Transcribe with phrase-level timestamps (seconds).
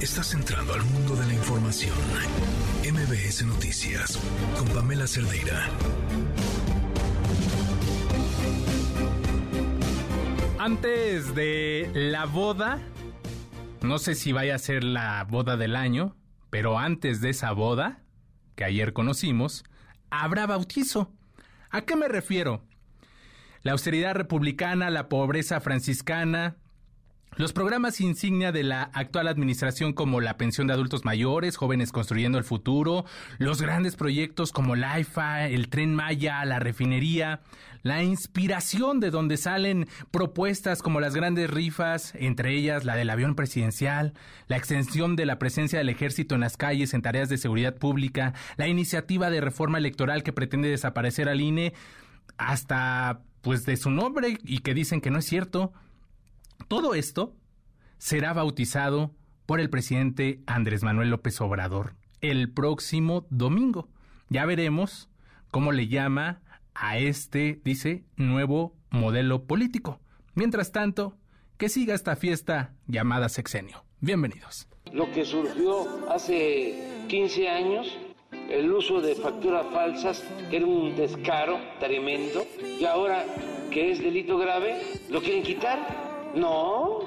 [0.00, 1.94] Estás entrando al mundo de la información.
[2.90, 4.18] MBS Noticias
[4.58, 5.68] con Pamela Cerdeira.
[10.58, 12.78] Antes de la boda,
[13.82, 16.16] no sé si vaya a ser la boda del año,
[16.48, 18.00] pero antes de esa boda,
[18.54, 19.64] que ayer conocimos,
[20.08, 21.12] habrá bautizo.
[21.68, 22.64] ¿A qué me refiero?
[23.62, 26.56] La austeridad republicana, la pobreza franciscana,
[27.40, 32.36] los programas insignia de la actual administración como la pensión de adultos mayores, jóvenes construyendo
[32.36, 33.06] el futuro,
[33.38, 37.40] los grandes proyectos como la IFA, el tren Maya, la refinería,
[37.82, 43.34] la inspiración de donde salen propuestas como las grandes rifas, entre ellas la del avión
[43.34, 44.12] presidencial,
[44.46, 48.34] la extensión de la presencia del ejército en las calles en tareas de seguridad pública,
[48.58, 51.72] la iniciativa de reforma electoral que pretende desaparecer al INE,
[52.36, 55.72] hasta pues de su nombre y que dicen que no es cierto.
[56.70, 57.34] Todo esto
[57.98, 59.10] será bautizado
[59.44, 63.88] por el presidente Andrés Manuel López Obrador el próximo domingo.
[64.28, 65.10] Ya veremos
[65.50, 69.98] cómo le llama a este, dice, nuevo modelo político.
[70.34, 71.18] Mientras tanto,
[71.56, 73.84] que siga esta fiesta llamada sexenio.
[73.98, 74.68] Bienvenidos.
[74.92, 77.98] Lo que surgió hace 15 años,
[78.48, 82.46] el uso de facturas falsas, que era un descaro tremendo,
[82.78, 83.24] y ahora
[83.72, 87.00] que es delito grave, lo quieren quitar no,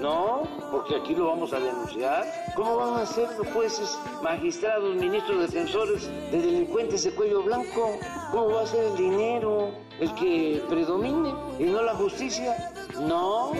[0.00, 2.24] no, porque aquí lo vamos a denunciar.
[2.54, 7.98] ¿Cómo van a ser los jueces, magistrados, ministros, defensores de delincuentes de cuello blanco?
[8.30, 12.72] ¿Cómo va a ser el dinero el que predomine y no la justicia?
[13.00, 13.52] No.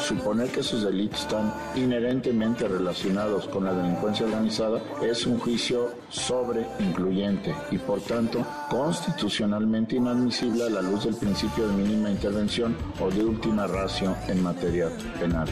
[0.00, 6.66] Suponer que esos delitos están inherentemente relacionados con la delincuencia organizada es un juicio sobre
[6.78, 13.10] incluyente y por tanto constitucionalmente inadmisible a la luz del principio de mínima intervención o
[13.10, 15.48] de última ratio en materia penal.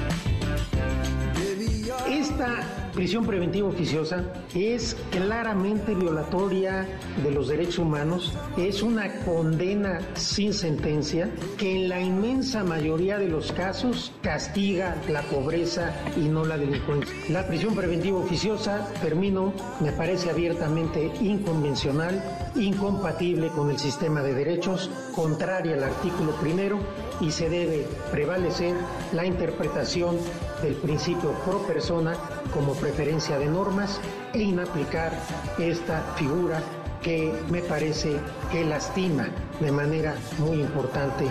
[2.08, 6.86] Esta prisión preventiva oficiosa es claramente violatoria
[7.22, 13.28] de los derechos humanos, es una condena sin sentencia que en la inmensa mayoría de
[13.28, 17.14] los casos castiga la pobreza y no la delincuencia.
[17.30, 22.22] La prisión preventiva oficiosa, termino, me parece abiertamente inconvencional,
[22.56, 26.78] incompatible con el sistema de derechos, contraria al artículo primero
[27.20, 28.74] y se debe prevalecer
[29.12, 30.18] la interpretación
[30.62, 32.14] del principio pro persona
[32.54, 34.00] como preferencia de normas
[34.32, 35.12] e inaplicar
[35.58, 36.62] esta figura
[37.02, 38.16] que me parece
[38.50, 39.28] que lastima
[39.60, 41.24] de manera muy importante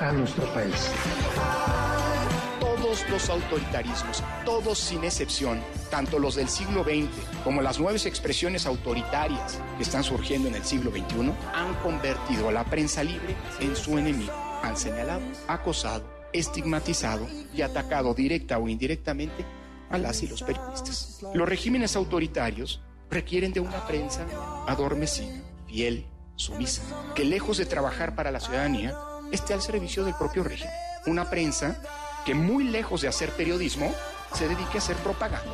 [0.00, 0.90] a nuestro país.
[2.60, 7.08] Todos los autoritarismos, todos sin excepción, tanto los del siglo XX
[7.42, 12.52] como las nuevas expresiones autoritarias que están surgiendo en el siglo XXI, han convertido a
[12.52, 14.32] la prensa libre en su enemigo.
[14.62, 19.44] Han señalado, acosado, estigmatizado y atacado directa o indirectamente
[19.88, 21.24] a las y los periodistas.
[21.32, 24.26] Los regímenes autoritarios requieren de una prensa
[24.66, 26.82] adormecida, fiel, sumisa,
[27.14, 28.94] que lejos de trabajar para la ciudadanía,
[29.30, 30.74] esté al servicio del propio régimen.
[31.06, 31.80] Una prensa
[32.26, 33.94] que muy lejos de hacer periodismo,
[34.34, 35.52] se dedique a hacer propaganda.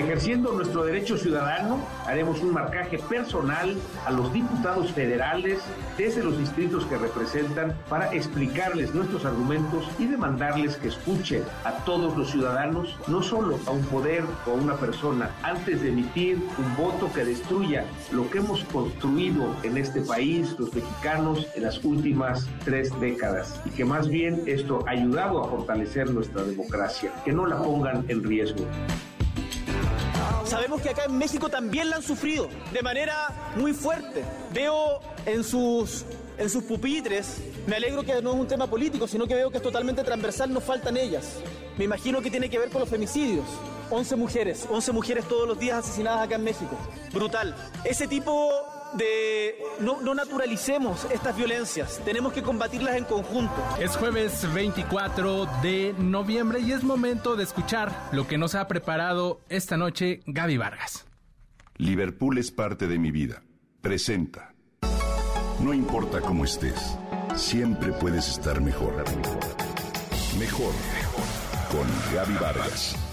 [0.00, 5.60] Ejerciendo nuestro derecho ciudadano, haremos un marcaje personal a los diputados federales
[5.98, 12.16] desde los distritos que representan para explicarles nuestros argumentos y demandarles que escuchen a todos
[12.16, 16.76] los ciudadanos, no solo a un poder o a una persona, antes de emitir un
[16.76, 22.48] voto que destruya lo que hemos construido en este país, los mexicanos, en las últimas
[22.64, 27.44] tres décadas, y que más bien esto ha ayudado a fortalecer nuestra democracia, que no
[27.44, 28.64] la pongan en riesgo.
[30.50, 34.24] Sabemos que acá en México también la han sufrido de manera muy fuerte.
[34.52, 36.04] Veo en sus,
[36.36, 37.36] en sus pupitres,
[37.68, 40.52] me alegro que no es un tema político, sino que veo que es totalmente transversal,
[40.52, 41.36] nos faltan ellas.
[41.78, 43.44] Me imagino que tiene que ver con los femicidios.
[43.90, 46.76] 11 mujeres, 11 mujeres todos los días asesinadas acá en México.
[47.12, 47.54] Brutal.
[47.84, 48.50] Ese tipo
[48.94, 53.54] de no, no, naturalicemos estas violencias, tenemos que combatirlas en conjunto.
[53.78, 59.40] Es jueves 24 de noviembre y es momento de escuchar lo que nos ha preparado
[59.48, 61.06] esta noche Gaby Vargas.
[61.76, 63.42] Liverpool es parte de mi vida.
[63.80, 64.54] Presenta.
[65.60, 66.96] No importa cómo estés,
[67.36, 68.92] siempre puedes estar mejor.
[70.38, 71.24] Mejor, mejor.
[71.70, 73.09] Con Gaby Vargas.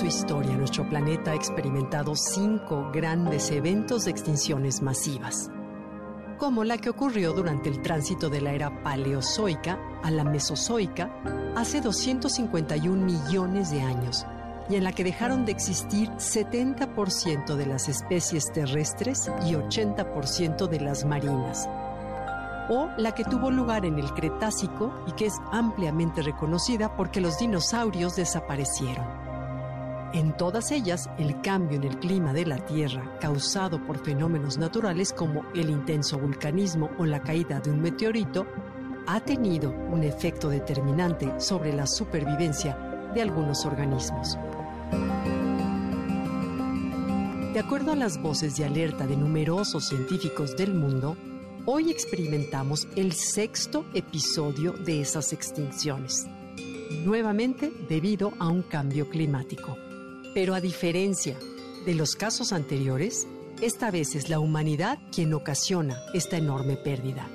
[0.00, 5.50] Su historia, nuestro planeta ha experimentado cinco grandes eventos de extinciones masivas,
[6.38, 11.14] como la que ocurrió durante el tránsito de la era paleozoica a la mesozoica
[11.54, 14.24] hace 251 millones de años
[14.70, 20.80] y en la que dejaron de existir 70% de las especies terrestres y 80% de
[20.80, 21.68] las marinas.
[22.70, 27.38] O la que tuvo lugar en el Cretácico y que es ampliamente reconocida porque los
[27.38, 29.29] dinosaurios desaparecieron.
[30.12, 35.12] En todas ellas, el cambio en el clima de la Tierra, causado por fenómenos naturales
[35.12, 38.44] como el intenso vulcanismo o la caída de un meteorito,
[39.06, 42.76] ha tenido un efecto determinante sobre la supervivencia
[43.14, 44.36] de algunos organismos.
[47.54, 51.16] De acuerdo a las voces de alerta de numerosos científicos del mundo,
[51.66, 56.26] hoy experimentamos el sexto episodio de esas extinciones,
[57.04, 59.76] nuevamente debido a un cambio climático.
[60.34, 61.36] Pero a diferencia
[61.84, 63.26] de los casos anteriores,
[63.60, 67.28] esta vez es la humanidad quien ocasiona esta enorme pérdida.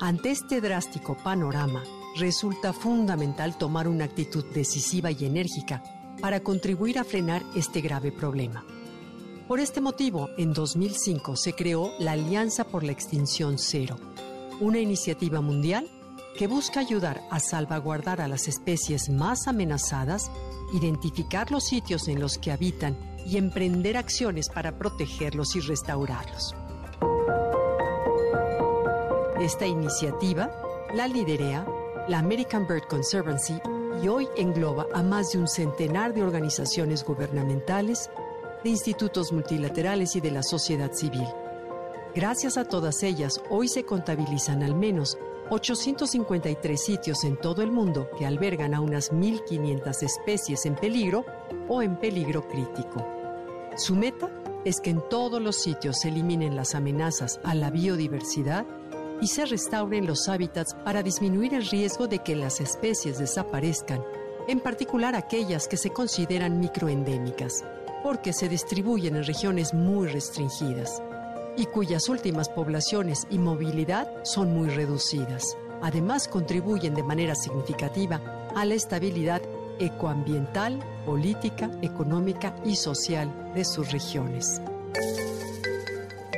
[0.00, 1.84] Ante este drástico panorama,
[2.16, 5.82] resulta fundamental tomar una actitud decisiva y enérgica
[6.20, 8.64] para contribuir a frenar este grave problema.
[9.46, 13.96] Por este motivo, en 2005 se creó la Alianza por la Extinción Cero,
[14.60, 15.88] una iniciativa mundial
[16.36, 20.30] que busca ayudar a salvaguardar a las especies más amenazadas
[20.72, 26.54] identificar los sitios en los que habitan y emprender acciones para protegerlos y restaurarlos.
[29.40, 30.50] Esta iniciativa
[30.94, 31.66] la liderea
[32.08, 33.54] la American Bird Conservancy
[34.02, 38.10] y hoy engloba a más de un centenar de organizaciones gubernamentales,
[38.62, 41.26] de institutos multilaterales y de la sociedad civil.
[42.14, 45.16] Gracias a todas ellas, hoy se contabilizan al menos
[45.50, 51.24] 853 sitios en todo el mundo que albergan a unas 1.500 especies en peligro
[51.68, 53.06] o en peligro crítico.
[53.76, 54.30] Su meta
[54.64, 58.64] es que en todos los sitios se eliminen las amenazas a la biodiversidad
[59.20, 64.02] y se restauren los hábitats para disminuir el riesgo de que las especies desaparezcan,
[64.48, 67.64] en particular aquellas que se consideran microendémicas,
[68.02, 71.02] porque se distribuyen en regiones muy restringidas
[71.56, 75.56] y cuyas últimas poblaciones y movilidad son muy reducidas.
[75.82, 78.20] Además, contribuyen de manera significativa
[78.54, 79.42] a la estabilidad
[79.78, 84.60] ecoambiental, política, económica y social de sus regiones.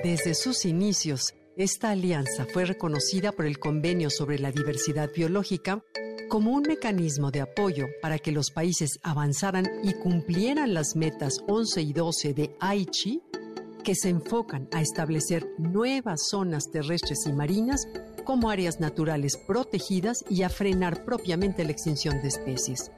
[0.03, 5.83] Desde sus inicios, esta alianza fue reconocida por el Convenio sobre la Diversidad Biológica
[6.29, 11.83] como un mecanismo de apoyo para que los países avanzaran y cumplieran las metas 11
[11.83, 13.23] y 12 de Aichi
[13.87, 17.87] que se enfocan a establecer nuevas zonas terrestres y marinas
[18.25, 22.91] como áreas naturales protegidas y a frenar propiamente la extinción de especies.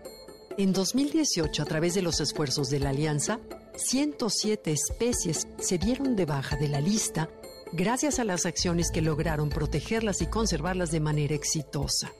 [0.56, 3.38] En 2018, a través de los esfuerzos de la Alianza,
[3.76, 7.29] 107 especies se dieron de baja de la lista
[7.75, 12.11] gracias a las acciones que lograron protegerlas y conservarlas de manera exitosa.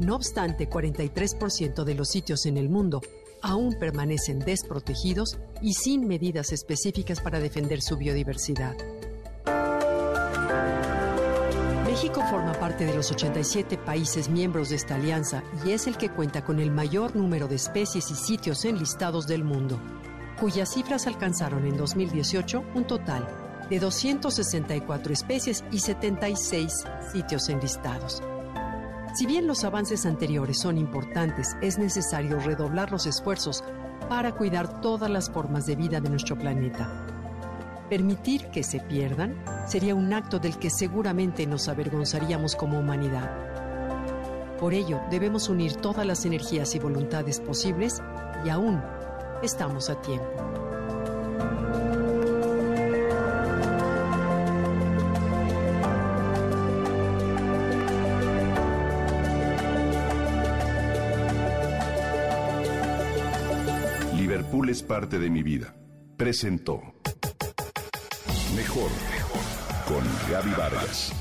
[0.00, 3.02] No obstante, 43% de los sitios en el mundo
[3.42, 8.76] aún permanecen desprotegidos y sin medidas específicas para defender su biodiversidad.
[11.86, 16.10] México forma parte de los 87 países miembros de esta alianza y es el que
[16.10, 19.80] cuenta con el mayor número de especies y sitios enlistados del mundo,
[20.38, 23.26] cuyas cifras alcanzaron en 2018 un total
[23.70, 28.22] de 264 especies y 76 sitios enlistados.
[29.16, 33.64] Si bien los avances anteriores son importantes, es necesario redoblar los esfuerzos
[34.10, 37.06] para cuidar todas las formas de vida de nuestro planeta.
[37.88, 43.30] Permitir que se pierdan sería un acto del que seguramente nos avergonzaríamos como humanidad.
[44.60, 48.02] Por ello, debemos unir todas las energías y voluntades posibles
[48.44, 48.82] y aún
[49.42, 50.28] estamos a tiempo.
[64.76, 65.74] Es parte de mi vida.
[66.18, 66.82] Presentó
[68.54, 68.90] Mejor
[69.88, 71.12] con Gaby Vargas.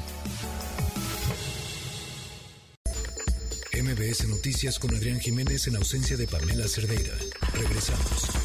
[3.74, 7.14] MBS Noticias con Adrián Jiménez en ausencia de Pamela Cerdeira.
[7.54, 8.45] Regresamos.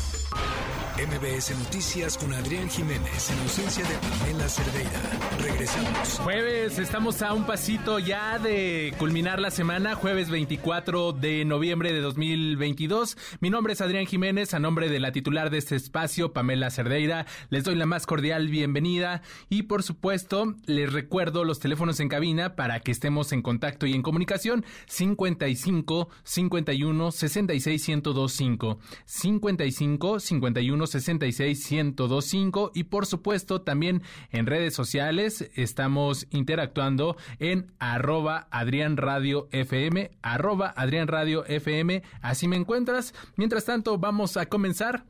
[1.00, 5.00] MBS Noticias con Adrián Jiménez en ausencia de Pamela Cerdeira.
[5.40, 6.18] Regresamos.
[6.18, 12.02] Jueves, estamos a un pasito ya de culminar la semana, jueves 24 de noviembre de
[12.02, 13.16] 2022.
[13.40, 17.24] Mi nombre es Adrián Jiménez, a nombre de la titular de este espacio, Pamela Cerdeira.
[17.48, 22.56] Les doy la más cordial bienvenida y por supuesto les recuerdo los teléfonos en cabina
[22.56, 32.70] para que estemos en contacto y en comunicación 55 51 66 1025 55 51 166-1025
[32.74, 40.72] y por supuesto también en redes sociales estamos interactuando en arroba Adrián Radio FM, arroba
[40.76, 43.14] Adrián Radio FM, así me encuentras.
[43.36, 45.04] Mientras tanto, vamos a comenzar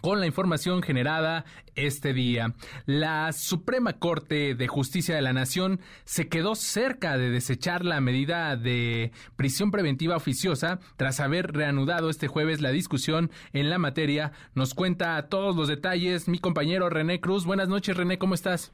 [0.00, 2.54] con la información generada este día.
[2.86, 8.56] La Suprema Corte de Justicia de la Nación se quedó cerca de desechar la medida
[8.56, 14.32] de prisión preventiva oficiosa tras haber reanudado este jueves la discusión en la materia.
[14.54, 17.46] Nos cuenta todos los detalles mi compañero René Cruz.
[17.46, 18.72] Buenas noches, René, ¿cómo estás?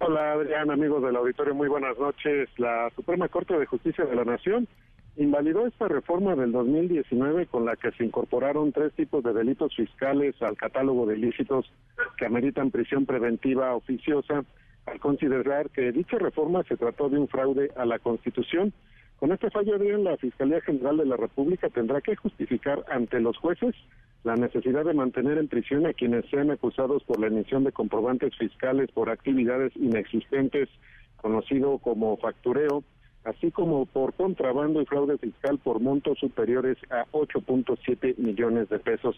[0.00, 2.48] Hola, Adrián, amigos del auditorio, muy buenas noches.
[2.56, 4.68] La Suprema Corte de Justicia de la Nación
[5.18, 10.40] invalidó esta reforma del 2019 con la que se incorporaron tres tipos de delitos fiscales
[10.40, 11.70] al catálogo de ilícitos
[12.16, 14.44] que ameritan prisión preventiva oficiosa,
[14.86, 18.72] al considerar que dicha reforma se trató de un fraude a la Constitución.
[19.18, 23.74] Con este fallo, la Fiscalía General de la República tendrá que justificar ante los jueces
[24.22, 28.36] la necesidad de mantener en prisión a quienes sean acusados por la emisión de comprobantes
[28.36, 30.68] fiscales por actividades inexistentes,
[31.16, 32.84] conocido como factureo,
[33.24, 39.16] así como por contrabando y fraude fiscal por montos superiores a 8.7 millones de pesos.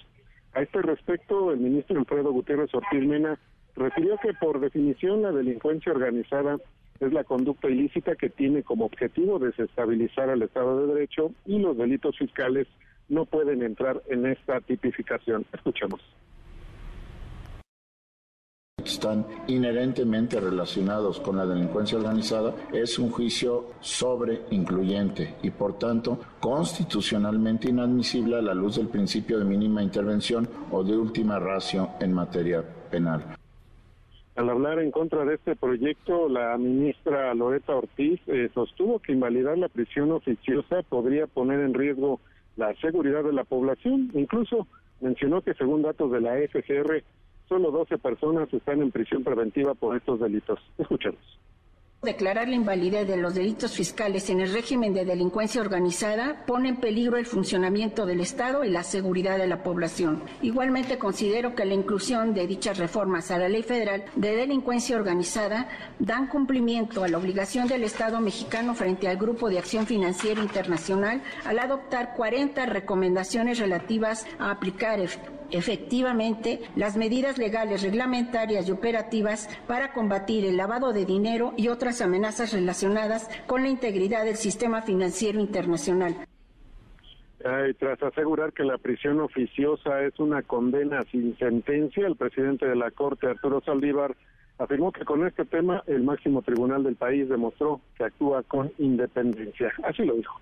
[0.53, 3.39] A este respecto, el ministro Alfredo Gutiérrez Ortiz Mena
[3.77, 6.59] refirió que por definición la delincuencia organizada
[6.99, 11.77] es la conducta ilícita que tiene como objetivo desestabilizar al Estado de Derecho y los
[11.77, 12.67] delitos fiscales
[13.09, 15.47] no pueden entrar en esta tipificación.
[15.53, 16.01] Escuchemos
[18.89, 26.19] están inherentemente relacionados con la delincuencia organizada es un juicio sobre incluyente y por tanto
[26.41, 32.13] constitucionalmente inadmisible a la luz del principio de mínima intervención o de última ratio en
[32.13, 33.37] materia penal.
[34.37, 39.59] Al hablar en contra de este proyecto, la ministra Loreta Ortiz eh, sostuvo que invalidar
[39.59, 42.21] la prisión oficiosa podría poner en riesgo
[42.57, 44.11] la seguridad de la población.
[44.15, 44.67] Incluso
[45.01, 47.03] mencionó que según datos de la FGR,
[47.51, 50.61] solo 12 personas están en prisión preventiva por estos delitos.
[50.79, 51.21] Escuchemos.
[52.03, 56.77] Declarar la invalidez de los delitos fiscales en el régimen de delincuencia organizada pone en
[56.77, 60.23] peligro el funcionamiento del Estado y la seguridad de la población.
[60.41, 65.69] Igualmente considero que la inclusión de dichas reformas a la Ley Federal de Delincuencia Organizada
[65.99, 71.21] dan cumplimiento a la obligación del Estado mexicano frente al Grupo de Acción Financiera Internacional
[71.45, 75.01] al adoptar 40 recomendaciones relativas a aplicar
[75.53, 82.01] efectivamente las medidas legales, reglamentarias y operativas para combatir el lavado de dinero y otras
[82.01, 86.15] amenazas relacionadas con la integridad del sistema financiero internacional.
[87.79, 92.91] tras asegurar que la prisión oficiosa es una condena sin sentencia, el presidente de la
[92.91, 94.15] Corte, Arturo Saldívar,
[94.59, 99.73] afirmó que con este tema el máximo tribunal del país demostró que actúa con independencia.
[99.83, 100.39] Así lo dijo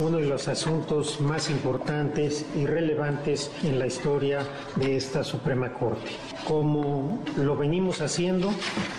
[0.00, 6.10] uno de los asuntos más importantes y relevantes en la historia de esta Suprema Corte.
[6.46, 8.50] Como lo venimos haciendo,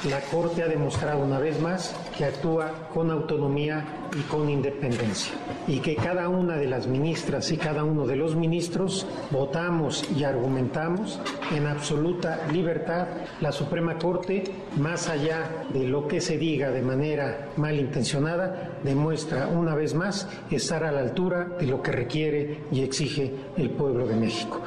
[0.10, 5.34] la Corte ha demostrado una vez más que actúa con autonomía y con independencia
[5.68, 10.24] y que cada una de las ministras y cada uno de los ministros votamos y
[10.24, 11.20] argumentamos
[11.56, 13.08] en absoluta libertad.
[13.40, 14.44] La Suprema Corte,
[14.78, 20.84] más allá de lo que se diga de manera malintencionada, demuestra una vez más estar
[20.84, 24.62] a a la altura de lo que requiere y exige el pueblo de México.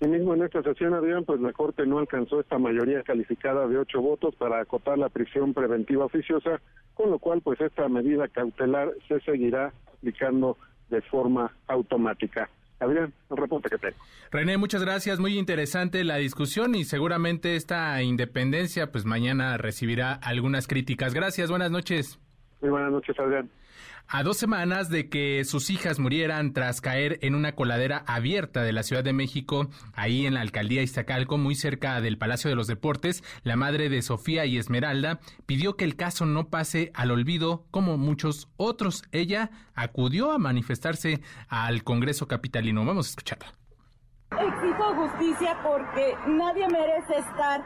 [0.00, 4.00] mismo en esta sesión, Adrián, pues la Corte no alcanzó esta mayoría calificada de ocho
[4.00, 6.60] votos para acotar la prisión preventiva oficiosa,
[6.94, 10.58] con lo cual, pues esta medida cautelar se seguirá aplicando
[10.90, 12.50] de forma automática.
[12.80, 13.96] Adrián, el reporte que tengo.
[14.30, 15.20] René, muchas gracias.
[15.20, 21.14] Muy interesante la discusión y seguramente esta independencia, pues mañana recibirá algunas críticas.
[21.14, 22.18] Gracias, buenas noches.
[22.60, 23.48] Muy buenas noches, Adrián.
[24.06, 28.72] A dos semanas de que sus hijas murieran tras caer en una coladera abierta de
[28.72, 32.66] la Ciudad de México, ahí en la alcaldía Iztacalco, muy cerca del Palacio de los
[32.66, 37.66] Deportes, la madre de Sofía y Esmeralda pidió que el caso no pase al olvido
[37.70, 39.04] como muchos otros.
[39.10, 42.84] Ella acudió a manifestarse al Congreso Capitalino.
[42.84, 43.63] Vamos a escucharla.
[44.38, 47.62] Exijo justicia porque nadie merece estar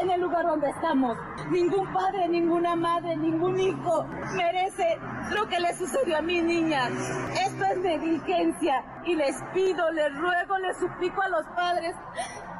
[0.00, 1.18] en el lugar donde estamos.
[1.50, 4.98] Ningún padre, ninguna madre, ningún hijo merece
[5.30, 6.88] lo que le sucedió a mi niña.
[6.88, 11.96] Esto es negligencia y les pido, les ruego, les suplico a los padres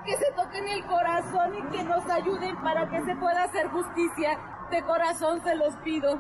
[0.04, 4.38] que se toquen el corazón y que nos ayuden para que se pueda hacer justicia.
[4.71, 6.19] De corazón se los pido.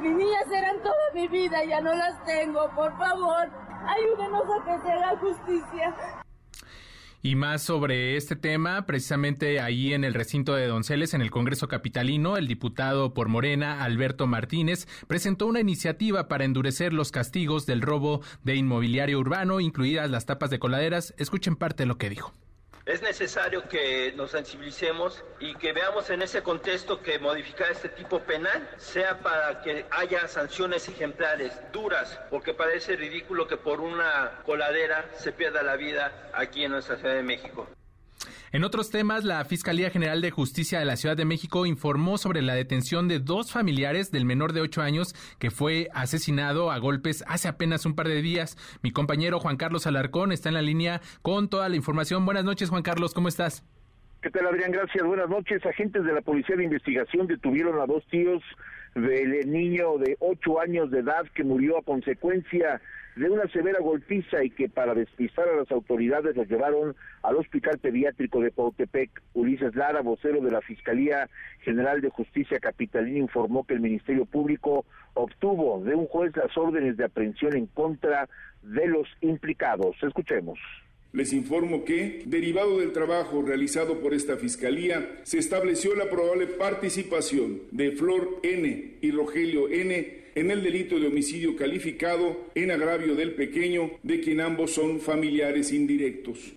[0.00, 2.68] Mis niñas eran toda mi vida, ya no las tengo.
[2.74, 3.48] Por favor,
[3.88, 5.94] ayúdenos a que se haga justicia.
[7.26, 11.66] Y más sobre este tema, precisamente ahí en el recinto de Donceles, en el Congreso
[11.66, 17.82] Capitalino, el diputado por Morena, Alberto Martínez, presentó una iniciativa para endurecer los castigos del
[17.82, 21.14] robo de inmobiliario urbano, incluidas las tapas de coladeras.
[21.18, 22.32] Escuchen parte de lo que dijo.
[22.86, 28.20] Es necesario que nos sensibilicemos y que veamos en ese contexto que modificar este tipo
[28.20, 35.10] penal sea para que haya sanciones ejemplares, duras, porque parece ridículo que por una coladera
[35.18, 37.66] se pierda la vida aquí en nuestra Ciudad de México.
[38.52, 42.42] En otros temas, la Fiscalía General de Justicia de la Ciudad de México informó sobre
[42.42, 47.24] la detención de dos familiares del menor de ocho años que fue asesinado a golpes
[47.26, 48.56] hace apenas un par de días.
[48.82, 52.24] Mi compañero Juan Carlos Alarcón está en la línea con toda la información.
[52.24, 53.64] Buenas noches, Juan Carlos, ¿cómo estás?
[54.22, 54.72] ¿Qué tal, Adrián?
[54.72, 55.04] Gracias.
[55.04, 55.64] Buenas noches.
[55.64, 58.42] Agentes de la Policía de Investigación detuvieron a dos tíos
[58.94, 62.80] del niño de ocho años de edad que murió a consecuencia
[63.16, 67.78] de una severa golpiza y que para despistar a las autoridades los llevaron al Hospital
[67.78, 69.10] Pediátrico de Pautepec.
[69.32, 71.28] Ulises Lara, vocero de la Fiscalía
[71.60, 76.98] General de Justicia Capitalina, informó que el Ministerio Público obtuvo de un juez las órdenes
[76.98, 78.28] de aprehensión en contra
[78.62, 79.96] de los implicados.
[80.02, 80.58] Escuchemos.
[81.16, 87.62] Les informo que, derivado del trabajo realizado por esta Fiscalía, se estableció la probable participación
[87.70, 88.98] de Flor N.
[89.00, 94.42] y Rogelio N en el delito de homicidio calificado en agravio del pequeño, de quien
[94.42, 96.52] ambos son familiares indirectos.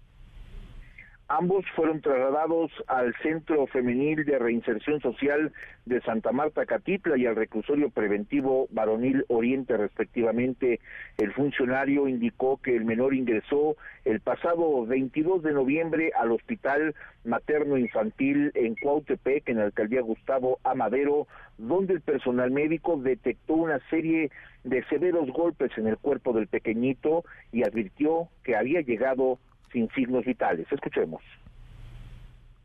[1.32, 5.54] Ambos fueron trasladados al Centro Femenil de Reinserción Social
[5.86, 10.80] de Santa Marta Catitla y al reclusorio preventivo Varonil Oriente respectivamente.
[11.20, 17.78] El funcionario indicó que el menor ingresó el pasado 22 de noviembre al Hospital Materno
[17.78, 21.28] Infantil en Cuautepec, en la alcaldía Gustavo Amadero,
[21.60, 24.32] donde el personal médico detectó una serie
[24.64, 29.38] de severos golpes en el cuerpo del pequeñito y advirtió que había llegado
[29.72, 30.68] sin signos vitales.
[30.72, 31.22] Escuchemos.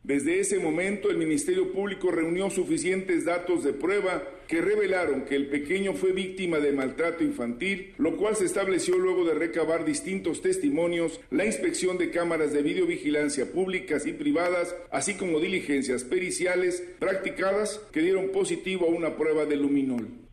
[0.05, 5.47] Desde ese momento el Ministerio Público reunió suficientes datos de prueba que revelaron que el
[5.47, 11.19] pequeño fue víctima de maltrato infantil, lo cual se estableció luego de recabar distintos testimonios,
[11.31, 18.01] la inspección de cámaras de videovigilancia públicas y privadas, así como diligencias periciales practicadas que
[18.01, 20.24] dieron positivo a una prueba de luminol.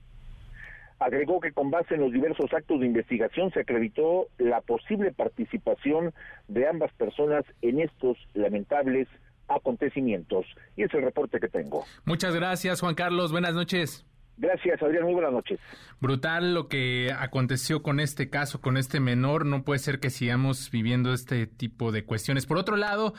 [1.02, 6.14] Agregó que con base en los diversos actos de investigación se acreditó la posible participación
[6.46, 9.08] de ambas personas en estos lamentables
[9.48, 10.46] acontecimientos.
[10.76, 11.84] Y es el reporte que tengo.
[12.04, 13.32] Muchas gracias, Juan Carlos.
[13.32, 14.06] Buenas noches.
[14.38, 15.04] Gracias, Adrián.
[15.04, 15.60] Muy buenas noches.
[16.00, 19.44] Brutal lo que aconteció con este caso, con este menor.
[19.44, 22.46] No puede ser que sigamos viviendo este tipo de cuestiones.
[22.46, 23.14] Por otro lado,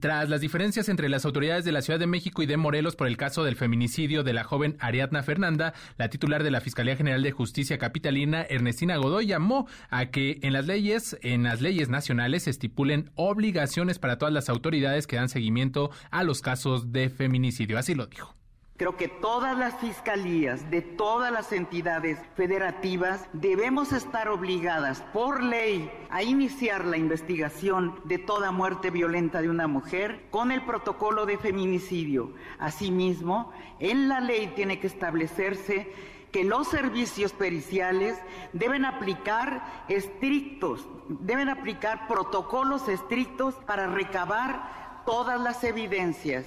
[0.00, 3.06] tras las diferencias entre las autoridades de la Ciudad de México y de Morelos por
[3.06, 7.22] el caso del feminicidio de la joven Ariadna Fernanda, la titular de la Fiscalía General
[7.22, 12.44] de Justicia Capitalina, Ernestina Godoy, llamó a que en las leyes, en las leyes nacionales,
[12.44, 17.78] se estipulen obligaciones para todas las autoridades que dan seguimiento a los casos de feminicidio.
[17.78, 18.34] Así lo dijo.
[18.76, 25.90] Creo que todas las fiscalías de todas las entidades federativas debemos estar obligadas por ley
[26.10, 31.38] a iniciar la investigación de toda muerte violenta de una mujer con el protocolo de
[31.38, 32.34] feminicidio.
[32.58, 35.90] Asimismo, en la ley tiene que establecerse
[36.30, 38.18] que los servicios periciales
[38.52, 46.44] deben aplicar estrictos, deben aplicar protocolos estrictos para recabar todas las evidencias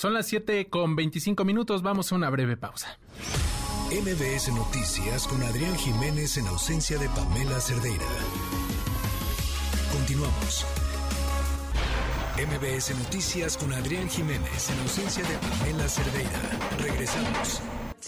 [0.00, 1.82] son las 7 con 25 minutos.
[1.82, 2.98] Vamos a una breve pausa.
[3.90, 8.06] MBS Noticias con Adrián Jiménez en ausencia de Pamela Cerdeira.
[9.92, 10.64] Continuamos.
[12.34, 16.40] MBS Noticias con Adrián Jiménez en ausencia de Pamela Cerdeira.
[16.80, 17.60] Regresamos.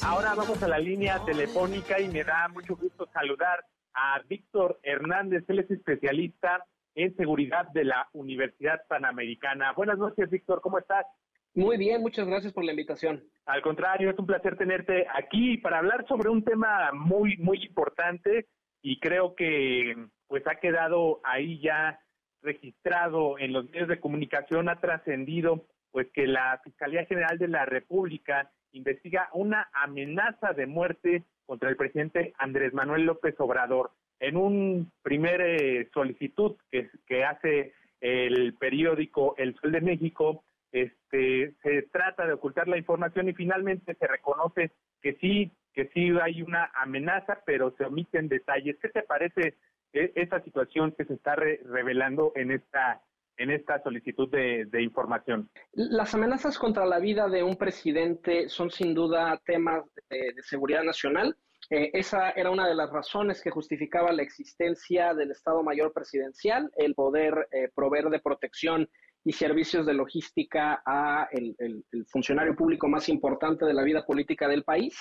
[0.03, 5.45] Ahora vamos a la línea telefónica y me da mucho gusto saludar a Víctor Hernández.
[5.47, 9.75] Él es especialista en seguridad de la Universidad Panamericana.
[9.75, 10.63] Buenas noches, Víctor.
[10.63, 11.05] ¿Cómo estás?
[11.55, 13.23] Muy bien, muchas gracias por la invitación.
[13.45, 18.47] Al contrario, es un placer tenerte aquí para hablar sobre un tema muy, muy importante
[18.81, 19.95] y creo que
[20.29, 22.01] pues ha quedado ahí ya
[22.41, 27.67] registrado en los medios de comunicación, ha trascendido pues que la Fiscalía General de la
[27.67, 33.91] República investiga una amenaza de muerte contra el presidente Andrés Manuel López Obrador.
[34.21, 41.55] En un primer eh, solicitud que, que hace el periódico El Sol de México, este,
[41.63, 46.43] se trata de ocultar la información y finalmente se reconoce que sí, que sí hay
[46.43, 48.77] una amenaza, pero se omiten detalles.
[48.81, 49.57] ¿Qué te parece
[49.93, 53.03] e, esa situación que se está revelando en esta
[53.39, 55.49] en esta solicitud de, información?
[55.73, 61.37] Las amenazas contra la vida de un presidente son sin duda temas de seguridad nacional
[61.71, 66.95] esa era una de las razones que justificaba la existencia del Estado Mayor Presidencial, el
[66.95, 68.91] poder proveer de protección
[69.25, 74.65] y servicios de logística a el, funcionario público más importante de la vida política del
[74.65, 74.97] país.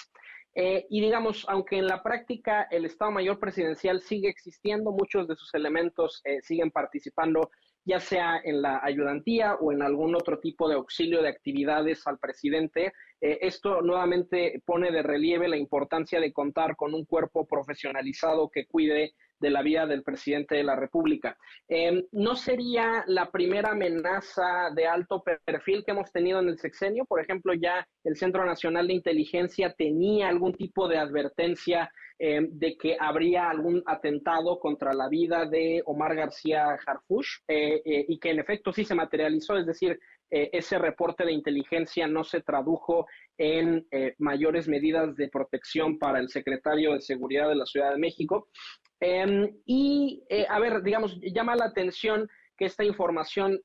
[0.54, 5.36] Eh, y digamos, aunque en la práctica el Estado Mayor Presidencial sigue existiendo, muchos de
[5.36, 7.52] sus elementos eh, siguen participando,
[7.86, 12.20] ya sea en la ayudantía o en algún otro tipo de auxilio de actividades al
[12.20, 12.94] presidente.
[13.22, 18.68] Eh, esto nuevamente pone de relieve la importancia de contar con un cuerpo profesionalizado que
[18.68, 21.36] cuide de la vida del presidente de la República.
[21.68, 27.06] Em, ¿No sería la primera amenaza de alto perfil que hemos tenido en el sexenio?
[27.06, 32.78] Por ejemplo, ya el Centro Nacional de Inteligencia tenía algún tipo de advertencia em, de
[32.78, 38.30] que habría algún atentado contra la vida de Omar García Harfush eh, eh, y que
[38.30, 40.00] en efecto sí se materializó, es decir,
[40.30, 43.88] eh, ese reporte de inteligencia no se tradujo en
[44.20, 48.48] mayores medidas de protección para el secretario de Seguridad de la Ciudad de México.
[49.02, 53.60] Em, y, eh, a ver, digamos, llama la atención que esta información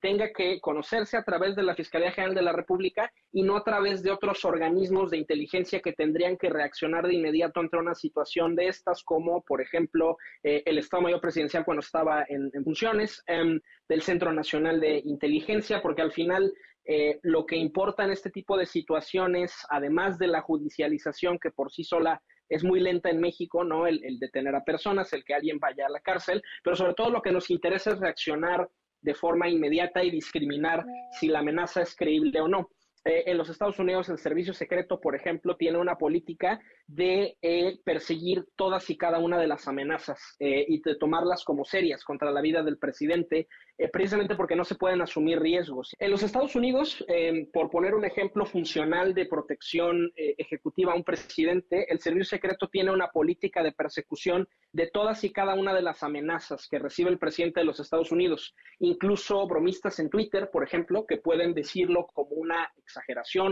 [0.00, 3.64] tenga que conocerse a través de la Fiscalía General de la República y no a
[3.64, 8.54] través de otros organismos de inteligencia que tendrían que reaccionar de inmediato ante una situación
[8.54, 13.58] de estas, como por ejemplo eh, el Estado Mayor Presidencial cuando estaba en, funciones, em,
[13.88, 16.52] del Centro Nacional de Inteligencia, porque al final
[16.84, 21.72] eh, lo que importa en este tipo de situaciones, además de la judicialización que por
[21.72, 23.86] sí sola es muy lenta en México, ¿no?
[23.86, 27.22] El, detener a personas, el que alguien vaya a la cárcel, pero sobre todo lo
[27.22, 28.68] que nos interesa es reaccionar
[29.00, 32.70] de forma inmediata y discriminar si la amenaza es creíble o no.
[33.04, 37.78] Eh, en los Estados Unidos el servicio secreto, por ejemplo, tiene una política de eh,
[37.84, 42.30] perseguir todas y cada una de las amenazas eh, y de tomarlas como serias contra
[42.30, 43.48] la vida del presidente,
[43.92, 45.94] precisamente porque no se pueden asumir riesgos.
[46.00, 47.04] En los Estados Unidos,
[47.52, 52.90] por poner un ejemplo funcional de protección ejecutiva a un presidente, el servicio secreto tiene
[52.90, 57.20] una política de persecución de todas y cada una de las amenazas que recibe el
[57.20, 62.30] presidente de los Estados Unidos, incluso bromistas en Twitter, por ejemplo, que pueden decirlo como
[62.30, 62.72] una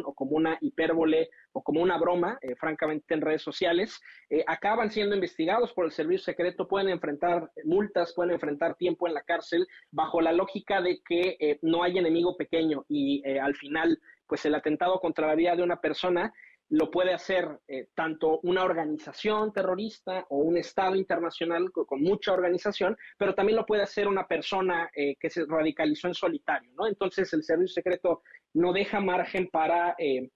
[0.05, 4.91] o como una hipérbole o como una broma, eh, francamente en redes sociales, eh, acaban
[4.91, 9.67] siendo investigados por el servicio secreto, pueden enfrentar multas, pueden enfrentar tiempo en la cárcel,
[9.91, 14.55] bajo la lógica de que eh, no hay enemigo pequeño y al final, pues el
[14.55, 16.33] atentado contra la vida de una persona
[16.69, 17.61] lo puede hacer
[17.95, 23.83] tanto una organización terrorista o un Estado internacional con, mucha organización, pero también lo puede
[23.83, 26.89] hacer una persona que se radicalizó en solitario, ¿no?
[26.89, 28.23] Entonces el servicio secreto
[28.57, 30.31] no deja margen para eh,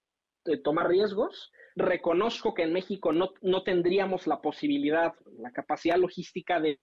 [0.63, 1.51] tomar riesgos.
[1.75, 6.79] Reconozco que en México no, no, tendríamos la posibilidad, la capacidad logística de,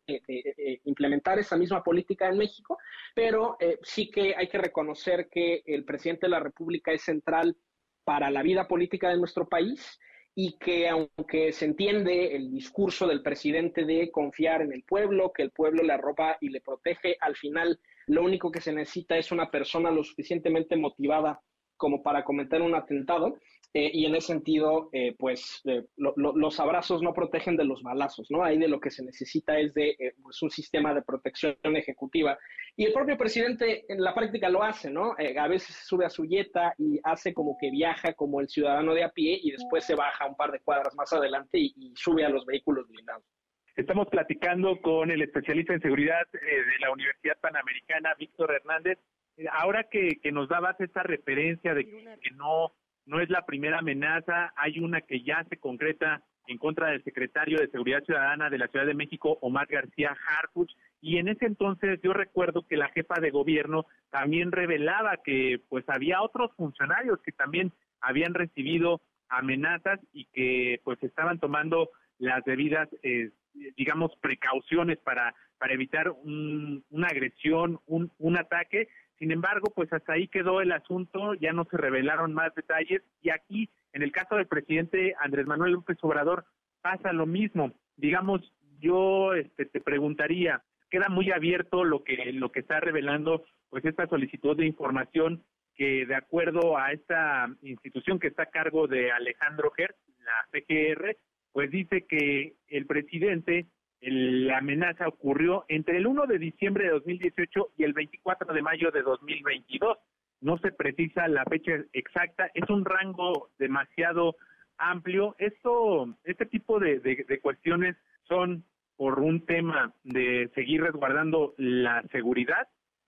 [0.85, 2.77] implementar esa misma política en México,
[3.13, 7.55] pero eh, sí que hay que reconocer que el presidente de la República es central
[8.03, 9.99] para la vida política de nuestro país
[10.33, 15.43] y que aunque se entiende el discurso del presidente de confiar en el pueblo, que
[15.43, 19.31] el pueblo le arropa y le protege, al final lo único que se necesita es
[19.31, 21.41] una persona lo suficientemente motivada
[21.77, 23.37] como para cometer un atentado.
[23.73, 25.61] Eh, y en ese sentido, eh, pues
[25.97, 28.43] los abrazos no protegen de los balazos, ¿no?
[28.43, 32.39] Ahí de lo que se necesita es de eh, pues, un sistema de protección ejecutiva.
[32.75, 35.15] Y el propio presidente en la práctica lo hace, ¿no?
[35.17, 39.03] a veces sube a su yeta y hace como que viaja como el ciudadano de
[39.03, 42.29] a pie y después se baja un par de cuadras más adelante y sube a
[42.29, 43.36] los vehículos blindados.
[43.77, 48.97] Estamos platicando con el especialista en seguridad eh, de la Universidad Panamericana, Víctor Hernández.
[49.37, 52.71] Eh, ahora que, nos dabas esta referencia de que, no,
[53.05, 57.59] no es la primera amenaza, hay una que ya se concreta en contra del secretario
[57.59, 61.99] de Seguridad Ciudadana de la Ciudad de México, Omar García Harfuch, y en ese entonces
[62.01, 67.31] yo recuerdo que la jefa de gobierno también revelaba que pues había otros funcionarios que
[67.31, 73.29] también habían recibido amenazas y que pues estaban tomando las debidas eh,
[73.75, 78.87] digamos, precauciones para, para evitar una agresión, un, un ataque.
[79.19, 83.29] Sin embargo, pues hasta ahí quedó el asunto, ya no se revelaron más detalles y
[83.31, 86.45] aquí, en el caso del presidente Andrés Manuel López Obrador,
[86.81, 87.73] pasa lo mismo.
[87.95, 88.41] Digamos,
[88.79, 94.07] yo este, te preguntaría, queda muy abierto lo que, lo que está revelando pues esta
[94.07, 95.43] solicitud de información
[95.75, 101.15] que de acuerdo a esta institución que está a cargo de Alejandro Hertz, la PGR,
[101.57, 103.65] pues dice que el presidente,
[103.99, 108.91] la amenaza ocurrió entre el 1 de diciembre de 2018 y el 24 de mayo
[108.91, 109.97] de 2022.
[110.41, 114.35] No se precisa la fecha exacta, es un rango demasiado
[114.77, 115.35] amplio.
[115.39, 117.95] Esto, este tipo de, de cuestiones
[118.27, 118.63] son
[118.95, 122.67] por un tema de seguir resguardando la seguridad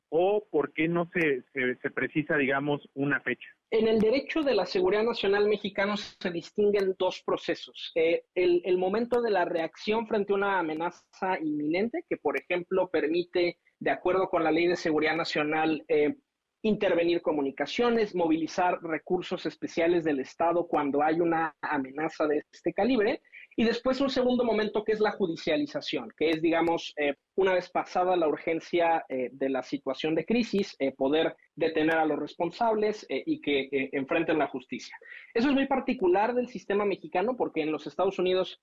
[0.10, 3.48] o por qué no se, se, precisa, digamos, una fecha?
[3.72, 7.92] En el derecho de la seguridad nacional mexicano se distinguen dos procesos.
[7.96, 13.60] Eh, el, momento de la reacción frente a una amenaza inminente, que por ejemplo permite,
[13.80, 16.16] de acuerdo con la ley de seguridad nacional, eh,
[16.62, 23.22] intervenir comunicaciones, movilizar recursos especiales del Estado cuando hay una amenaza de este calibre.
[23.60, 27.70] Y después un segundo momento que es la judicialización, que es, digamos, eh, una vez
[27.70, 33.06] pasada la urgencia eh, de la situación de crisis, eh, poder detener a los responsables
[33.10, 34.96] y que enfrenten la justicia.
[35.34, 38.62] Eso es muy particular del sistema mexicano porque en los Estados Unidos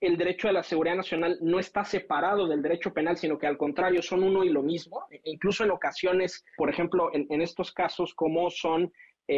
[0.00, 3.58] el derecho a la seguridad nacional no está separado del derecho penal, sino que al
[3.58, 5.04] contrario son uno y lo mismo.
[5.10, 8.90] E incluso en ocasiones, por ejemplo, en, estos casos como son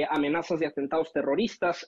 [0.08, 1.84] amenazas de atentados terroristas,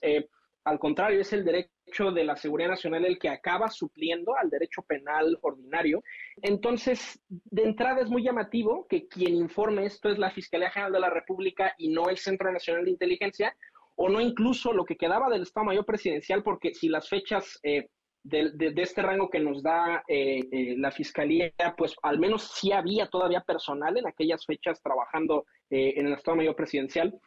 [0.65, 4.81] al contrario, es el derecho de la seguridad nacional el que acaba supliendo al derecho
[4.81, 6.03] penal ordinario.
[6.41, 10.99] Entonces, de entrada es muy llamativo que quien informe esto es la Fiscalía General de
[11.01, 13.55] la República y no el Centro Nacional de Inteligencia,
[13.95, 17.89] o no incluso lo que quedaba del Estado Mayor Presidencial, porque si las fechas eh,
[18.23, 23.07] de, este rango que nos da eh, eh, la Fiscalía, pues al menos sí había
[23.07, 27.19] todavía personal en aquellas fechas trabajando en el Estado Mayor Presidencial,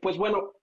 [0.00, 0.54] pues bueno,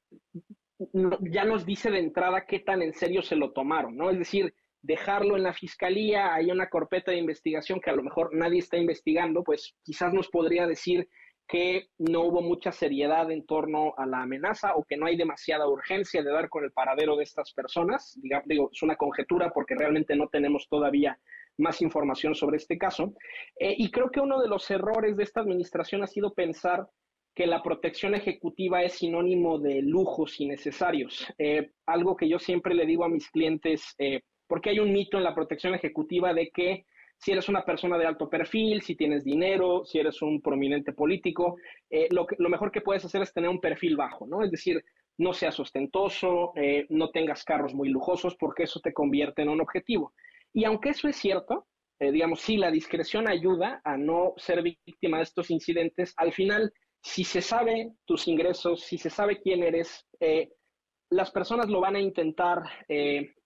[1.21, 4.09] ya nos dice de entrada qué tan en serio se lo tomaron, ¿no?
[4.09, 8.33] Es decir, dejarlo en la Fiscalía, hay una carpeta de investigación que a lo mejor
[8.33, 11.07] nadie está investigando, pues quizás nos podría decir
[11.47, 15.67] que no hubo mucha seriedad en torno a la amenaza o que no hay demasiada
[15.67, 18.17] urgencia de dar con el paradero de estas personas.
[18.45, 21.19] Digo, es una conjetura porque realmente no tenemos todavía
[21.57, 23.13] más información sobre este caso.
[23.59, 26.87] Eh, y creo que uno de los errores de esta administración ha sido pensar
[27.33, 31.25] que la protección ejecutiva es sinónimo de lujos innecesarios.
[31.37, 35.17] Eh, algo que yo siempre le digo a mis clientes, eh, porque hay un mito
[35.17, 36.85] en la protección ejecutiva de que
[37.17, 41.55] si eres una persona de alto perfil, si tienes dinero, si eres un prominente político,
[41.89, 44.43] eh, lo, lo, mejor que puedes hacer es tener un perfil bajo, ¿no?
[44.43, 44.83] Es decir,
[45.17, 46.51] no seas ostentoso,
[46.89, 50.13] no tengas carros muy lujosos, porque eso te convierte en un objetivo.
[50.51, 51.67] Y aunque eso es cierto,
[51.99, 57.23] digamos, sí, la discreción ayuda a no ser víctima de estos incidentes, al final, si
[57.23, 60.07] se sabe tus ingresos, si se sabe quién eres,
[61.09, 62.61] las personas lo van a intentar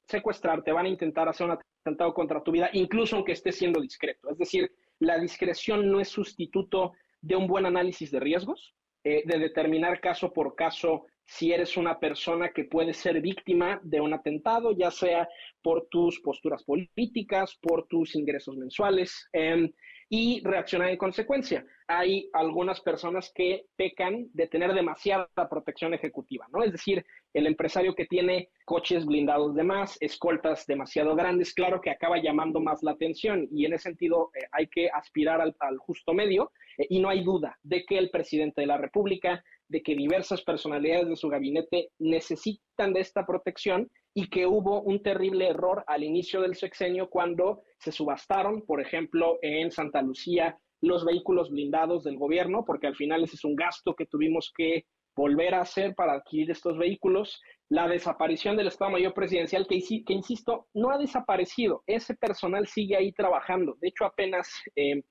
[0.06, 3.80] secuestrar, te van a intentar hacer una atentado contra tu vida, incluso aunque estés siendo
[3.80, 4.30] discreto.
[4.30, 9.38] Es decir, la discreción no es sustituto de un buen análisis de riesgos, eh, de
[9.38, 14.72] determinar caso por caso si eres una persona que puede ser víctima de un atentado,
[14.72, 15.28] ya sea
[15.62, 19.28] por tus posturas políticas, por tus ingresos mensuales.
[19.32, 19.72] Em,
[20.10, 21.66] y reaccionar en consecuencia.
[21.88, 26.64] Hay algunas personas que pecan de tener demasiada protección ejecutiva, ¿no?
[26.64, 31.90] Es decir, el empresario que tiene coches blindados de más, escoltas demasiado grandes, claro que
[31.90, 36.14] acaba llamando más la atención y en ese sentido eh, hay que aspirar al, justo
[36.14, 39.96] medio eh, y no hay duda de que el presidente de la República, de que
[39.96, 45.84] diversas personalidades de su gabinete necesitan de esta protección y que hubo un terrible error
[45.88, 52.06] al inicio del sexenio cuando se subastaron, por ejemplo, en Santa Lucía, los vehículos blindados
[52.06, 54.86] del gobierno, porque al final ese es un gasto que tuvimos que
[55.18, 60.14] volver a hacer para adquirir estos vehículos, la desaparición del Estado Mayor Presidencial, que, que
[60.14, 63.76] insisto, no ha desaparecido, ese personal sigue ahí trabajando.
[63.82, 65.04] De hecho, apenas eh,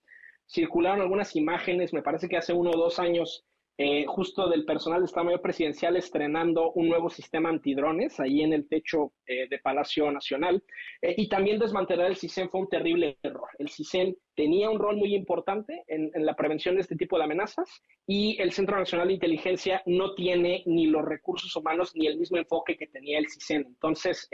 [0.46, 3.44] circularon algunas imágenes, me parece que hace uno o dos años,
[3.76, 8.52] eh, justo del personal de Estado Mayor Presidencial estrenando un nuevo sistema antidrones ahí en
[8.52, 10.62] el techo eh, de Palacio Nacional.
[11.02, 13.48] Eh, y también desmantelar el CISEN fue un terrible error.
[13.58, 17.24] El CISEN tenía un rol muy importante en, en, la prevención de este tipo de
[17.24, 22.16] amenazas y el Centro Nacional de Inteligencia no tiene ni los recursos humanos ni el
[22.16, 23.64] mismo enfoque que tenía el CISEN.
[23.66, 24.28] Entonces,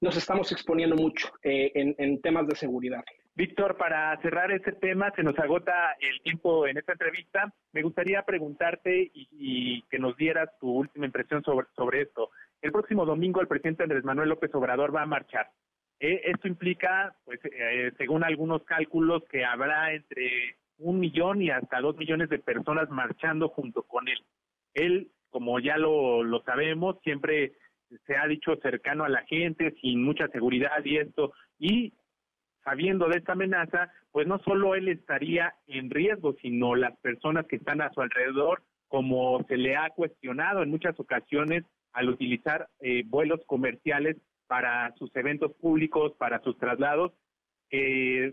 [0.00, 3.04] nos estamos exponiendo mucho en, en temas de seguridad.
[3.38, 7.54] Víctor, para cerrar este tema, se nos agota el tiempo en esta entrevista.
[7.72, 12.30] Me gustaría preguntarte y, que nos dieras tu última impresión sobre, sobre esto.
[12.60, 15.46] El próximo domingo el presidente Andrés Manuel López Obrador va a marchar.
[16.00, 21.80] Eh, esto implica, pues, eh, según algunos cálculos, que habrá entre un millón y hasta
[21.80, 24.18] dos millones de personas marchando junto con él.
[24.74, 27.52] Él, como ya lo, lo sabemos, siempre
[28.04, 31.92] se ha dicho cercano a la gente, sin mucha seguridad y esto, y
[32.68, 37.56] sabiendo de esta amenaza, pues no solo él estaría en riesgo, sino las personas que
[37.56, 43.04] están a su alrededor, como se le ha cuestionado en muchas ocasiones al utilizar eh,
[43.06, 47.12] vuelos comerciales para sus eventos públicos, para sus traslados,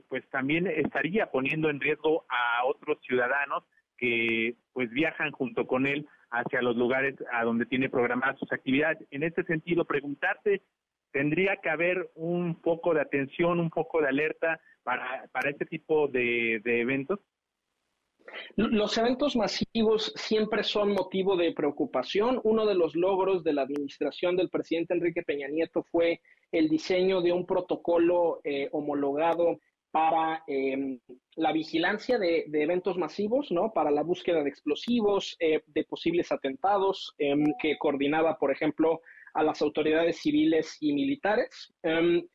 [0.07, 3.63] pues también estaría poniendo en riesgo a otros ciudadanos
[3.97, 9.05] que pues viajan junto con él hacia los lugares a donde tiene programadas sus actividades.
[9.11, 10.61] En este sentido, preguntarte
[11.15, 16.09] tendría que haber un poco de atención, un poco de alerta para, para este tipo
[16.09, 17.21] de, eventos?
[18.57, 22.41] Los eventos masivos siempre son motivo de preocupación.
[22.43, 26.19] Uno de los logros de la administración del presidente Enrique Peña Nieto fue
[26.51, 29.59] el diseño de un protocolo eh, homologado
[29.91, 30.99] para em,
[31.37, 33.71] la vigilancia de, eventos masivos, ¿no?
[33.71, 38.99] Para la búsqueda de explosivos, eh, de posibles atentados, em, que coordinaba, por ejemplo,
[39.35, 41.73] a las autoridades civiles y militares.
[41.83, 42.27] Em,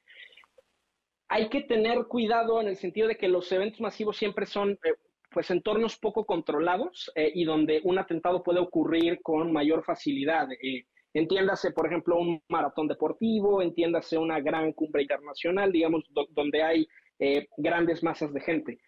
[1.28, 4.94] hay que tener cuidado en el sentido de que los eventos masivos siempre son eh,
[5.30, 10.48] pues entornos poco controlados eh, y donde un atentado puede ocurrir con mayor facilidad.
[10.52, 10.84] Eh,
[11.14, 17.46] entiéndase, por ejemplo, un maratón deportivo, entiéndase una gran cumbre internacional, digamos, donde hay eh,
[17.56, 18.78] grandes masas de gente.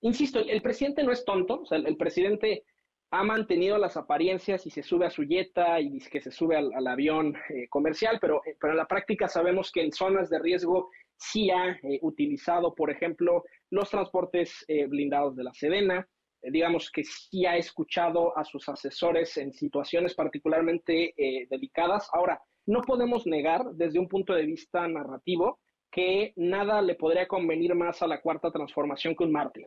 [0.00, 2.64] insisto, el presidente no es tonto, o sea, el, presidente
[3.10, 6.56] ha mantenido las apariencias y se sube a su yeta y dice que se sube
[6.56, 7.34] al, avión
[7.70, 11.98] comercial, pero, pero en la práctica sabemos que en zonas de riesgo sí ha eh,
[12.02, 16.06] utilizado, por ejemplo, los transportes eh, blindados de la Sedena,
[16.42, 21.14] eh, digamos que sí ha escuchado a sus asesores en situaciones particularmente
[21.50, 22.08] delicadas.
[22.12, 27.74] Ahora, no podemos negar desde un punto de vista narrativo que nada le podría convenir
[27.74, 29.66] más a la cuarta transformación que un mártir.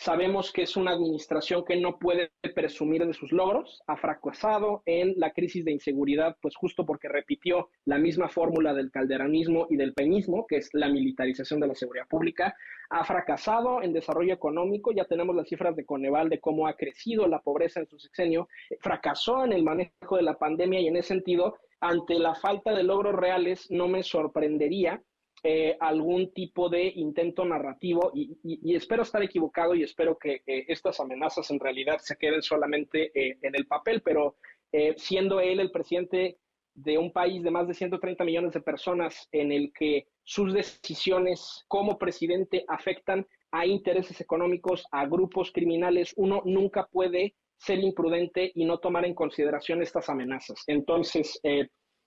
[0.00, 5.12] Sabemos que es una administración que no puede presumir de sus logros, ha fracasado en
[5.18, 9.92] la crisis de inseguridad, pues justo porque repitió la misma fórmula del calderanismo y del
[9.92, 12.56] peñismo, que es la militarización de la seguridad pública,
[12.88, 17.28] ha fracasado en desarrollo económico, ya tenemos las cifras de Coneval de cómo ha crecido
[17.28, 18.48] la pobreza en su sexenio,
[18.80, 22.84] fracasó en el manejo de la pandemia y en ese sentido, ante la falta de
[22.84, 25.02] logros reales, no me sorprendería
[25.42, 31.50] eh, algún tipo de intento narrativo y, espero estar equivocado y espero que estas amenazas
[31.50, 34.36] en realidad se queden solamente eh, en el papel, pero
[34.70, 36.36] eh, siendo él el presidente
[36.74, 41.64] de un país de más de 130 millones de personas en el que sus decisiones
[41.68, 48.66] como presidente afectan a intereses económicos, a grupos criminales, uno nunca puede ser imprudente y
[48.66, 50.62] no tomar en consideración estas amenazas.
[50.66, 51.40] Entonces,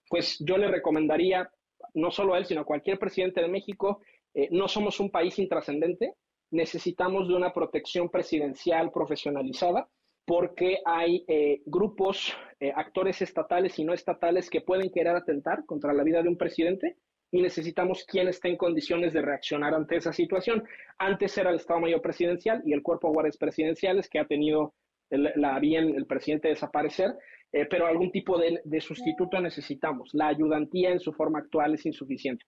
[0.07, 1.49] pues yo le recomendaría
[1.93, 4.01] no solo él, sino cualquier presidente de México,
[4.33, 6.13] eh, no somos un país intrascendente,
[6.51, 9.87] necesitamos de una protección presidencial profesionalizada
[10.25, 15.93] porque hay eh, grupos, eh, actores estatales y no estatales que pueden querer atentar contra
[15.93, 16.97] la vida de un presidente
[17.31, 20.63] y necesitamos quien esté en condiciones de reaccionar ante esa situación.
[20.97, 24.75] Antes era el Estado Mayor Presidencial y el Cuerpo de Guardias Presidenciales que ha tenido
[25.09, 27.13] la bien el presidente desaparecer
[27.53, 30.09] eh, pero algún tipo de, sustituto necesitamos.
[30.13, 32.43] La ayudantía en su forma actual es insuficiente.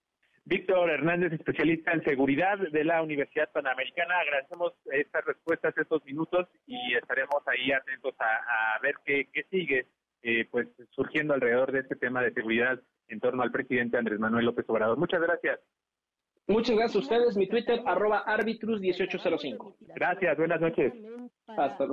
[0.45, 4.19] Víctor Hernández, especialista en seguridad de la Universidad Panamericana.
[4.19, 9.85] Agradecemos estas respuestas, estos minutos y estaremos ahí atentos a, ver qué, sigue
[10.23, 14.45] eh, pues surgiendo alrededor de este tema de seguridad en torno al presidente Andrés Manuel
[14.45, 14.97] López Obrador.
[14.97, 15.59] Muchas gracias.
[16.47, 17.37] Muchas gracias a ustedes.
[17.37, 19.75] Mi Twitter, arroba arbitrus1805.
[19.95, 20.93] Gracias, buenas noches.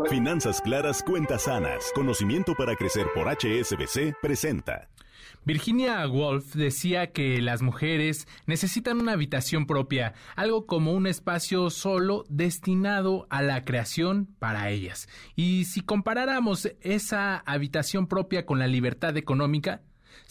[0.08, 1.92] Finanzas claras, cuentas sanas.
[1.94, 4.88] Conocimiento para crecer por HSBC presenta.
[5.44, 12.24] Virginia Woolf decía que las mujeres necesitan una habitación propia, algo como un espacio solo
[12.28, 15.08] destinado a la creación para ellas.
[15.36, 19.82] Y si comparáramos esa habitación propia con la libertad económica,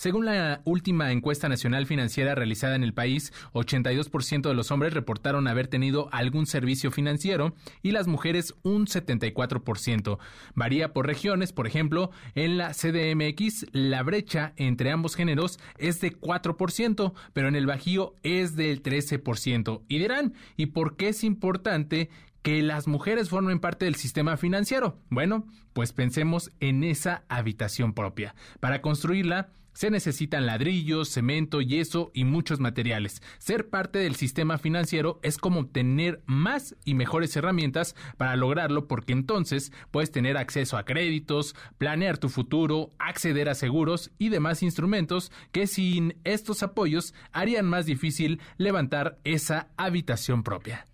[0.02, 5.48] según la última encuesta nacional financiera realizada en el país, 82% de los hombres reportaron
[5.48, 10.18] haber tenido algún servicio financiero y las mujeres un 74%.
[10.56, 16.20] Varía por regiones, por ejemplo, en la CDMX la brecha entre ambos géneros es de
[16.20, 19.84] 4%, pero en el Bajío es del 13%.
[19.88, 22.10] Y dirán, ¿y por qué es importante
[22.42, 24.98] que las mujeres formen parte del sistema financiero?
[25.12, 28.34] Bueno, pues pensemos en esa habitación propia.
[28.60, 33.22] Para construirla, se necesitan ladrillos, cemento, yeso y muchos materiales.
[33.38, 39.14] Ser parte del sistema financiero es como tener más y mejores herramientas para lograrlo porque
[39.14, 45.32] entonces puedes tener acceso a créditos, planear tu futuro, acceder a seguros y demás instrumentos
[45.52, 50.86] que sin estos apoyos harían más difícil levantar esa habitación propia.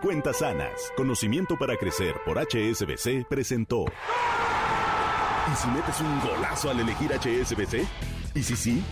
[0.00, 3.84] Cuentas sanas, conocimiento para crecer por HSBC presentó.
[5.50, 7.86] ¿Y si metes un golazo al elegir HSBC?
[8.34, 8.82] ¿Y si sí?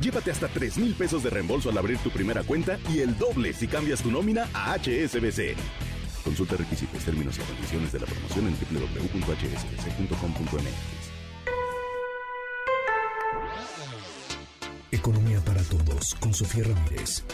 [0.00, 3.52] Llévate hasta 3 mil pesos de reembolso al abrir tu primera cuenta y el doble
[3.52, 5.56] si cambias tu nómina a HSBC.
[6.24, 9.30] Consulta requisitos, términos y condiciones de la promoción en www.hsbc.com.mx.
[14.92, 17.24] Economía para todos con Sofía Ramírez.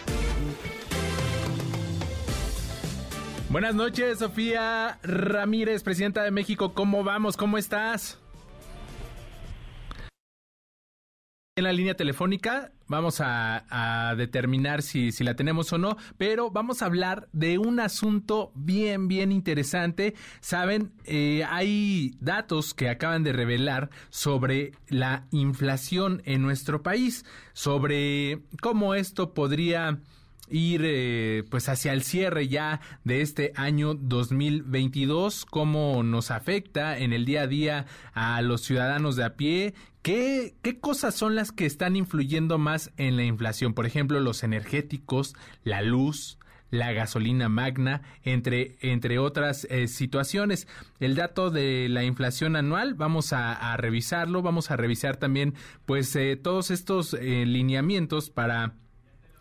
[3.49, 6.75] Buenas noches, Sofía Ramírez, presidenta de México.
[6.75, 7.37] ¿Cómo vamos?
[7.37, 8.19] ¿Cómo estás?
[11.57, 12.71] En la línea telefónica.
[12.87, 18.53] Vamos a, determinar si, la tenemos o no, pero vamos a hablar de un asunto
[18.55, 20.15] bien, bien interesante.
[20.41, 28.43] Saben, eh, hay datos que acaban de revelar sobre la inflación en nuestro país, sobre
[28.61, 29.99] cómo esto podría
[30.49, 37.13] ir eh, pues hacia el cierre ya de este año 2022, cómo nos afecta en
[37.13, 39.75] el día a día a los ciudadanos de a pie,
[40.07, 43.75] ¿Qué, ¿Qué, cosas son las que están influyendo más en la inflación?
[43.75, 45.35] Por ejemplo, los energéticos,
[45.65, 46.39] la luz,
[46.71, 50.69] la gasolina magna, entre, entre otras eh, situaciones.
[51.01, 55.55] El dato de la inflación anual, vamos a, revisarlo, vamos a revisar también
[55.87, 58.75] pues eh, todos estos eh, lineamientos para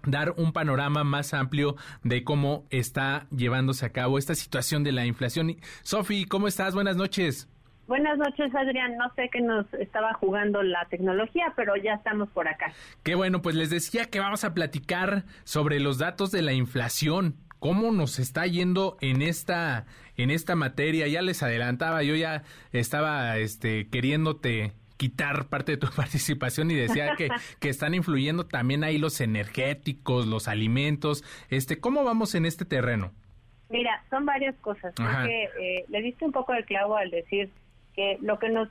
[0.04, 5.06] dar un panorama más amplio de cómo está llevándose a cabo esta situación de la
[5.06, 5.58] inflación.
[5.84, 6.74] Sofi, ¿cómo estás?
[6.74, 7.50] Buenas noches.
[7.88, 8.98] Buenas noches, Adrián.
[8.98, 12.74] No sé qué nos estaba jugando la tecnología, pero ya estamos por acá.
[13.04, 17.36] Qué bueno, pues les decía que vamos a platicar sobre los datos de la inflación.
[17.60, 19.86] ¿Cómo nos está yendo en esta
[20.18, 21.08] en esta materia?
[21.08, 27.16] Ya les adelantaba, yo ya estaba este queriéndote quitar parte de tu participación y decía
[27.16, 27.30] que,
[27.60, 31.24] que están influyendo también ahí los energéticos, los alimentos.
[31.50, 33.12] Este, ¿cómo vamos en este terreno?
[33.70, 34.94] Mira, son varias cosas.
[34.96, 37.52] Porque, eh, le diste un poco de clavo al decir
[37.96, 38.68] que lo que nos,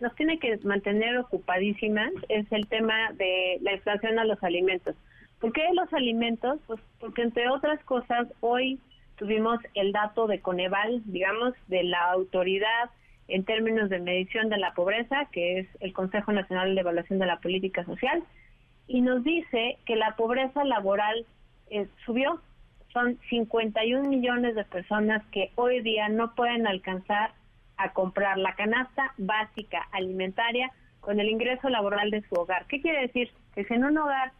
[0.00, 4.96] nos tiene que mantener ocupadísimas es el tema de la inflación a los alimentos.
[5.40, 6.58] ¿Por qué los alimentos?
[6.66, 8.80] Pues porque entre otras cosas hoy
[9.16, 12.90] tuvimos el dato de Coneval, digamos, de la autoridad
[13.28, 17.26] en términos de medición de la pobreza, que es el Consejo Nacional de Evaluación de
[17.26, 18.22] la Política Social,
[18.86, 21.24] y nos dice que la pobreza laboral
[21.70, 22.40] eh, subió.
[22.92, 27.32] Son 51 millones de personas que hoy día no pueden alcanzar
[27.76, 30.70] a comprar la canasta básica alimentaria
[31.00, 32.66] con el ingreso laboral de su hogar.
[32.66, 33.30] ¿Qué quiere decir?
[33.54, 34.32] Que si en un hogar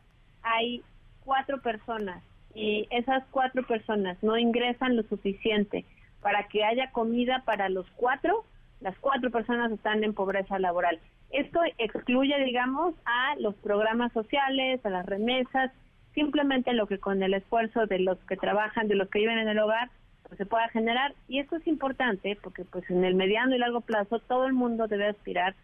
[0.42, 0.82] hay
[1.24, 2.22] cuatro personas
[2.54, 5.84] y esas cuatro personas no ingresan lo suficiente
[6.20, 8.44] para que haya comida para los cuatro,
[8.80, 10.98] las cuatro personas están en pobreza laboral.
[11.30, 15.72] Esto excluye, digamos, a los programas sociales, a las remesas,
[16.14, 19.48] simplemente lo que con el esfuerzo de los que trabajan, de los que viven en
[19.48, 19.90] el hogar,
[20.34, 21.14] se pueda generar.
[21.28, 24.86] Y esto es importante porque pues en el mediano y largo plazo todo el mundo
[24.86, 25.54] debe aspirar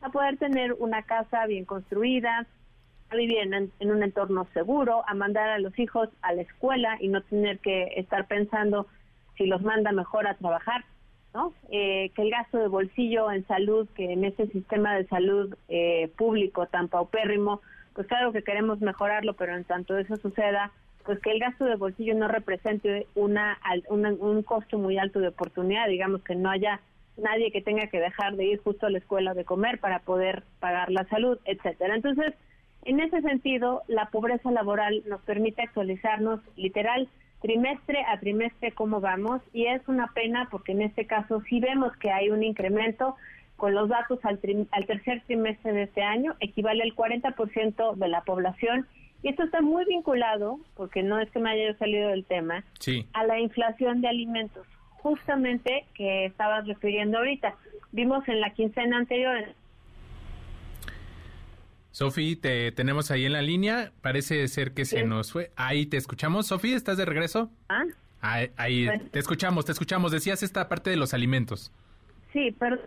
[0.00, 2.46] a poder tener una casa bien construida,
[3.10, 7.08] a vivir en, un entorno seguro, a mandar a los hijos a la escuela y
[7.08, 8.86] no tener que estar pensando
[9.36, 10.84] si los manda mejor a trabajar.
[11.70, 16.10] Eh, que el gasto de bolsillo en salud, que en ese sistema de salud eh,
[16.16, 17.60] público tan paupérrimo,
[17.94, 20.72] pues claro que queremos mejorarlo, pero en tanto eso suceda,
[21.08, 25.88] pues que el gasto de bolsillo no represente una, un costo muy alto de oportunidad,
[25.88, 26.82] digamos que no haya
[27.16, 30.42] nadie que tenga que dejar de ir justo a la escuela de comer para poder
[30.60, 31.94] pagar la salud, etcétera.
[31.94, 32.34] Entonces,
[32.84, 37.08] en ese sentido, la pobreza laboral nos permite actualizarnos literal
[37.40, 41.96] trimestre a trimestre cómo vamos y es una pena porque en este caso sí vemos
[41.96, 43.16] que hay un incremento
[43.56, 44.38] con los datos al,
[44.72, 48.86] al tercer trimestre de este año, equivale al 40% de la población
[49.22, 52.64] y esto está muy vinculado, porque no es que me haya salido del tema,
[53.12, 57.54] a la inflación de alimentos, justamente que estabas refiriendo ahorita.
[57.92, 59.44] Vimos en la quincena anterior,
[61.98, 63.90] Sofi, te tenemos ahí en la línea.
[64.02, 65.50] Parece ser que se nos fue.
[65.56, 66.46] Ahí te escuchamos.
[66.46, 67.50] Sofi, ¿estás de regreso?
[67.68, 67.82] Ah.
[68.20, 70.12] Ahí, te escuchamos, te escuchamos.
[70.12, 71.72] Decías esta parte de los alimentos.
[72.32, 72.78] Sí, pero,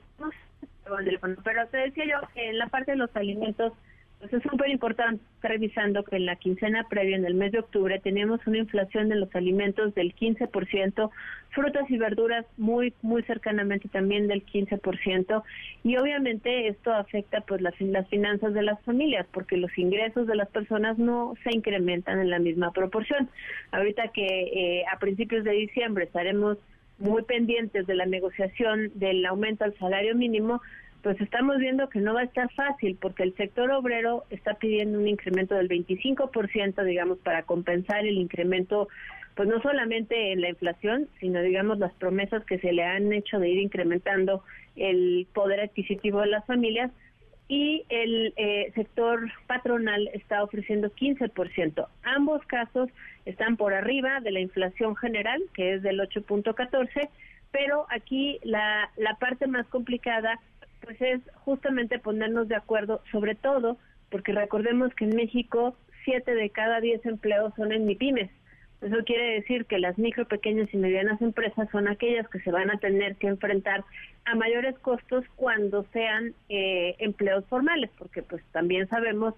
[1.43, 3.73] pero te decía yo que en la parte de los alimentos
[4.21, 7.99] pues es súper importante revisando que en la quincena previa, en el mes de octubre,
[7.99, 11.09] tenemos una inflación de los alimentos del 15%,
[11.49, 15.43] frutas y verduras muy, muy cercanamente también del 15%,
[15.83, 20.35] y obviamente esto afecta pues las, las finanzas de las familias, porque los ingresos de
[20.35, 23.27] las personas no se incrementan en la misma proporción.
[23.71, 26.59] Ahorita que eh, a principios de diciembre estaremos
[26.99, 30.61] muy pendientes de la negociación del aumento al salario mínimo,
[31.01, 34.99] pues estamos viendo que no va a estar fácil porque el sector obrero está pidiendo
[34.99, 38.87] un incremento del 25%, digamos, para compensar el incremento,
[39.35, 43.39] pues no solamente en la inflación, sino, digamos, las promesas que se le han hecho
[43.39, 44.43] de ir incrementando
[44.75, 46.91] el poder adquisitivo de las familias.
[47.47, 51.85] Y el eh, sector patronal está ofreciendo 15%.
[52.03, 52.89] Ambos casos
[53.25, 57.09] están por arriba de la inflación general, que es del 8.14,
[57.51, 60.39] pero aquí la, la parte más complicada
[60.83, 63.77] pues es justamente ponernos de acuerdo, sobre todo
[64.09, 68.29] porque recordemos que en México siete de cada diez empleos son en MIPIMES.
[68.81, 72.71] Eso quiere decir que las micro, pequeñas y medianas empresas son aquellas que se van
[72.71, 73.83] a tener que enfrentar
[74.25, 79.35] a mayores costos cuando sean eh, empleos formales, porque pues también sabemos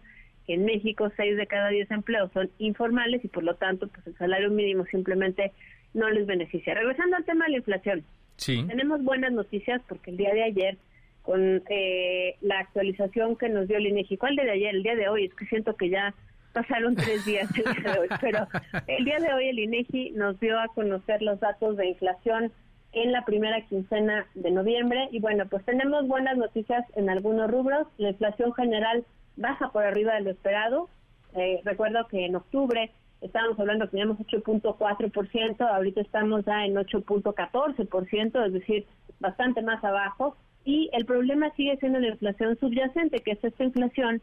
[0.47, 4.07] que en México seis de cada diez empleos son informales y por lo tanto pues
[4.07, 5.51] el salario mínimo simplemente
[5.93, 6.73] no les beneficia.
[6.73, 8.03] Regresando al tema de la inflación,
[8.37, 8.63] sí.
[8.67, 10.77] tenemos buenas noticias porque el día de ayer
[11.23, 14.75] con eh, la actualización que nos dio el INEGI, ¿cuál de ayer?
[14.75, 16.13] El día de hoy, es que siento que ya
[16.53, 18.47] pasaron tres días el día de hoy, pero
[18.87, 22.51] el día de hoy el INEGI nos dio a conocer los datos de inflación
[22.91, 25.09] en la primera quincena de noviembre.
[25.11, 29.03] Y bueno, pues tenemos buenas noticias en algunos rubros, la inflación general
[29.35, 30.89] baja por arriba de lo esperado,
[31.35, 38.45] eh, recuerdo que en octubre estábamos hablando que teníamos 8.4%, ahorita estamos ya en 8.14%,
[38.45, 38.85] es decir,
[39.19, 40.35] bastante más abajo,
[40.65, 44.21] y el problema sigue siendo la inflación subyacente, que es esta inflación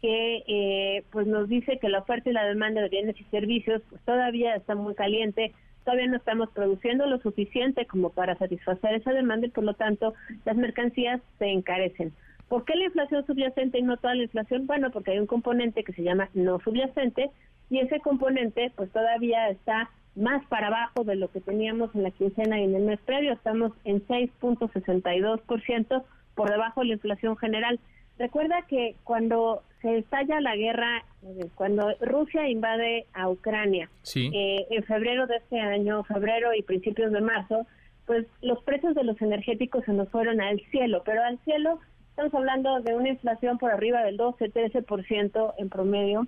[0.00, 3.82] que eh, pues nos dice que la oferta y la demanda de bienes y servicios
[3.88, 5.52] pues todavía está muy caliente,
[5.84, 10.14] todavía no estamos produciendo lo suficiente como para satisfacer esa demanda y por lo tanto
[10.44, 12.12] las mercancías se encarecen.
[12.48, 14.66] ¿Por qué la inflación subyacente y no toda la inflación?
[14.66, 17.30] Bueno, porque hay un componente que se llama no subyacente
[17.70, 22.10] y ese componente pues todavía está más para abajo de lo que teníamos en la
[22.10, 26.04] quincena y en el mes previo, estamos en 6.62%
[26.34, 27.80] por debajo de la inflación general.
[28.18, 34.84] Recuerda que cuando se estalla la guerra, eh, cuando Rusia invade a Ucrania, eh, en
[34.84, 37.66] febrero de este año, febrero y principios de marzo,
[38.06, 42.34] pues los precios de los energéticos se nos fueron al cielo, pero al cielo estamos
[42.34, 46.26] hablando de una inflación por arriba del 12-13% en promedio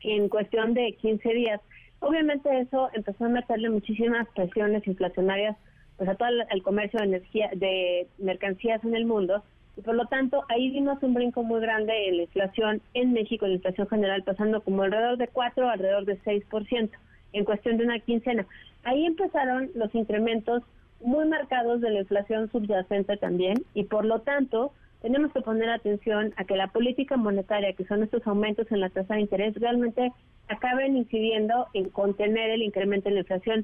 [0.00, 1.60] en cuestión de 15 días.
[2.00, 5.56] Obviamente eso empezó a meterle muchísimas presiones inflacionarias
[5.96, 9.42] pues a todo el comercio de energía de mercancías en el mundo
[9.76, 13.46] y por lo tanto ahí vimos un brinco muy grande en la inflación en México,
[13.46, 16.90] la inflación general pasando como alrededor de 4 alrededor de 6%
[17.32, 18.46] en cuestión de una quincena.
[18.84, 20.62] Ahí empezaron los incrementos
[21.00, 26.32] muy marcados de la inflación subyacente también y por lo tanto tenemos que poner atención
[26.36, 30.12] a que la política monetaria, que son estos aumentos en la tasa de interés, realmente
[30.48, 33.62] acaben incidiendo en contener el incremento en la inflación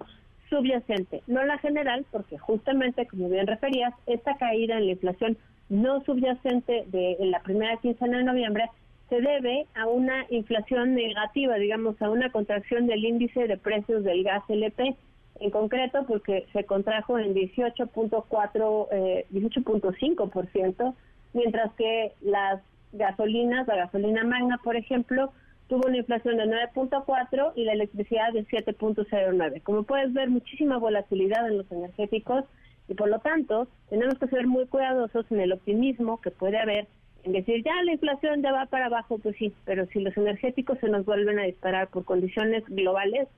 [0.49, 5.37] subyacente, no la general, porque justamente, como bien referías, esta caída en la inflación
[5.69, 8.65] no subyacente de la primera quincena de noviembre
[9.09, 14.25] se debe a una inflación negativa, digamos, a una contracción del índice de precios del
[14.25, 14.97] gas LP,
[15.41, 20.95] en concreto porque se contrajo en 18.4, eh, 18.5%,
[21.35, 22.63] mientras que las
[22.93, 25.33] gasolinas, la gasolina magna, por ejemplo,
[25.69, 29.63] tuvo una inflación de 9.4 y la electricidad de 7.09.
[29.63, 32.45] Como puedes ver, muchísima volatilidad en los energéticos
[32.89, 36.87] y por lo tanto, tenemos que ser muy cuidadosos en el optimismo que puede haber
[37.25, 40.79] en decir, ya la inflación ya va para abajo, pues sí, pero si los energéticos
[40.81, 43.29] se nos vuelven a disparar por condiciones globales,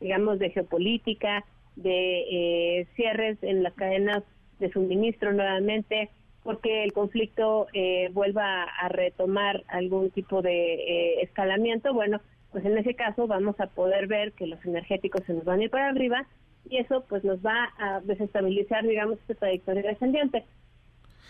[0.00, 1.44] digamos, de geopolítica,
[1.76, 4.24] de eh, cierres en las cadenas
[4.58, 6.10] de suministro nuevamente,
[6.46, 12.20] porque el conflicto eh, vuelva a retomar algún tipo de eh, escalamiento, bueno,
[12.52, 15.64] pues en ese caso vamos a poder ver que los energéticos se nos van a
[15.64, 16.24] ir para arriba
[16.70, 20.44] y eso pues nos va a desestabilizar, digamos, esta trayectoria descendiente.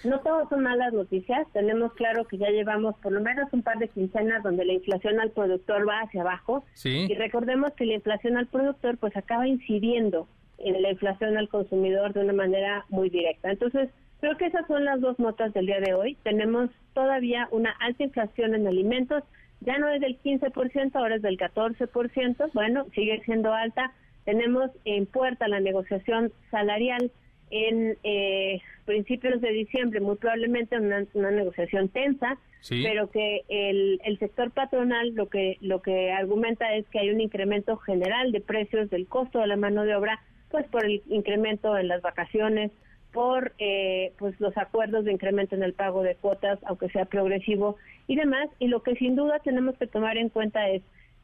[0.04, 3.78] No todos son malas noticias, tenemos claro que ya llevamos por lo menos un par
[3.78, 8.36] de quincenas donde la inflación al productor va hacia abajo y recordemos que la inflación
[8.36, 13.50] al productor pues acaba incidiendo en la inflación al consumidor de una manera muy directa.
[13.50, 13.88] Entonces,
[14.20, 16.16] creo que esas son las dos notas del día de hoy.
[16.22, 19.22] Tenemos todavía una alta inflación en alimentos,
[19.60, 23.92] ya no es del 15%, ahora es del 14%, bueno, sigue siendo alta,
[24.24, 27.10] tenemos en puerta la negociación salarial
[27.50, 32.38] en eh, principios de diciembre, muy probablemente una, negociación tensa,
[32.68, 37.20] pero que el, el sector patronal lo que lo que argumenta es que hay un
[37.20, 41.78] incremento general de precios del costo de la mano de obra, pues por el incremento
[41.78, 42.72] en las vacaciones,
[43.16, 47.76] por eh, pues los acuerdos de incremento en el pago de cuotas, aunque sea progresivo
[48.06, 48.50] y demás.
[48.58, 50.82] Y lo que sin duda tenemos que tomar en cuenta es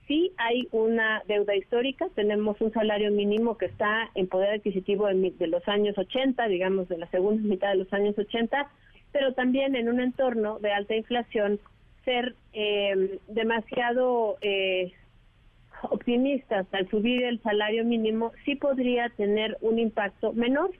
[0.09, 5.47] sí hay una deuda histórica, tenemos un salario mínimo que está en poder adquisitivo de,
[5.49, 8.71] los años 80, digamos de la segunda mitad de los años 80,
[9.13, 11.61] pero también en un entorno de alta inflación,
[12.07, 14.93] ser eh, demasiado eh,
[15.91, 20.71] optimistas al subir el salario mínimo sí podría tener un impacto menor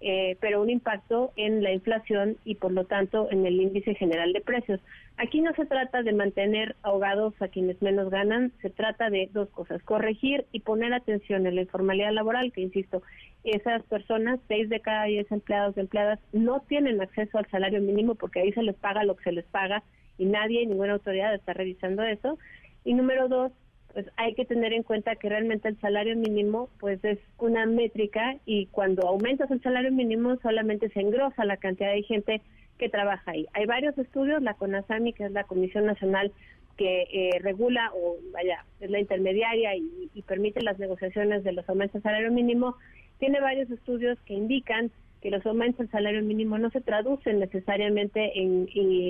[0.00, 4.32] eh, pero un impacto en la inflación y por lo tanto en el índice general
[4.32, 4.80] de precios.
[5.16, 9.48] Aquí no se trata de mantener ahogados a quienes menos ganan, se trata de dos
[9.48, 13.02] cosas, corregir y poner atención en la informalidad laboral, que insisto,
[13.42, 18.14] esas personas, seis de cada diez empleados y empleadas, no tienen acceso al salario mínimo
[18.14, 19.82] porque ahí se les paga lo que se les paga
[20.18, 22.38] y nadie, ninguna autoridad está revisando eso.
[22.84, 23.52] Y número dos,
[23.92, 28.36] pues hay que tener en cuenta que realmente el salario mínimo pues es una métrica
[28.46, 32.42] y cuando aumentas el salario mínimo solamente se engrosa la cantidad de gente
[32.78, 33.46] que trabaja ahí.
[33.54, 36.32] Hay varios estudios, la CONASAMI, que es la Comisión Nacional
[36.76, 41.68] que eh, regula o vaya, es la intermediaria y, y permite las negociaciones de los
[41.68, 42.76] aumentos del salario mínimo,
[43.18, 48.40] tiene varios estudios que indican que los aumentos del salario mínimo no se traducen necesariamente
[48.40, 48.68] en,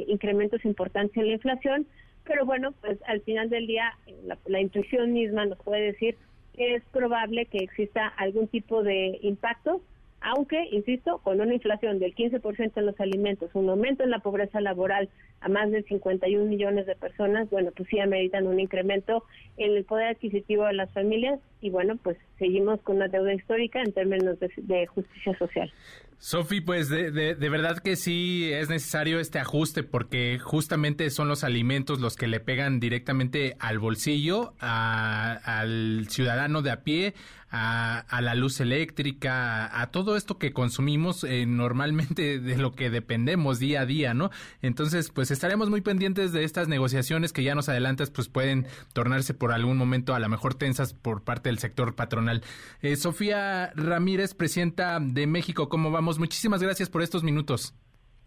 [0.08, 1.86] incrementos importantes en la inflación,
[2.28, 6.16] pero bueno, pues al final del día la, la, intuición misma nos puede decir
[6.54, 9.80] que es probable que exista algún tipo de impacto
[10.20, 14.60] aunque, insisto, con una inflación del 15% en los alimentos, un aumento en la pobreza
[14.60, 15.08] laboral
[15.40, 19.24] a más de 51 millones de personas, bueno, pues sí ameritan un incremento
[19.56, 23.82] en el poder adquisitivo de las familias y bueno, pues seguimos con una deuda histórica
[23.82, 25.72] en términos de, justicia social.
[26.18, 31.44] Sofi, pues de, de, verdad que sí es necesario este ajuste porque justamente son los
[31.44, 37.14] alimentos los que le pegan directamente al bolsillo, al ciudadano de a pie,
[37.50, 43.58] a, la luz eléctrica, a, todo esto que consumimos eh, normalmente de lo que dependemos
[43.58, 44.30] día a día, ¿no?
[44.62, 49.34] Entonces, pues estaremos muy pendientes de estas negociaciones que ya nos adelantas, pues pueden tornarse
[49.34, 52.42] por algún momento a lo mejor tensas por parte del sector patronal.
[52.82, 56.18] Eh, Sofía Ramírez, presidenta de México, ¿cómo vamos?
[56.18, 57.74] Muchísimas gracias por estos minutos.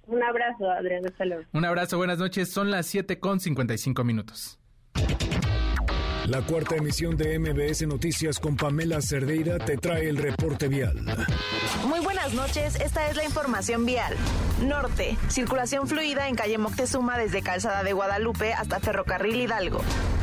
[0.07, 1.03] Un abrazo, Adrián.
[1.53, 2.51] Un abrazo, buenas noches.
[2.51, 4.59] Son las 7 con 55 minutos.
[6.28, 10.97] La cuarta emisión de MBS Noticias con Pamela Cerdeira te trae el reporte vial.
[11.88, 14.15] Muy buenas noches, esta es la información vial.
[14.61, 19.82] Norte, circulación fluida en calle Moctezuma desde Calzada de Guadalupe hasta Ferrocarril Hidalgo.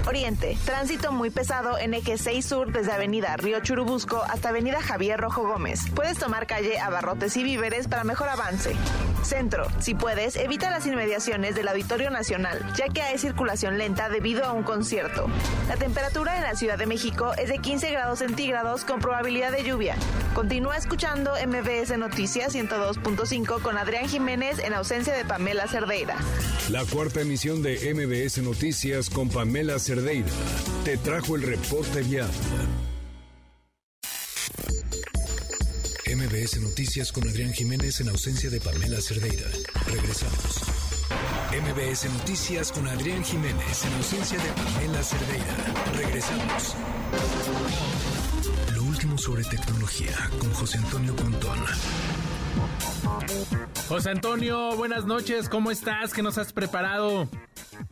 [0.08, 5.20] Oriente, tránsito muy pesado en eje 6 sur desde Avenida Río Churubusco hasta Avenida Javier
[5.20, 5.82] Rojo Gómez.
[5.94, 8.74] Puedes tomar calle Abarrotes y Víveres para mejor avance.
[9.22, 14.44] Centro, si puedes, evita las inmediaciones del Auditorio Nacional, ya que hay circulación lenta debido
[14.44, 15.26] a un concierto.
[15.68, 19.64] La temperatura en la Ciudad de México es de 15 grados centígrados con probabilidad de
[19.64, 19.96] lluvia.
[20.34, 26.16] Continúa escuchando MBS Noticias 102.5 con Adrián Jiménez en ausencia de Pamela Cerdeira.
[26.70, 30.28] La cuarta emisión de MBS Noticias con Pamela Cerdeira
[30.84, 32.30] te trajo el reporte vial.
[36.28, 39.46] MBS Noticias con Adrián Jiménez en ausencia de Pamela Cerdeira.
[39.86, 40.60] Regresamos.
[41.52, 45.56] MBS Noticias con Adrián Jiménez en ausencia de Pamela Cerdeira.
[45.96, 46.74] Regresamos.
[48.74, 51.60] Lo último sobre tecnología con José Antonio Pontón.
[53.88, 56.12] José Antonio, buenas noches, ¿cómo estás?
[56.12, 57.26] ¿Qué nos has preparado?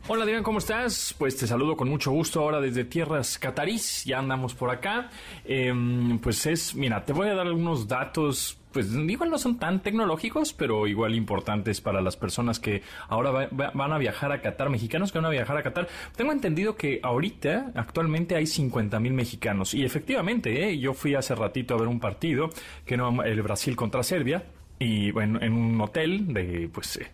[0.07, 1.15] Hola Adrián, ¿cómo estás?
[1.17, 5.09] Pues te saludo con mucho gusto ahora desde tierras catarís, ya andamos por acá.
[5.43, 9.81] Em, pues es, mira, te voy a dar algunos datos, pues igual no son tan
[9.81, 15.11] tecnológicos, pero igual importantes para las personas que ahora van a viajar a Qatar, mexicanos
[15.11, 15.87] que van a viajar a Qatar.
[16.15, 20.77] Tengo entendido que ahorita, actualmente hay 50 mil mexicanos y efectivamente, ¿eh?
[20.77, 22.49] yo fui hace ratito a ver un partido,
[22.85, 24.43] que no, el Brasil contra Serbia,
[24.79, 27.07] y bueno, en un hotel de, pues, eh,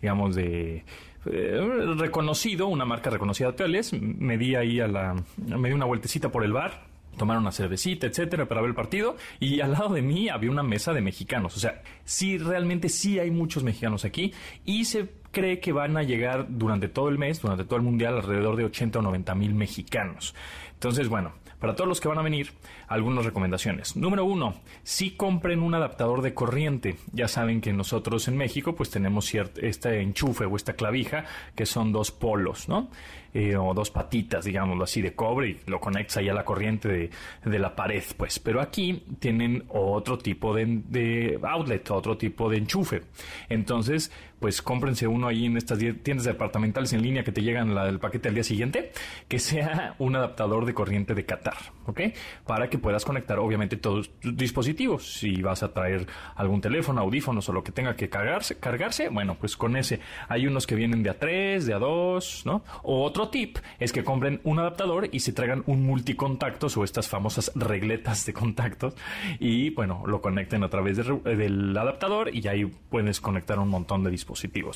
[0.00, 0.84] digamos, de
[1.26, 5.84] eh, reconocido, una marca reconocida de hoteles, me di ahí a la, me di una
[5.84, 6.86] vueltecita por el bar,
[7.18, 9.16] tomar una cervecita, etcétera, para ver el partido.
[9.38, 11.56] Y al lado de mí había una mesa de mexicanos.
[11.56, 14.32] O sea, sí, realmente sí hay muchos mexicanos aquí.
[14.64, 18.16] Y se cree que van a llegar durante todo el mes, durante todo el mundial,
[18.16, 20.34] alrededor de 80 o 90 mil mexicanos.
[20.72, 22.52] Entonces, bueno, para todos los que van a venir,
[22.88, 23.94] algunas recomendaciones.
[23.96, 26.96] Número uno, si compren un adaptador de corriente.
[27.12, 31.92] Ya saben que nosotros en México pues tenemos este enchufe o esta clavija que son
[31.92, 32.88] dos polos, ¿no?
[33.32, 36.88] Eh, o dos patitas, digámoslo así, de cobre y lo conectas ahí a la corriente
[36.88, 37.10] de,
[37.44, 38.40] de la pared, pues.
[38.40, 43.02] Pero aquí tienen otro tipo de, de, outlet, otro tipo de enchufe.
[43.48, 47.88] Entonces, pues cómprense uno ahí en estas tiendas departamentales en línea que te llegan la,
[47.88, 48.92] el paquete al día siguiente,
[49.28, 52.00] que sea un adaptador de corriente de Qatar, ¿ok?
[52.46, 55.12] Para que puedas conectar, obviamente, todos tus dispositivos.
[55.12, 59.36] Si vas a traer algún teléfono, audífonos o lo que tenga que cargarse, cargarse bueno,
[59.38, 60.00] pues con ese.
[60.28, 62.64] Hay unos que vienen de A3, de A2, ¿no?
[62.82, 67.08] O otro tip es que compren un adaptador y se traigan un multicontactos o estas
[67.08, 68.94] famosas regletas de contactos
[69.38, 74.10] y, bueno, lo conecten a través del adaptador y ahí puedes conectar un montón de
[74.10, 74.29] dispositivos,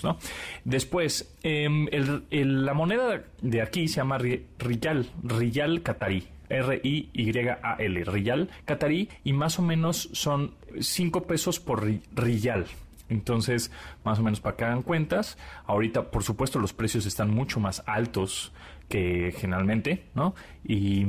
[0.05, 0.19] ¿no?
[0.65, 1.87] Después, em,
[2.31, 6.29] la moneda de aquí se llama Riyal, Riyal Qatarí.
[6.49, 11.85] R-I-Y-A-L, Riyal Qatarí, y más o menos son 5 pesos por
[12.15, 12.67] Riyal.
[13.09, 13.71] Entonces,
[14.05, 17.83] más o menos para que hagan cuentas, ahorita, por supuesto, los precios están mucho más
[17.87, 18.53] altos
[18.89, 20.35] que generalmente, ¿no?
[20.65, 21.07] Y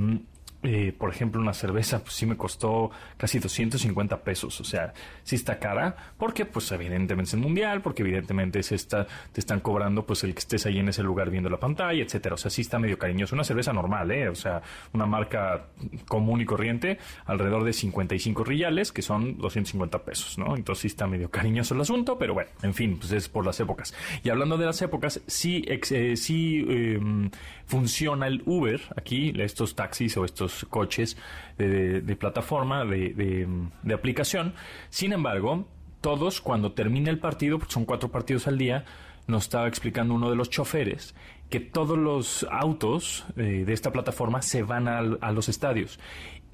[0.65, 4.59] eh, por ejemplo, una cerveza, pues sí me costó casi 250 pesos.
[4.61, 4.93] O sea,
[5.23, 9.59] sí está cara, porque pues evidentemente es el mundial, porque evidentemente es esta, te están
[9.59, 12.35] cobrando pues el que estés ahí en ese lugar viendo la pantalla, etcétera.
[12.35, 13.35] O sea, sí está medio cariñoso.
[13.35, 14.29] Una cerveza normal, ¿eh?
[14.29, 14.61] O sea,
[14.93, 15.67] una marca
[16.07, 20.55] común y corriente, alrededor de 55 riyales, que son 250 pesos, ¿no?
[20.55, 23.59] Entonces sí está medio cariñoso el asunto, pero bueno, en fin, pues es por las
[23.59, 23.93] épocas.
[24.23, 27.29] Y hablando de las épocas, sí, eh, sí em,
[27.65, 31.17] funciona el Uber aquí, estos taxis o estos coches
[31.57, 33.47] de, plataforma, de,
[33.83, 34.53] de, aplicación.
[34.89, 35.67] Sin embargo,
[36.01, 38.85] todos cuando termina el partido, porque son cuatro partidos al día,
[39.27, 41.15] nos estaba explicando uno de los choferes
[41.49, 45.99] que todos los autos eh, de esta plataforma se van a los estadios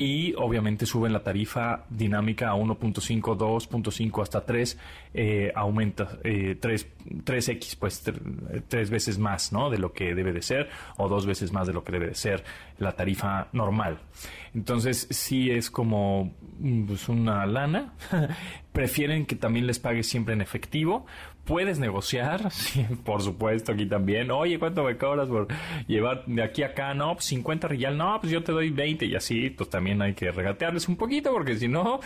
[0.02, 4.80] y obviamente suben la tarifa dinámica a 1.5, 2.5 hasta 3,
[5.14, 6.88] eh, aumenta eh, 3,
[7.24, 8.04] 3x, pues
[8.68, 9.70] tres veces más ¿no?
[9.70, 12.16] de lo que debe de ser o dos veces más de lo que debe de
[12.16, 12.44] ser
[12.80, 14.00] la tarifa normal.
[14.56, 16.34] Entonces sí es como
[16.88, 17.94] pues, una lana.
[18.74, 21.06] Prefieren que también les pague siempre en efectivo
[21.46, 22.50] puedes negociar,
[23.06, 24.32] por supuesto, aquí también.
[24.32, 25.48] Oye, ¿cuánto me cobras por
[25.88, 26.94] llevar de aquí a acá?
[26.94, 27.98] No, pues 50 real.
[27.98, 31.32] No, pues yo te doy 20 y así, pues también hay que regatearles un poquito
[31.32, 32.00] porque si no,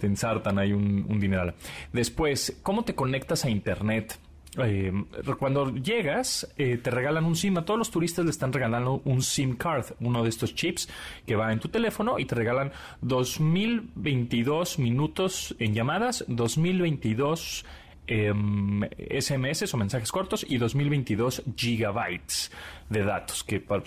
[0.00, 1.54] te ensartan ahí un, un dineral.
[1.92, 4.18] Después, ¿cómo te conectas a Internet?
[4.58, 4.92] Eh,
[5.38, 7.56] cuando llegas, eh, te regalan un SIM.
[7.56, 10.88] A todos los turistas le están regalando un SIM card, uno de estos chips
[11.26, 12.70] que va en tu teléfono y te regalan
[13.00, 17.64] 2022 minutos en llamadas, 2022
[18.12, 22.50] SMS em, o mensajes cortos y 2022 gigabytes
[22.90, 23.82] de datos, que para,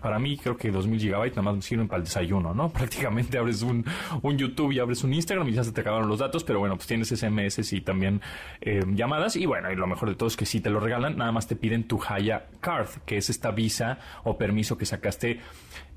[0.00, 2.68] para, mí creo que 2000 gigabytes nada más sirven para el desayuno, ¿no?
[2.72, 3.84] Prácticamente abres un,
[4.22, 6.76] un, YouTube y abres un Instagram y ya se te acabaron los datos, pero bueno,
[6.76, 8.20] pues tienes SMS y también
[8.60, 11.16] em, llamadas y bueno, y lo mejor de todo es que si te lo regalan,
[11.16, 15.40] nada más te piden tu Haya Card, que es esta visa o permiso que sacaste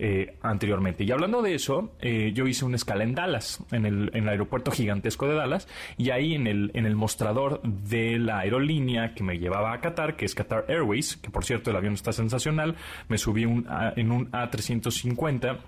[0.03, 1.03] eh, anteriormente.
[1.03, 4.29] Y hablando de eso, eh, yo hice una escala en Dallas, en el, en el
[4.29, 9.23] aeropuerto gigantesco de Dallas, y ahí en el, en el mostrador de la aerolínea que
[9.23, 12.77] me llevaba a Qatar, que es Qatar Airways, que por cierto el avión está sensacional,
[13.09, 15.59] me subí un, en un A350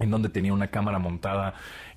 [0.00, 1.54] en donde tenía una cámara montada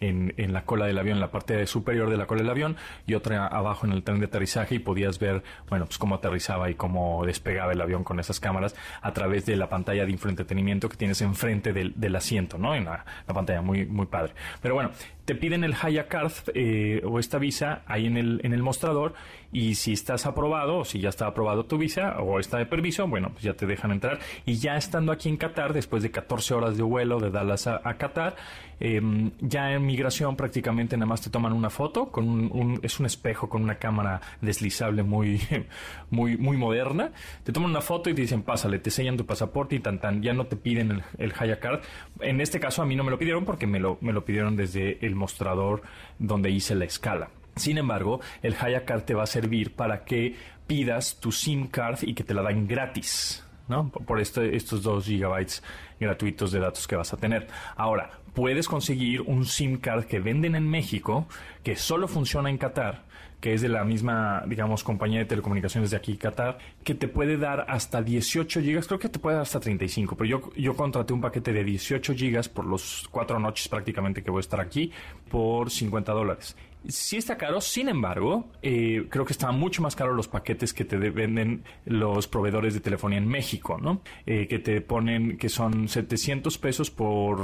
[0.10, 2.76] en, la cola del avión, en la parte superior de la cola del avión,
[3.08, 6.70] y otra abajo en el tren de aterrizaje, y podías ver, bueno, pues cómo aterrizaba
[6.70, 10.90] y cómo despegaba el avión con esas cámaras a través de la pantalla de infoentretenimiento
[10.90, 12.76] que tienes enfrente del, asiento, ¿no?
[12.76, 14.34] En la, la, pantalla, muy, muy padre.
[14.62, 14.92] Pero bueno,
[15.26, 19.14] te piden el Haya Card eh, o esta visa ahí en el, en el mostrador
[19.54, 23.08] y si estás aprobado o si ya está aprobado tu visa o está de permiso,
[23.08, 26.56] bueno, pues ya te dejan entrar y ya estando aquí en Qatar, después de 14
[26.56, 28.36] horas de vuelo de Dallas a, Qatar,
[28.80, 33.06] em, ya en migración prácticamente nada más te toman una foto con un, es un
[33.06, 35.42] espejo con una cámara deslizable muy
[36.10, 37.12] muy muy moderna,
[37.44, 40.22] te toman una foto y te dicen pásale, te sellan tu pasaporte y tan tan
[40.22, 41.82] ya no te piden el, el Haya Card.
[42.20, 44.56] En este caso a mí no me lo pidieron porque me lo me lo pidieron
[44.56, 45.82] desde el mostrador
[46.20, 47.30] donde hice la escala.
[47.56, 52.00] Sin embargo, el Haya Card te va a servir para que pidas tu SIM card
[52.02, 53.46] y que te la dan gratis.
[53.68, 53.90] ¿no?
[53.90, 55.64] Por este, estos 2 gigabytes
[56.00, 57.48] gratuitos de datos que vas a tener.
[57.76, 61.28] Ahora, puedes conseguir un SIM card que venden en México,
[61.64, 63.04] que solo funciona en Qatar,
[63.44, 67.36] que es de la misma, digamos, compañía de telecomunicaciones de aquí, Qatar, que te puede
[67.36, 71.12] dar hasta 18 gigas, creo que te puede dar hasta 35, pero yo, yo contraté
[71.12, 74.92] un paquete de 18 gigas por los cuatro noches prácticamente que voy a estar aquí
[75.30, 76.56] por 50 dólares.
[76.88, 80.84] Sí está caro, sin embargo, eh, creo que están mucho más caros los paquetes que
[80.86, 84.02] te venden los proveedores de telefonía en México, ¿no?
[84.26, 87.40] Eh, que te ponen que son 700 pesos por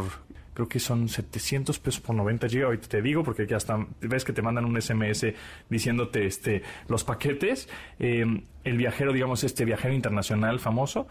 [0.60, 4.26] creo que son 700 pesos por 90 GB, ahorita te digo, porque ya están, ves
[4.26, 5.28] que te mandan un SMS
[5.70, 8.26] diciéndote este, los paquetes, eh,
[8.66, 11.08] el viajero, digamos, este viajero internacional famoso,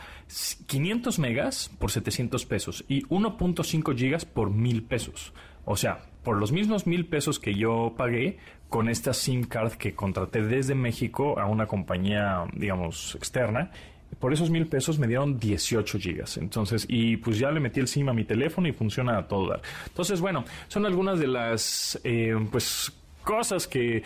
[0.67, 5.33] 500 megas por 700 pesos y 1.5 gigas por 1000 pesos.
[5.65, 8.37] O sea, por los mismos mil pesos que yo pagué
[8.69, 13.71] con esta SIM card que contraté desde México a una compañía, digamos, externa,
[14.19, 16.37] por esos mil pesos me dieron 18 gigas.
[16.39, 19.49] Entonces, y pues ya le metí el SIM a mi teléfono y funciona a todo
[19.49, 19.63] dar.
[19.87, 22.93] Entonces, bueno, son algunas de las, eh, pues,
[23.23, 24.03] cosas que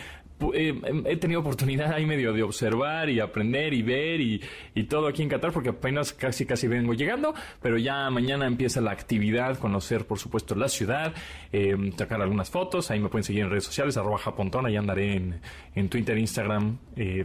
[0.53, 4.41] eh, he tenido oportunidad ahí medio de observar y aprender y ver y,
[4.89, 8.91] todo aquí en Qatar porque apenas casi casi vengo llegando, pero ya mañana empieza la
[8.91, 11.13] actividad, conocer por supuesto la ciudad,
[11.53, 15.15] eh, sacar algunas fotos, ahí me pueden seguir en redes sociales, arroba japontón, ahí andaré
[15.15, 15.39] en,
[15.75, 16.77] en Twitter, Instagram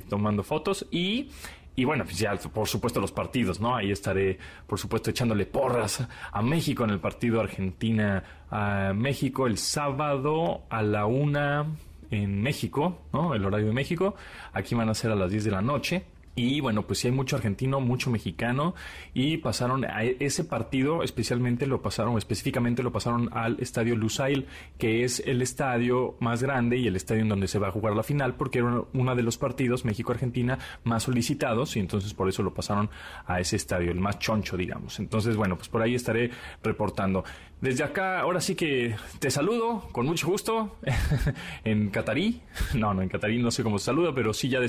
[0.09, 1.31] tomando fotos y
[1.79, 3.77] y bueno, ya, por supuesto, los partidos, ¿no?
[3.77, 10.83] Ahí estaré, por supuesto, echándole porras a México en el partido Argentina-México el sábado a
[10.83, 11.67] la una
[12.11, 13.33] en México, ¿no?
[13.33, 14.17] El horario de México.
[14.55, 16.05] Aquí van a ser a las 10 de la noche.
[16.39, 18.77] Y bueno, pues sí hay mucho argentino, mucho mexicano
[19.13, 24.47] y pasaron a e, ese partido, especialmente lo pasaron, específicamente lo pasaron al estadio Lusail,
[24.79, 27.97] que es el estadio más grande y el estadio en donde se va a jugar
[27.97, 32.45] la final, porque era uno de los partidos México-Argentina más solicitados y entonces por eso
[32.45, 32.89] lo pasaron
[33.27, 35.01] a ese estadio, el más choncho, digamos.
[35.01, 36.31] Entonces, bueno, pues por ahí estaré
[36.63, 37.25] reportando.
[37.61, 40.77] Desde acá, ahora sí que te saludo con mucho gusto
[41.65, 42.43] en catarí.
[42.75, 44.61] No, no, en catarí no sé cómo se saluda, pero sí ya,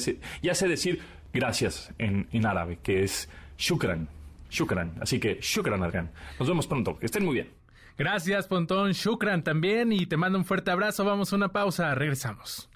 [0.41, 0.99] ya sé decir
[1.33, 4.07] gracias en, en árabe, que es shukran.
[4.49, 4.93] Shukran.
[5.01, 6.11] Así que shukran, Adrián.
[6.39, 6.97] Nos vemos pronto.
[6.97, 7.49] Que estén muy bien.
[7.97, 8.93] Gracias, Pontón.
[8.93, 9.91] Shukran también.
[9.91, 11.05] Y te mando un fuerte abrazo.
[11.05, 11.93] Vamos a una pausa.
[11.95, 12.69] Regresamos.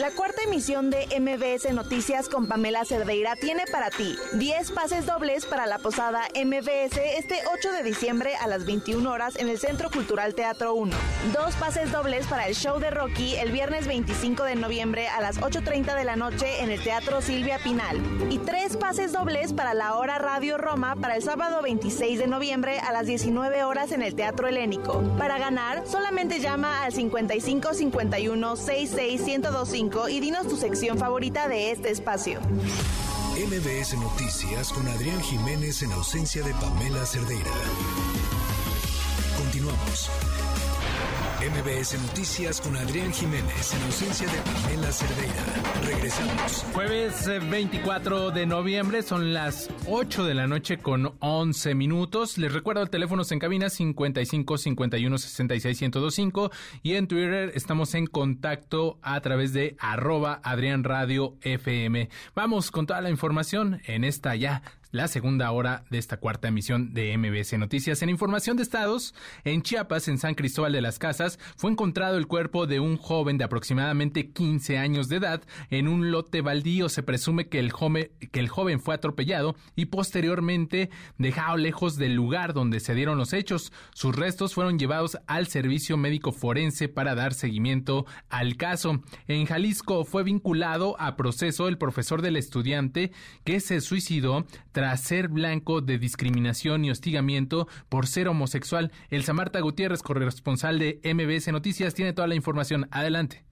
[0.00, 5.44] La cuarta emisión de MBS Noticias con Pamela Cerdeira tiene para ti 10 pases dobles
[5.44, 9.90] para la posada MBS este 8 de diciembre a las 21 horas en el Centro
[9.90, 10.96] Cultural Teatro 1.
[11.34, 15.38] Dos pases dobles para el show de Rocky el viernes 25 de noviembre a las
[15.38, 18.00] 8.30 de la noche en el Teatro Silvia Pinal.
[18.30, 22.78] Y tres pases dobles para la hora Radio Roma para el sábado 26 de noviembre
[22.80, 25.02] a las 19 horas en el Teatro Helénico.
[25.18, 31.72] Para ganar, solamente llama al 55 51 66 1025 y dinos tu sección favorita de
[31.72, 32.40] este espacio.
[33.36, 37.50] MBS Noticias con Adrián Jiménez en ausencia de Pamela Cerdeira.
[39.38, 40.10] Continuamos.
[41.38, 45.44] MBS Noticias con Adrián Jiménez en ausencia de Pamela Cerdeira.
[45.86, 46.66] Regresamos.
[46.74, 52.38] Jueves 24 eh, de noviembre, son las 8 de la noche con 11 minutos.
[52.38, 56.50] Les recuerdo el teléfono en cabina 55 51 66 1025
[56.82, 62.08] y en Twitter estamos en contacto a través de arroba Adrián Radio FM.
[62.34, 66.94] Vamos con toda la información en esta ya la segunda hora de esta cuarta emisión
[66.94, 68.00] de MBC Noticias.
[68.02, 69.14] En información de estados,
[69.44, 73.38] en Chiapas, en San Cristóbal de las Casas, fue encontrado el cuerpo de un joven
[73.38, 76.88] de aproximadamente 15 años de edad en un lote baldío.
[76.88, 82.14] Se presume que el joven, que el joven fue atropellado y posteriormente dejado lejos del
[82.14, 83.72] lugar donde se dieron los hechos.
[83.92, 89.02] Sus restos fueron llevados al servicio médico forense para dar seguimiento al caso.
[89.26, 93.12] En Jalisco fue vinculado a proceso el profesor del estudiante
[93.44, 94.46] que se suicidó
[94.78, 98.92] tras ser blanco de discriminación y hostigamiento por ser homosexual.
[99.10, 102.86] El Samarta Gutiérrez, corresponsal de MBS Noticias, tiene toda la información.
[102.92, 103.47] Adelante.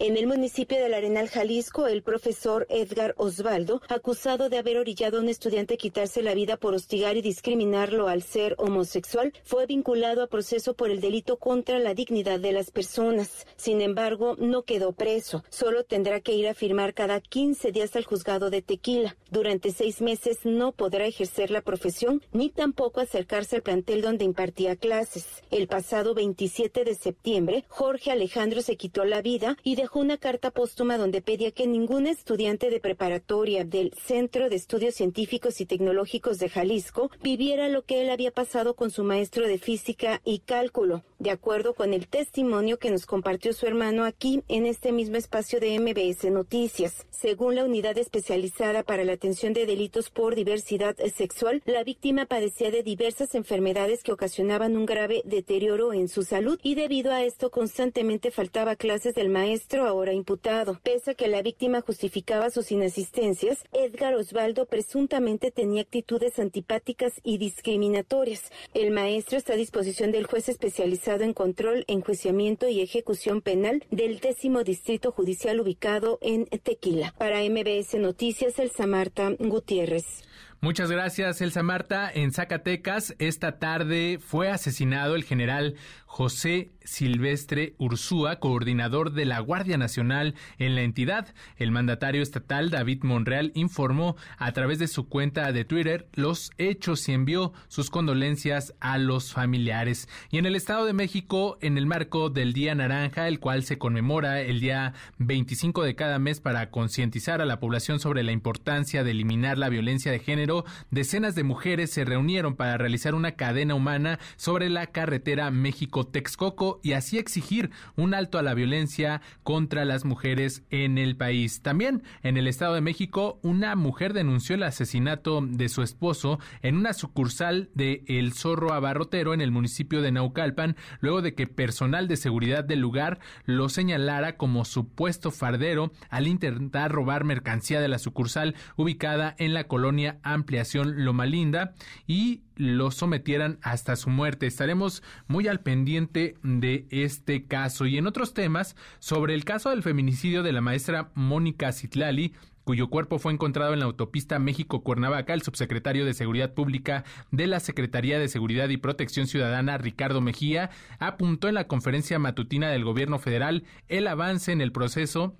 [0.00, 5.20] En el municipio del Arenal, Jalisco, el profesor Edgar Osvaldo, acusado de haber orillado a
[5.20, 10.24] un estudiante a quitarse la vida por hostigar y discriminarlo al ser homosexual, fue vinculado
[10.24, 13.46] a proceso por el delito contra la dignidad de las personas.
[13.54, 15.44] Sin embargo, no quedó preso.
[15.48, 19.16] Solo tendrá que ir a firmar cada 15 días al juzgado de Tequila.
[19.30, 24.74] Durante seis meses no podrá ejercer la profesión ni tampoco acercarse al plantel donde impartía
[24.74, 25.24] clases.
[25.52, 30.50] El pasado 27 de septiembre, Jorge Alejandro se quitó la vida y dejó una carta
[30.50, 36.38] póstuma donde pedía que ningún estudiante de preparatoria del Centro de Estudios Científicos y Tecnológicos
[36.38, 41.02] de Jalisco viviera lo que él había pasado con su maestro de física y cálculo,
[41.18, 45.60] de acuerdo con el testimonio que nos compartió su hermano aquí en este mismo espacio
[45.60, 47.04] de MBS Noticias.
[47.10, 52.70] Según la unidad especializada para la atención de delitos por diversidad sexual, la víctima padecía
[52.70, 57.50] de diversas enfermedades que ocasionaban un grave deterioro en su salud y debido a esto
[57.50, 60.78] constantemente faltaba clases del maestro ahora imputado.
[60.82, 67.38] Pese a que la víctima justificaba sus inasistencias, Edgar Osvaldo presuntamente tenía actitudes antipáticas y
[67.38, 68.52] discriminatorias.
[68.72, 74.20] El maestro está a disposición del juez especializado en control, enjuiciamiento y ejecución penal del
[74.20, 77.14] décimo distrito judicial ubicado en Tequila.
[77.18, 80.22] Para MBS Noticias, Elsa Marta Gutiérrez.
[80.64, 82.10] Muchas gracias, Elsa Marta.
[82.10, 85.74] En Zacatecas, esta tarde fue asesinado el general
[86.14, 91.34] José Silvestre Ursúa, coordinador de la Guardia Nacional en la entidad.
[91.56, 97.08] El mandatario estatal David Monreal informó a través de su cuenta de Twitter los hechos
[97.08, 100.08] y envió sus condolencias a los familiares.
[100.30, 103.78] Y en el Estado de México, en el marco del Día Naranja, el cual se
[103.78, 109.02] conmemora el día 25 de cada mes para concientizar a la población sobre la importancia
[109.02, 110.53] de eliminar la violencia de género,
[110.90, 116.80] decenas de mujeres se reunieron para realizar una cadena humana sobre la carretera México Texcoco
[116.82, 121.62] y así exigir un alto a la violencia contra las mujeres en el país.
[121.62, 126.76] También en el Estado de México, una mujer denunció el asesinato de su esposo en
[126.76, 132.08] una sucursal de El Zorro Abarrotero en el municipio de Naucalpan, luego de que personal
[132.08, 137.98] de seguridad del lugar lo señalara como supuesto fardero al intentar robar mercancía de la
[137.98, 141.74] sucursal ubicada en la colonia Ampliación Loma Linda
[142.06, 144.46] y lo sometieran hasta su muerte.
[144.46, 149.82] Estaremos muy al pendiente de este caso y en otros temas sobre el caso del
[149.82, 155.42] feminicidio de la maestra Mónica Citlali cuyo cuerpo fue encontrado en la autopista México-Cuernavaca, el
[155.42, 161.48] subsecretario de Seguridad Pública de la Secretaría de Seguridad y Protección Ciudadana, Ricardo Mejía, apuntó
[161.48, 165.36] en la conferencia matutina del gobierno federal el avance en el proceso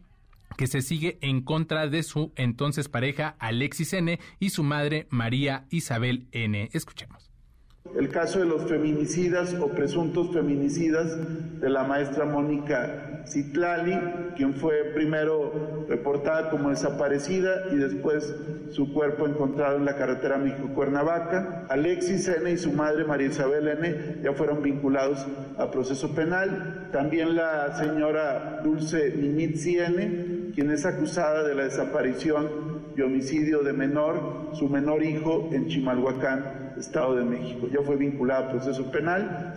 [0.57, 5.67] que se sigue en contra de su entonces pareja Alexis N y su madre María
[5.71, 6.71] Isabel N.
[6.73, 7.24] Escuchemos.
[7.97, 11.17] El caso de los feminicidas o presuntos feminicidas
[11.61, 13.97] de la maestra Mónica Citlali,
[14.37, 18.35] quien fue primero reportada como desaparecida y después
[18.71, 21.67] su cuerpo encontrado en la carretera México-Cuernavaca.
[21.69, 22.51] Alexis N.
[22.51, 24.23] y su madre María Isabel N.
[24.25, 25.25] ya fueron vinculados
[25.57, 26.89] a proceso penal.
[26.91, 33.73] También la señora Dulce Nimitzi N., quien es acusada de la desaparición y homicidio de
[33.73, 37.69] menor, su menor hijo en Chimalhuacán, Estado de México.
[37.73, 39.55] Ya fue vinculado a proceso penal.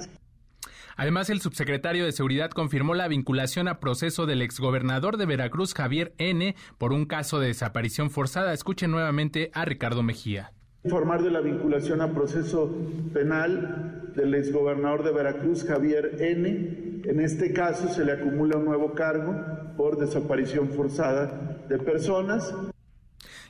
[0.95, 6.13] Además, el subsecretario de Seguridad confirmó la vinculación a proceso del exgobernador de Veracruz, Javier
[6.17, 8.51] N., por un caso de desaparición forzada.
[8.51, 10.53] Escuche nuevamente a Ricardo Mejía.
[10.83, 12.73] Informar de la vinculación a proceso
[13.13, 17.01] penal del exgobernador de Veracruz, Javier N.
[17.03, 19.35] En este caso se le acumula un nuevo cargo
[19.77, 22.55] por desaparición forzada de personas.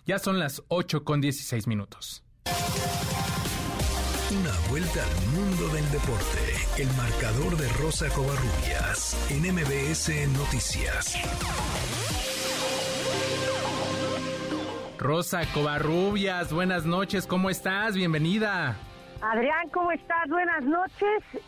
[0.08, 2.24] Ya son las 8 con 16 minutos.
[4.32, 6.82] Una vuelta al mundo del deporte.
[6.82, 11.14] El marcador de Rosa Covarrubias en MBS Noticias.
[14.98, 17.94] Rosa Covarrubias, buenas noches, ¿cómo estás?
[17.94, 18.78] Bienvenida.
[19.22, 20.30] Adrián, ¿cómo estás?
[20.30, 21.44] Buenas noches.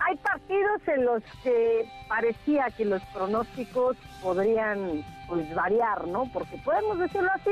[0.00, 6.24] Hay partidos en los que parecía que los pronósticos podrían pues variar, ¿no?
[6.32, 7.50] Porque podemos decirlo así,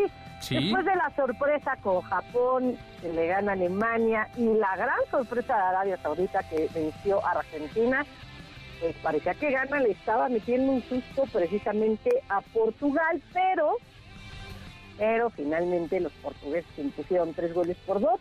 [0.51, 5.63] Después de la sorpresa con Japón, que le gana Alemania, y la gran sorpresa de
[5.63, 8.05] Arabia Saudita que venció a Argentina,
[8.81, 13.77] pues parecía que gana le estaba metiendo un susto precisamente a Portugal, pero,
[14.99, 18.21] pero finalmente los portugueses impusieron tres goles por dos.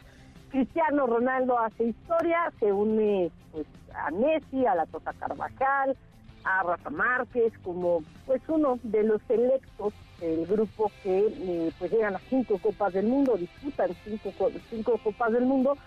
[0.52, 3.66] Cristiano Ronaldo hace historia, se une pues,
[3.96, 5.98] a Messi, a la Tota Carvajal,
[6.44, 12.16] a Rafa Márquez como pues uno de los electos del grupo que eh, pues llegan
[12.16, 15.78] a cinco copas del mundo, disputan cinco, cinco copas del mundo,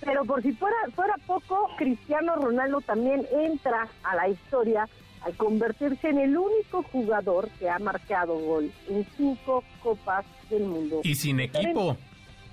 [0.00, 4.88] pero por si fuera, fuera poco, Cristiano Ronaldo también entra a la historia
[5.22, 11.00] al convertirse en el único jugador que ha marcado gol en cinco copas del mundo.
[11.02, 11.96] Y sin equipo.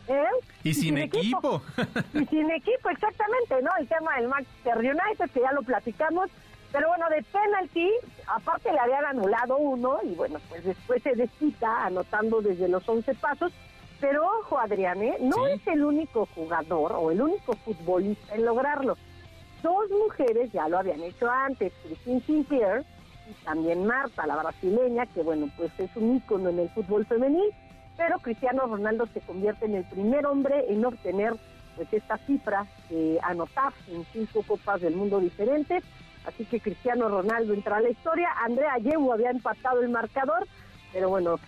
[0.08, 0.24] ¿Eh?
[0.64, 1.62] Y, sin, equipo.
[2.14, 3.70] y sin equipo, exactamente, ¿no?
[3.80, 6.30] El tema del Manchester United, que ya lo platicamos,
[6.72, 7.90] pero bueno, de penalti,
[8.28, 13.14] aparte le habían anulado uno y bueno, pues después se desquita anotando desde los 11
[13.16, 13.52] pasos.
[14.00, 15.18] Pero ojo, Adrián, ¿eh?
[15.20, 18.98] no es el único jugador o el único futbolista en lograrlo.
[19.62, 22.84] Dos mujeres ya lo habían hecho antes, Christine Sinclair
[23.30, 27.52] y también Marta, la brasileña, que bueno, pues es un ícono en el fútbol femenil,
[27.96, 31.34] pero Cristiano Ronaldo se convierte en el primer hombre en obtener
[31.76, 35.84] pues esta cifra de anotar en cinco copas del mundo diferentes
[36.26, 38.30] Así que Cristiano Ronaldo entra a la historia.
[38.44, 40.48] Andrea Yewu había empatado el marcador,
[40.94, 41.40] pero bueno,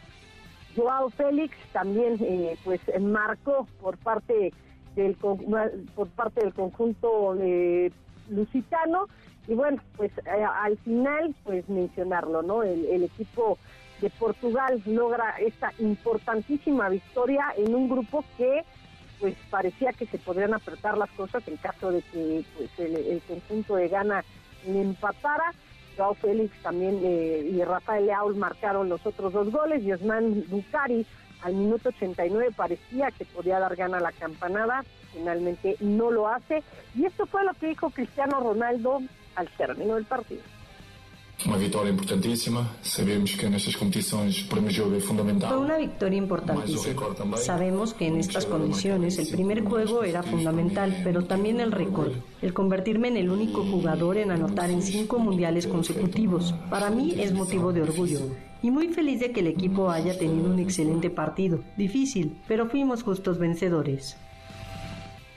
[0.76, 4.52] Joao Félix también eh, pues marcó por parte
[4.96, 7.92] del por parte del conjunto eh,
[8.30, 9.08] lusitano
[9.48, 13.58] y bueno pues eh, al final pues mencionarlo no el, equipo
[14.02, 18.64] de Portugal logra esta importantísima victoria en un grupo que
[19.20, 23.76] pues parecía que se podrían apretar las cosas en caso de que pues el, conjunto
[23.76, 24.24] de Ghana
[24.66, 25.54] empatara.
[25.96, 29.84] Joao Félix también eh, y Rafael Leao marcaron los otros dos goles.
[29.84, 31.06] Y Osman Bucari
[31.42, 34.84] al minuto 89 parecía que podía dar gana a la campanada.
[35.14, 36.64] Finalmente no lo hace.
[36.96, 39.02] Y esto fue lo que dijo Cristiano Ronaldo
[39.36, 40.42] al término del partido.
[41.46, 42.72] Uma vitória importantíssima.
[42.82, 45.50] Sabemos que nestas competições o primeiro jogo é fundamental.
[45.50, 47.38] Fue una victoria importantísima.
[47.38, 52.14] Sabemos que en estas condiciones el primer juego era fundamental, pero también el récord.
[52.42, 56.56] El convertirme en el único jugador en anotar en cinco mundiales consecutivos.
[56.70, 58.22] Para mí es motivo de orgullo.
[58.62, 61.60] Y muy feliz de que el equipo haya tenido un excelente partido.
[61.76, 64.16] Difícil, pero fuimos justos vencedores.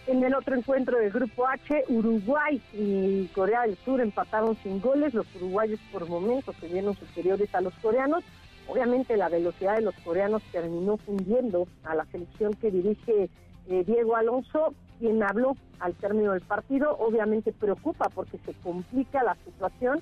[0.06, 5.12] En el otro encuentro del Grupo H, Uruguay y Corea del Sur empataron sin goles.
[5.14, 8.22] Los uruguayos por momentos se vieron superiores a los coreanos.
[8.68, 13.28] Obviamente la velocidad de los coreanos terminó fundiendo a la selección que dirige
[13.68, 16.96] eh, Diego Alonso, quien habló al término del partido.
[16.98, 20.00] Obviamente preocupa porque se complica la situación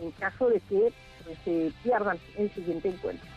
[0.00, 0.92] en caso de que
[1.24, 3.28] pues, se pierdan el siguiente encuentro.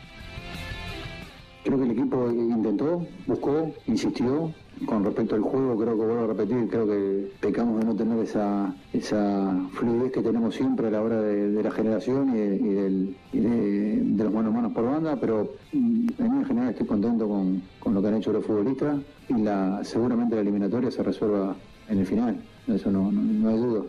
[1.66, 4.54] Creo que el equipo intentó, buscó, insistió,
[4.86, 8.20] con respecto al juego, creo que vuelvo a repetir, creo que pecamos de no tener
[8.20, 14.32] esa, esa fluidez que tenemos siempre a la hora de, la generación y, de, los
[14.32, 17.64] manos manos por banda, pero mm, en general estoy contento con,
[17.96, 19.00] lo que han hecho los futbolistas
[19.30, 21.56] y la, seguramente la eliminatoria se resuelva
[21.90, 22.38] en el final,
[22.68, 23.82] eso no, no, hay duda.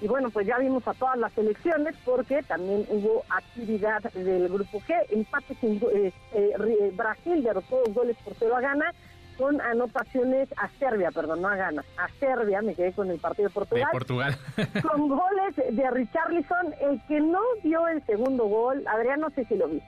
[0.00, 4.80] Y bueno, pues ya vimos a todas las elecciones porque también hubo actividad del grupo
[4.80, 8.92] G, empate sin eh, eh, Brasil derrotó dos goles por cero a Gana
[9.38, 13.48] con anotaciones a Serbia, perdón, no a Ghana, a Serbia, me quedé con el partido
[13.48, 13.86] de Portugal.
[13.86, 14.38] De Portugal.
[14.82, 19.56] con goles de Richarlison, el que no dio el segundo gol, Adrián, no sé si
[19.56, 19.82] lo vi.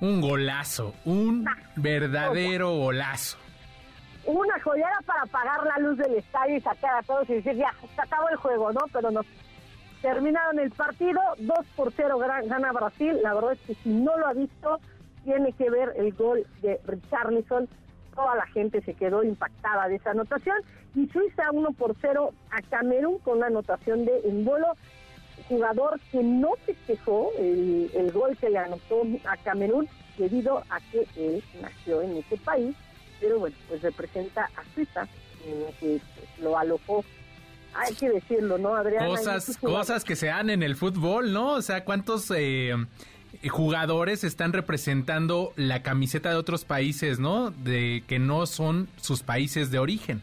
[0.00, 3.36] Un golazo, un ah, verdadero golazo.
[4.26, 7.72] Una joyada para apagar la luz del estadio y sacar a todos y decir, ya,
[7.94, 8.80] se acabó el juego, ¿no?
[8.92, 9.22] Pero no.
[10.02, 13.18] Terminaron el partido, 2 por 0 gana Brasil.
[13.22, 14.80] La verdad es que si no lo ha visto,
[15.24, 17.68] tiene que ver el gol de Richarlison
[18.18, 20.56] toda la gente se quedó impactada de esa anotación.
[20.96, 24.74] Y Suiza 1 por 0 a Camerún con la anotación de Embolo,
[25.48, 29.88] jugador que no festejó el, el gol que le anotó a Camerún
[30.18, 32.76] debido a que él nació en ese país,
[33.20, 35.08] pero bueno, pues representa a Suiza,
[35.44, 36.00] eh, que
[36.42, 37.04] lo alojó
[37.74, 39.06] hay que decirlo, ¿no, Adrián?
[39.06, 41.52] Cosas, cosas que se dan en el fútbol, ¿no?
[41.52, 42.74] O sea, ¿cuántos eh,
[43.48, 47.50] jugadores están representando la camiseta de otros países, ¿no?
[47.50, 50.22] De que no son sus países de origen.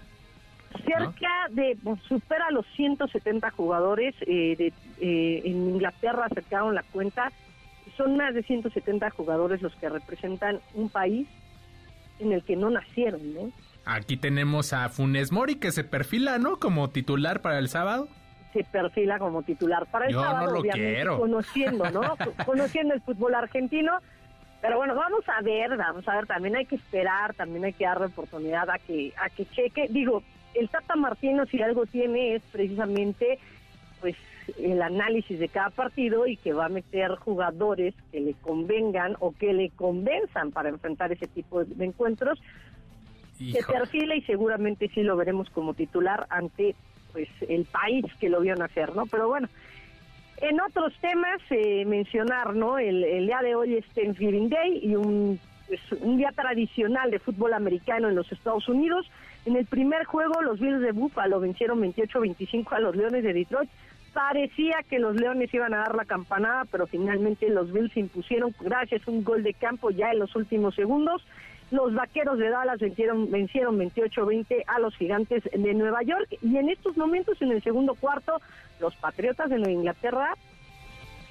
[0.86, 7.32] Cerca de, pues, supera los 170 jugadores, eh, de, eh, en Inglaterra acercaron la cuenta,
[7.96, 11.28] son más de 170 jugadores los que representan un país
[12.20, 13.52] en el que no nacieron, ¿no?
[13.86, 16.58] Aquí tenemos a Funes Mori que se perfila, ¿no?
[16.58, 18.08] Como titular para el sábado
[18.56, 21.20] se perfila como titular para el Yo sábado, no lo quiero.
[21.20, 22.02] conociendo, ¿no?
[22.46, 24.00] conociendo el fútbol argentino.
[24.62, 27.84] Pero bueno, vamos a ver, vamos a ver, también hay que esperar, también hay que
[27.84, 29.88] darle oportunidad a que a que cheque.
[29.90, 33.38] Digo, el Tata Martino si algo tiene es precisamente
[34.00, 34.16] pues
[34.58, 39.32] el análisis de cada partido y que va a meter jugadores que le convengan o
[39.32, 42.42] que le convenzan para enfrentar ese tipo de encuentros.
[43.38, 46.76] Se perfila y seguramente sí lo veremos como titular ante
[47.12, 49.06] pues el país que lo vio nacer, ¿no?
[49.06, 49.48] Pero bueno,
[50.38, 52.78] en otros temas, eh, mencionar, ¿no?
[52.78, 57.54] El, día de hoy es Thanksgiving Day y un, pues, un día tradicional de fútbol
[57.54, 59.10] americano en los Estados Unidos.
[59.46, 63.70] En el primer juego, los Bills de Buffalo vencieron 28-25 a los Leones de Detroit.
[64.16, 69.06] Parecía que los Leones iban a dar la campanada, pero finalmente los Bills impusieron gracias
[69.06, 71.22] a un gol de campo ya en los últimos segundos.
[71.70, 76.30] Los vaqueros de Dallas vencieron, vencieron 28-20 a los gigantes de Nueva York.
[76.42, 78.40] Y en estos momentos, en el segundo cuarto,
[78.80, 80.38] los patriotas de Nueva Inglaterra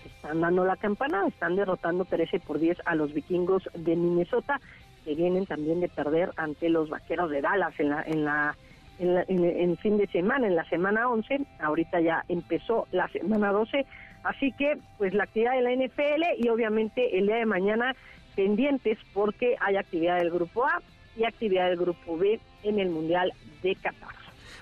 [0.04, 4.60] están dando la campana, están derrotando 13 por 10 a los vikingos de Minnesota,
[5.06, 8.54] que vienen también de perder ante los vaqueros de Dallas en la, en la
[8.98, 13.86] en, fin de semana, en la semana 11, ahorita ya empezó la semana 12,
[14.22, 17.94] así que pues la actividad de la NFL y obviamente el día de mañana
[18.36, 20.82] pendientes porque hay actividad del grupo A
[21.16, 23.32] y actividad del grupo B en el Mundial
[23.62, 24.14] de Qatar.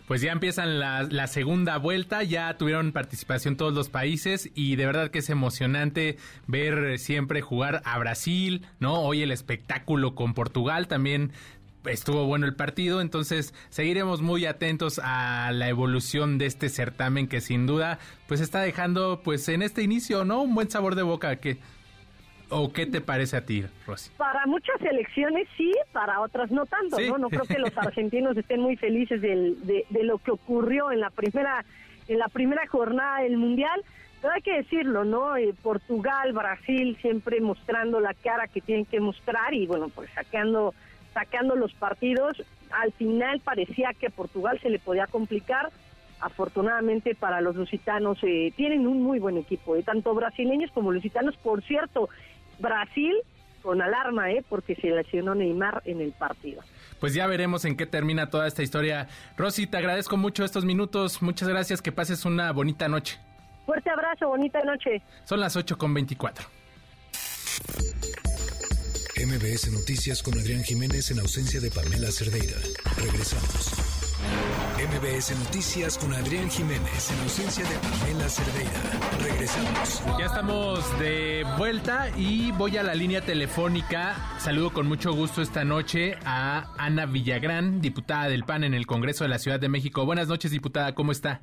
[0.07, 4.85] Pues ya empiezan la, la, segunda vuelta, ya tuvieron participación todos los países y de
[4.85, 6.17] verdad que es emocionante
[6.47, 9.01] ver siempre jugar a Brasil, ¿no?
[9.01, 11.33] Hoy el espectáculo con Portugal también
[11.87, 17.41] estuvo bueno el partido, entonces seguiremos muy atentos a la evolución de este certamen que
[17.41, 20.43] sin duda pues está dejando pues en este inicio, ¿no?
[20.43, 21.59] Un buen sabor de boca que
[22.55, 24.11] ¿O qué te parece a ti, Rosy?
[24.19, 27.17] Para muchas elecciones sí, para otras no tanto, ¿no?
[27.17, 31.65] No creo que los argentinos estén muy felices de, lo que ocurrió en la primera
[32.09, 33.83] en la primera jornada del Mundial,
[34.21, 35.35] pero hay que decirlo, ¿no?
[35.39, 40.75] Eh, Portugal, Brasil siempre mostrando la cara que tienen que mostrar y bueno, pues sacando
[41.13, 45.71] sacando los partidos, al final parecía que a Portugal se le podía complicar,
[46.21, 51.37] afortunadamente para los lusitanos eh, tienen un muy buen equipo, eh, tanto brasileños como lusitanos.
[51.37, 52.09] Por cierto,
[52.59, 53.15] Brasil
[53.63, 54.45] con alarma, ¿eh?
[54.49, 56.63] porque se lesionó Neymar en el partido.
[57.01, 59.09] Pues ya veremos en qué termina toda esta historia.
[59.37, 61.23] Rosy, te agradezco mucho estos minutos.
[61.23, 61.81] Muchas gracias.
[61.81, 63.19] Que pases una bonita noche.
[63.65, 65.03] Fuerte abrazo, bonita noche.
[65.25, 66.45] Son las 8 con 24.
[69.25, 72.57] MBS Noticias con Adrián Jiménez en ausencia de Pamela Cerdeira.
[72.97, 73.71] Regresamos.
[74.79, 78.81] MBS Noticias con Adrián Jiménez en ausencia de Pamela Cerdeira.
[79.23, 80.03] Regresamos.
[80.19, 84.17] Ya estamos de vuelta y voy a la línea telefónica.
[84.41, 89.23] Saludo con mucho gusto esta noche a Ana Villagrán, diputada del PAN en el Congreso
[89.23, 90.05] de la Ciudad de México.
[90.05, 91.43] Buenas noches, diputada, ¿cómo está?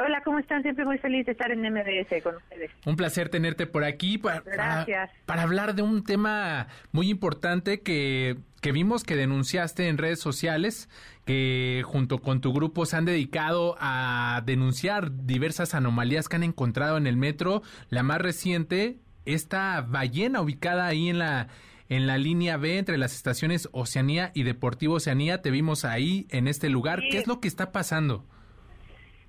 [0.00, 0.62] Hola, ¿cómo están?
[0.62, 2.70] Siempre muy feliz de estar en MBS con ustedes.
[2.86, 5.10] Un placer tenerte por aquí para, Gracias.
[5.26, 10.88] Para, hablar de un tema muy importante que, que vimos que denunciaste en redes sociales,
[11.24, 16.96] que junto con tu grupo se han dedicado a denunciar diversas anomalías que han encontrado
[16.96, 17.62] en el metro.
[17.88, 21.48] La más reciente, esta ballena ubicada ahí en la
[21.88, 25.42] en la línea B entre las estaciones Oceanía y Deportivo Oceanía.
[25.42, 27.00] Te vimos ahí en este lugar.
[27.10, 28.26] ¿Qué es lo que está pasando?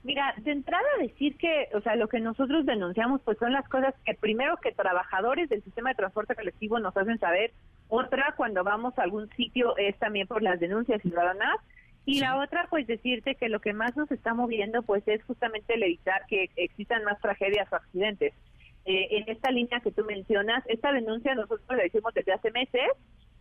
[0.03, 3.93] Mira, de entrada decir que, o sea, lo que nosotros denunciamos pues son las cosas
[4.05, 7.51] que primero que trabajadores del sistema de transporte colectivo nos hacen saber,
[7.89, 11.57] otra cuando vamos a algún sitio es también por las denuncias ciudadanas.
[12.05, 15.73] Y la otra pues decirte que lo que más nos está moviendo pues es justamente
[15.73, 18.33] el evitar que existan más tragedias o accidentes.
[18.85, 22.89] Eh, en esta línea que tú mencionas, esta denuncia nosotros la hicimos desde hace meses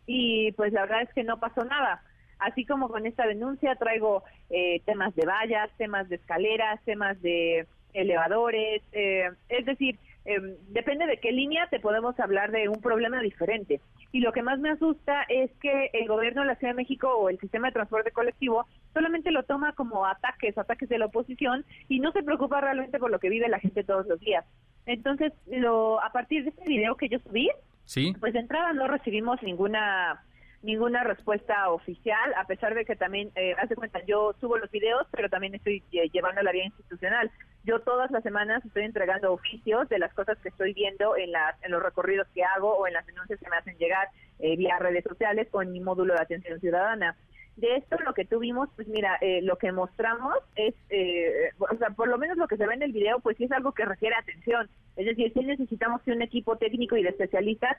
[0.07, 2.03] y pues la verdad es que no pasó nada
[2.39, 7.67] así como con esta denuncia traigo eh, temas de vallas, temas de escaleras, temas de
[7.95, 13.21] elevadores, eh, es decir, em, depende de qué línea te podemos hablar de un problema
[13.21, 13.81] diferente.
[14.13, 17.09] Y lo que más me asusta es que el gobierno de la Ciudad de México
[17.15, 21.65] o el sistema de transporte colectivo solamente lo toma como ataques, ataques de la oposición
[21.89, 24.45] y no se preocupa realmente por lo que vive la gente todos los días.
[24.87, 27.51] Entonces, lo, a partir de este video que yo subí,
[27.85, 28.15] ¿Sí?
[28.19, 30.23] pues de entrada no recibimos ninguna
[30.63, 35.07] ninguna respuesta oficial, a pesar de que también, eh, hace cuenta, yo subo los videos,
[35.13, 37.31] pero también estoy eh, llevando la vía institucional.
[37.65, 41.63] Yo todas las semanas estoy entregando oficios de las cosas que estoy viendo en, las,
[41.63, 44.09] en los recorridos que hago o en las denuncias que me hacen llegar
[44.39, 47.17] eh, vía redes sociales con mi módulo de atención ciudadana.
[47.59, 51.91] De esto lo que tuvimos, pues mira, eh, lo que mostramos es, eh, o sea,
[51.91, 53.85] por lo menos lo que se ve en el video, pues sí es algo que
[53.85, 54.71] requiere atención.
[54.95, 57.77] Es decir, sí necesitamos un equipo técnico y de especialistas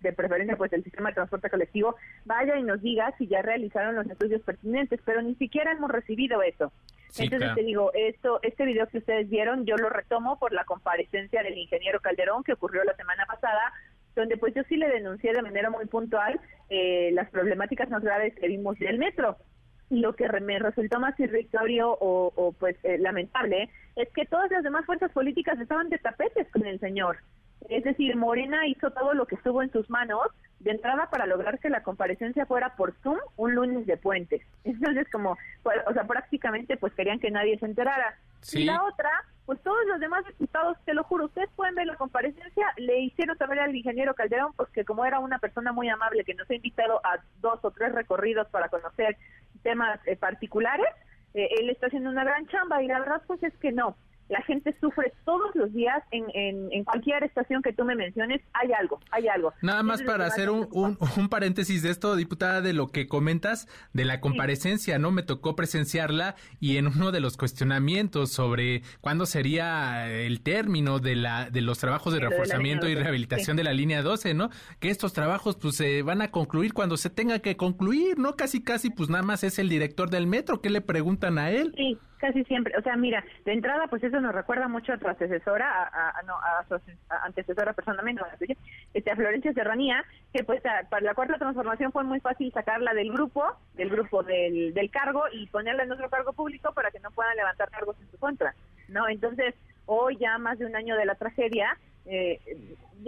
[0.00, 3.94] de preferencia pues el sistema de transporte colectivo, vaya y nos diga si ya realizaron
[3.94, 6.72] los estudios pertinentes, pero ni siquiera hemos recibido eso.
[7.18, 11.42] Entonces te digo, esto, este video que ustedes vieron, yo lo retomo por la comparecencia
[11.42, 13.72] del ingeniero Calderón que ocurrió la semana pasada,
[14.14, 18.34] donde pues yo sí le denuncié de manera muy puntual eh, las problemáticas más graves
[18.36, 19.36] que vimos del metro.
[19.88, 24.48] Y lo que me resultó más irrisorio o, o pues eh, lamentable es que todas
[24.52, 27.18] las demás fuerzas políticas estaban de tapetes con el señor.
[27.68, 30.26] Es decir, Morena hizo todo lo que estuvo en sus manos
[30.60, 34.42] de entrada para lograr que la comparecencia fuera por Zoom un lunes de puentes.
[34.64, 38.16] Entonces, como, pues, o sea, prácticamente pues querían que nadie se enterara.
[38.52, 39.10] Y la otra,
[39.44, 43.36] pues todos los demás diputados, te lo juro, ustedes pueden ver la comparecencia, le hicieron
[43.36, 46.54] saber al ingeniero Calderón, pues que como era una persona muy amable que nos ha
[46.54, 49.18] invitado a dos o tres recorridos para conocer
[49.62, 50.88] temas eh, particulares,
[51.34, 53.94] eh, él está haciendo una gran chamba y la verdad pues es que no
[54.30, 58.72] la gente sufre todos los días en, en, cualquier estación que tú me menciones, hay
[58.72, 59.52] algo, hay algo.
[59.60, 64.04] Nada más para hacer un, un, paréntesis de esto, diputada, de lo que comentas de
[64.04, 65.10] la comparecencia, ¿no?
[65.10, 71.16] Me tocó presenciarla y en uno de los cuestionamientos sobre cuándo sería el término de,
[71.16, 74.50] la, de los trabajos de reforzamiento y rehabilitación de la línea 12, ¿no?
[74.78, 78.36] Que estos trabajos pues se van a concluir cuando se tenga que concluir, ¿no?
[78.36, 81.74] Casi, casi, pues nada más es el director del metro, ¿qué le preguntan a él?
[81.76, 82.76] Sí casi siempre.
[82.78, 86.34] O sea, mira, de entrada, pues eso nos recuerda mucho a tu antecesora, a, no,
[86.34, 86.78] a su
[87.08, 88.22] antecesora personalmente,
[88.94, 93.12] este, a Florencia Serranía, que pues para la cuarta transformación fue muy fácil sacarla del
[93.12, 93.44] grupo,
[93.74, 97.36] del grupo del, del cargo y ponerla en otro cargo público para que no puedan
[97.36, 98.54] levantar cargos en su contra,
[98.88, 99.08] ¿no?
[99.08, 99.54] Entonces,
[99.86, 101.76] hoy ya más de un año de la tragedia,
[102.06, 102.40] eh,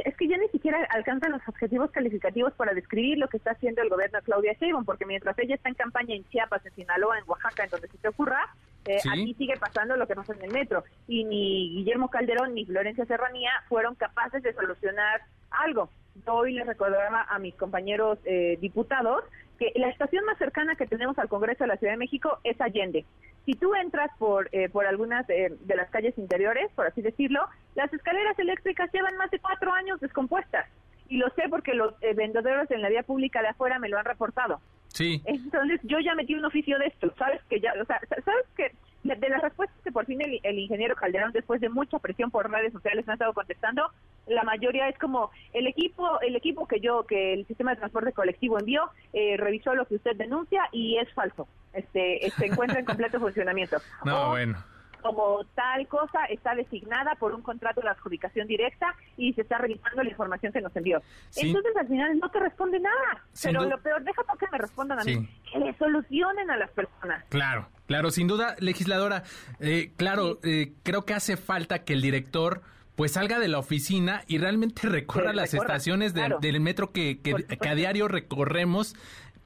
[0.04, 3.82] es que ya ni siquiera alcanzan los objetivos calificativos para describir lo que está haciendo
[3.82, 7.18] el gobierno de Claudia Sheinbaum, porque mientras ella está en campaña en Chiapas, en Sinaloa,
[7.18, 8.48] en Oaxaca, en donde se te ocurra,
[8.86, 10.84] eh, aquí sigue pasando lo que pasa en el metro.
[11.06, 15.90] Y ni Guillermo Calderón ni Florencia Serranía fueron capaces de solucionar algo.
[16.26, 19.24] Yo hoy les recordaba a mis compañeros eh, diputados
[19.58, 22.60] que la estación más cercana que tenemos al Congreso de la Ciudad de México es
[22.60, 23.04] Allende.
[23.44, 27.44] Si tú entras por, eh, por algunas de las calles interiores, por así decirlo,
[27.74, 30.66] las escaleras eléctricas llevan más de cuatro años descompuestas.
[31.08, 34.04] Y lo sé porque los vendedores en la vía pública de afuera me lo han
[34.04, 34.60] reportado.
[34.88, 35.22] Sí.
[35.24, 37.42] Entonces yo ya metí un oficio de esto, ¿sabes?
[37.48, 38.72] que ya, o sea, ¿sabes que
[39.02, 42.72] de las respuestas que por fin el, ingeniero Calderón, después de mucha presión por redes
[42.72, 43.90] sociales, me ha estado contestando,
[44.26, 48.12] la mayoría es como el equipo, el equipo que yo, que el sistema de transporte
[48.12, 51.48] colectivo envió, eh, revisó lo que usted denuncia y es falso.
[51.72, 53.78] Este, se este, encuentra en completo funcionamiento.
[54.04, 54.71] No, bueno
[55.02, 60.02] como tal cosa está designada por un contrato de adjudicación directa y se está revisando
[60.02, 61.02] la información que nos envió.
[61.36, 63.24] Entonces al final no te responde nada.
[63.42, 67.24] pero lo peor, deja que me respondan a mí, que le solucionen a las personas.
[67.28, 69.24] Claro, claro, sin duda, legisladora,
[69.60, 72.62] eh, claro, eh, creo que hace falta que el director
[72.94, 77.74] pues salga de la oficina y realmente recorra las estaciones del metro que, que, a
[77.74, 78.94] diario recorremos,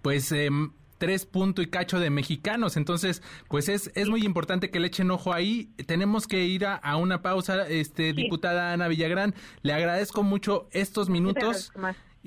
[0.03, 0.33] pues...
[0.33, 0.51] Eh,
[0.99, 2.77] tres punto y cacho de mexicanos.
[2.77, 5.71] Entonces, pues es, es muy importante que le echen ojo ahí.
[5.87, 9.35] Tenemos que ir a, una pausa, este, diputada Ana Villagrán.
[9.63, 11.73] Le agradezco mucho estos minutos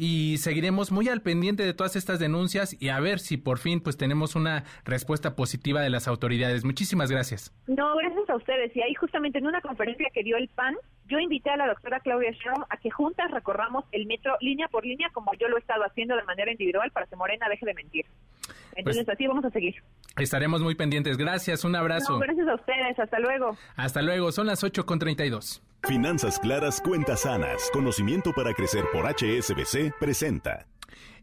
[0.02, 3.82] y seguiremos muy al pendiente de todas estas denuncias y a ver si por fin
[3.82, 6.64] pues tenemos una respuesta positiva de las autoridades.
[6.64, 7.54] Muchísimas gracias.
[7.68, 8.74] No, gracias a ustedes.
[8.78, 10.76] Y ahí justamente en una conferencia que dio el PAN,
[11.10, 14.86] yo invité a la doctora Claudia Sheinbaum a que juntas recorramos el metro línea por
[14.86, 17.74] línea como yo lo he estado haciendo de manera individual para que Morena deje de
[17.74, 18.06] mentir.
[18.76, 19.76] Entonces pues así vamos a seguir.
[20.18, 21.18] Estaremos muy pendientes.
[21.18, 22.20] Gracias, un abrazo.
[22.20, 23.00] gracias a ustedes.
[23.00, 23.58] Hasta luego.
[23.76, 24.32] Hasta luego.
[24.32, 25.62] Son las 8 con 32.
[25.84, 30.68] Finanzas claras, cuentas sanas, conocimiento para crecer por HSBC presenta.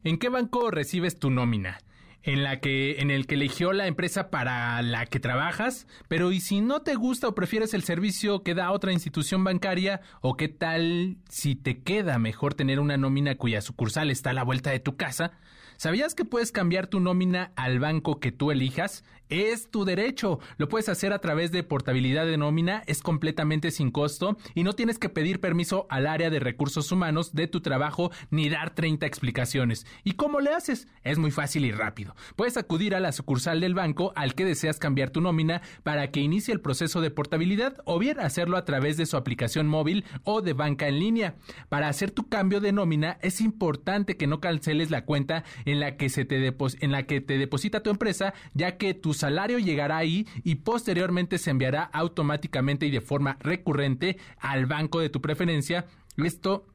[0.02, 1.78] ¿En qué banco recibes tu nómina?
[2.22, 6.40] En la que en el que eligió la empresa para la que trabajas, pero y
[6.40, 10.48] si no te gusta o prefieres el servicio que da otra institución bancaria o qué
[10.48, 14.80] tal si te queda mejor tener una nómina cuya sucursal está a la vuelta de
[14.80, 15.32] tu casa?
[15.76, 19.04] ¿Sabías que puedes cambiar tu nómina al banco que tú elijas?
[19.28, 20.38] Es tu derecho.
[20.56, 24.74] Lo puedes hacer a través de portabilidad de nómina, es completamente sin costo y no
[24.74, 29.04] tienes que pedir permiso al área de recursos humanos de tu trabajo ni dar 30
[29.04, 29.86] explicaciones.
[30.04, 30.86] ¿Y cómo le haces?
[31.02, 32.14] Es muy fácil y rápido.
[32.36, 36.20] Puedes acudir a la sucursal del banco al que deseas cambiar tu nómina para que
[36.20, 40.40] inicie el proceso de portabilidad o bien hacerlo a través de su aplicación móvil o
[40.40, 41.34] de banca en línea.
[41.68, 45.96] Para hacer tu cambio de nómina es importante que no canceles la cuenta en la
[45.96, 46.36] que se te
[46.80, 51.38] en la que te deposita tu empresa, ya que tu salario llegará ahí y posteriormente
[51.38, 55.86] se enviará automáticamente y de forma recurrente al banco de tu preferencia.
[56.16, 56.66] Esto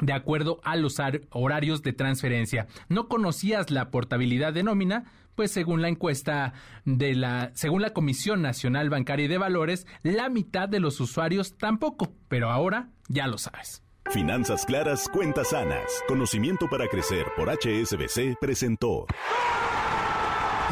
[0.00, 1.00] de acuerdo a los
[1.30, 2.66] horarios de transferencia.
[2.88, 5.04] ¿No conocías la portabilidad de nómina?
[5.34, 6.52] Pues según la encuesta
[6.84, 11.56] de la, según la Comisión Nacional Bancaria y de Valores, la mitad de los usuarios
[11.58, 13.82] tampoco, pero ahora ya lo sabes.
[14.10, 16.02] Finanzas claras, cuentas sanas.
[16.06, 19.06] Conocimiento para crecer por HSBC presentó.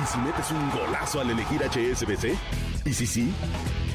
[0.01, 2.35] ¿Y si metes un golazo al elegir HSBC?
[2.87, 3.33] ¿Y si sí?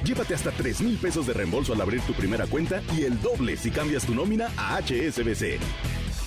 [0.04, 3.58] Llévate hasta 3 mil pesos de reembolso al abrir tu primera cuenta y el doble
[3.58, 5.60] si cambias tu nómina a HSBC.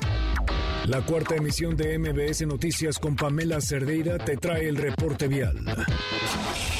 [0.86, 5.64] La cuarta emisión de MBS Noticias con Pamela Cerdeira te trae el reporte vial.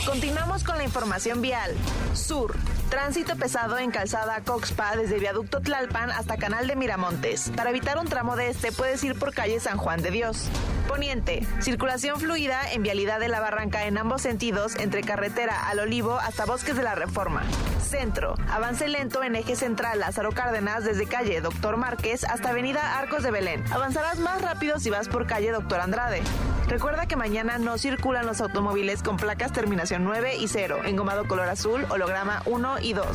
[0.05, 1.73] Continuamos con la información vial.
[2.13, 2.57] Sur.
[2.91, 7.53] Tránsito pesado en calzada Coxpa desde Viaducto Tlalpan hasta Canal de Miramontes.
[7.57, 10.49] Para evitar un tramo de este puedes ir por calle San Juan de Dios.
[10.89, 11.47] Poniente.
[11.61, 16.45] Circulación fluida en vialidad de la Barranca en ambos sentidos entre carretera al Olivo hasta
[16.45, 17.45] Bosques de la Reforma.
[17.81, 18.35] Centro.
[18.51, 23.31] Avance lento en eje central Lázaro Cárdenas desde calle Doctor Márquez hasta avenida Arcos de
[23.31, 23.65] Belén.
[23.93, 26.23] Avanzarás más rápido si vas por calle Doctor Andrade.
[26.67, 31.47] Recuerda que mañana no circulan los automóviles con placas terminación 9 y 0, engomado color
[31.51, 33.07] azul, holograma 1 y 2.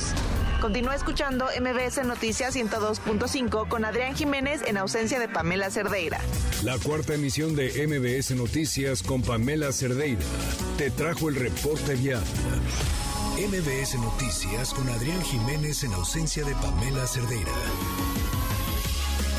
[0.61, 6.19] Continúa escuchando MBS Noticias 102.5 con Adrián Jiménez en ausencia de Pamela Cerdeira.
[6.63, 10.21] La cuarta emisión de MBS Noticias con Pamela Cerdeira
[10.77, 12.21] te trajo el reporte vial.
[13.35, 17.51] MBS Noticias con Adrián Jiménez en ausencia de Pamela Cerdeira.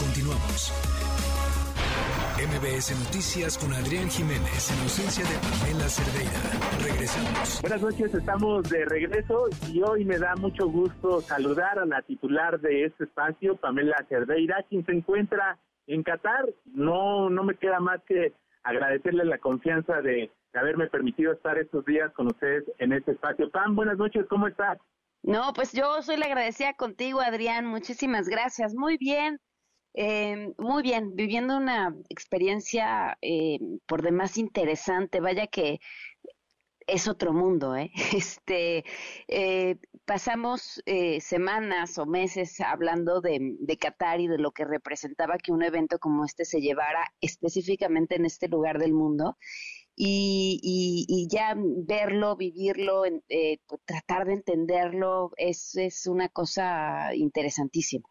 [0.01, 0.73] Continuamos.
[2.39, 6.41] MBS Noticias con Adrián Jiménez, en ausencia de Pamela Cerdeira.
[6.85, 7.61] Regresamos.
[7.63, 12.61] Buenas noches, estamos de regreso y hoy me da mucho gusto saludar a la titular
[12.61, 15.59] de este espacio, Pamela Cerdeira, quien se encuentra
[15.89, 16.45] en Qatar.
[16.67, 18.33] No, no me queda más que
[18.63, 23.51] agradecerle la confianza de, haberme permitido estar estos días con ustedes en este espacio.
[23.51, 24.79] Pam, buenas noches, ¿cómo estás?
[25.25, 27.67] No, pues yo soy la agradecida contigo, Adrián.
[27.67, 28.75] Muchísimas gracias.
[28.77, 29.41] Muy bien.
[30.01, 35.81] Eh, muy bien, viviendo una experiencia eh, por demás interesante, vaya que
[36.87, 37.91] es otro mundo, ¿eh?
[38.17, 38.85] Este,
[39.27, 45.51] eh, pasamos eh, semanas o meses hablando de, Qatar y de lo que representaba que
[45.53, 49.37] un evento como este se llevara específicamente en este lugar del mundo.
[49.97, 58.09] Y, y, ya verlo, vivirlo, eh, tratar de entenderlo, es una cosa interesantísima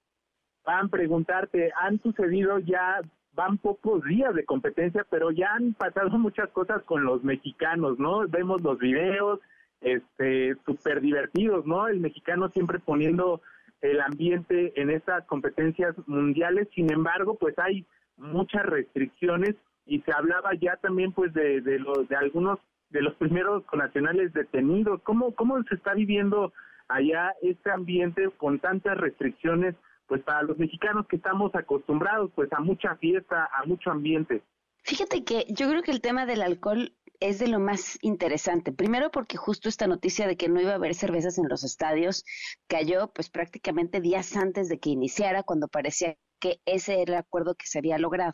[0.68, 3.00] van a preguntarte, han sucedido ya,
[3.34, 8.28] van pocos días de competencia, pero ya han pasado muchas cosas con los mexicanos, ¿no?
[8.28, 9.40] Vemos los videos,
[9.80, 11.88] este, súper divertidos, ¿no?
[11.88, 13.42] El mexicano siempre poniendo
[13.82, 17.86] el ambiente en estas competencias mundiales, sin embargo, pues hay
[18.18, 23.64] muchas restricciones y se hablaba ya también pues de, los, de algunos de los primeros
[23.72, 25.02] nacionales detenidos.
[25.04, 26.52] ¿Cómo, ¿Cómo se está viviendo
[26.90, 29.76] allá este ambiente con tantas restricciones
[30.08, 34.42] pues para los mexicanos que estamos acostumbrados pues a mucha fiesta, a mucho ambiente.
[34.84, 38.72] Fíjate que yo creo que el tema del alcohol es de lo más interesante.
[38.72, 42.24] Primero porque justo esta noticia de que no iba a haber cervezas en los estadios
[42.68, 47.56] cayó pues prácticamente días antes de que iniciara, cuando parecía que ese era el acuerdo
[47.56, 48.34] que se había logrado.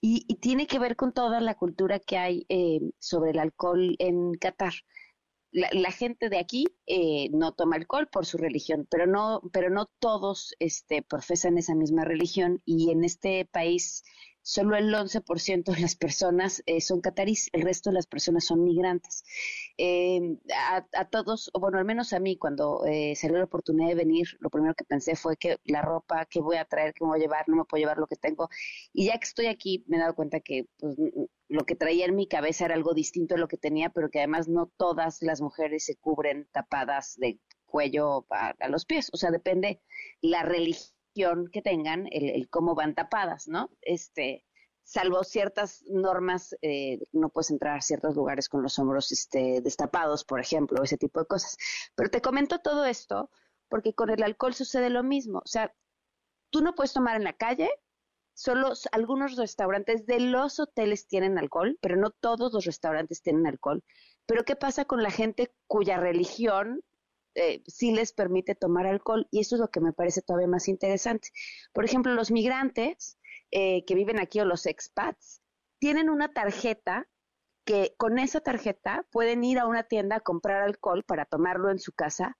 [0.00, 4.34] Y, tiene que ver con toda la cultura que hay eh, sobre el alcohol en
[4.34, 4.74] Qatar.
[5.54, 9.86] La, gente de aquí eh, no toma alcohol por su religión, pero no, pero no
[10.00, 12.60] todos este, profesan esa misma religión.
[12.64, 14.02] Y en este país
[14.44, 18.62] solo el 11% de las personas eh, son catarís, el resto de las personas son
[18.62, 19.24] migrantes.
[19.78, 20.20] Eh,
[20.92, 24.28] a, todos, o bueno, al menos a mí, cuando eh, salió la oportunidad de venir,
[24.40, 27.22] lo primero que pensé fue que la ropa, que voy a traer, que voy a
[27.22, 28.50] llevar, no me puedo llevar lo que tengo.
[28.92, 30.94] Y ya que estoy aquí, me he dado cuenta que pues,
[31.48, 34.18] lo que traía en mi cabeza era algo distinto de lo que tenía, pero que
[34.18, 39.08] además no todas las mujeres se cubren tapadas de cuello a, a los pies.
[39.14, 39.80] O sea, depende
[40.20, 43.70] la religión que tengan, el, cómo van tapadas, ¿no?
[43.80, 44.44] Este,
[44.82, 50.24] salvo ciertas normas, eh, no puedes entrar a ciertos lugares con los hombros este, destapados,
[50.24, 51.56] por ejemplo, ese tipo de cosas.
[51.94, 53.30] Pero te comento todo esto
[53.68, 55.38] porque con el alcohol sucede lo mismo.
[55.38, 55.74] O sea,
[56.50, 57.70] tú no puedes tomar en la calle,
[58.34, 63.82] solo algunos restaurantes de los hoteles tienen alcohol, pero no todos los restaurantes tienen alcohol.
[64.26, 66.82] Pero ¿qué pasa con la gente cuya religión
[67.34, 70.68] eh, sí les permite tomar alcohol y eso es lo que me parece todavía más
[70.68, 71.28] interesante.
[71.72, 73.18] Por ejemplo, los migrantes
[73.50, 75.42] eh, que viven aquí o los expats
[75.78, 77.08] tienen una tarjeta
[77.64, 81.78] que con esa tarjeta pueden ir a una tienda a comprar alcohol para tomarlo en
[81.78, 82.36] su casa,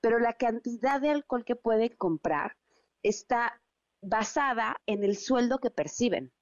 [0.00, 2.56] pero la cantidad de alcohol que pueden comprar
[3.02, 3.60] está
[4.00, 6.32] basada en el sueldo que perciben.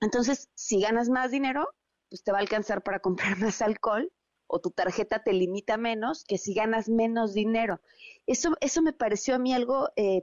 [0.00, 1.68] Entonces, si ganas más dinero,
[2.08, 4.12] pues te va a alcanzar para comprar más alcohol
[4.54, 7.80] o tu tarjeta te limita menos que si ganas menos dinero.
[8.24, 10.22] Eso, eso me pareció a mí algo eh,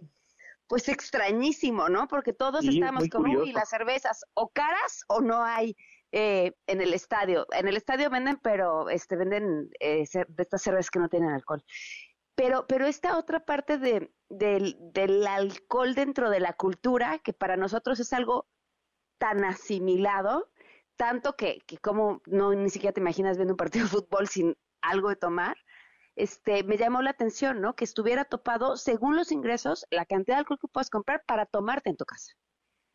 [0.68, 2.08] pues extrañísimo, ¿no?
[2.08, 5.76] Porque todos estábamos como, y las cervezas o caras o no hay
[6.14, 7.46] eh, en el estadio.
[7.52, 11.62] En el estadio venden, pero este venden eh, de estas cervezas que no tienen alcohol.
[12.34, 17.58] Pero, pero esta otra parte de, del, del alcohol dentro de la cultura, que para
[17.58, 18.48] nosotros es algo
[19.18, 20.50] tan asimilado,
[20.96, 24.56] tanto que, que como no ni siquiera te imaginas viendo un partido de fútbol sin
[24.82, 25.58] algo de tomar,
[26.16, 27.76] este, me llamó la atención, ¿no?
[27.76, 31.90] Que estuviera topado, según los ingresos, la cantidad de alcohol que puedes comprar para tomarte
[31.90, 32.34] en tu casa.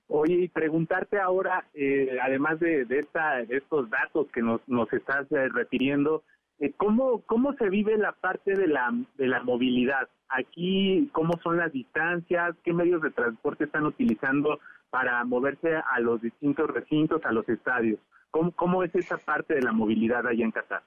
[0.09, 4.93] Oye, y preguntarte ahora, eh, además de, de, esta, de estos datos que nos, nos
[4.93, 6.23] estás eh, refiriendo,
[6.61, 10.09] eh, ¿cómo, ¿cómo se vive la parte de la, de la movilidad?
[10.29, 12.55] Aquí, ¿cómo son las distancias?
[12.63, 14.61] ¿Qué medios de transporte están utilizando
[14.97, 18.01] para moverse a los distintos recintos, a los estadios.
[18.31, 20.85] ¿Cómo, cómo es esa parte de la movilidad allá en Qatar?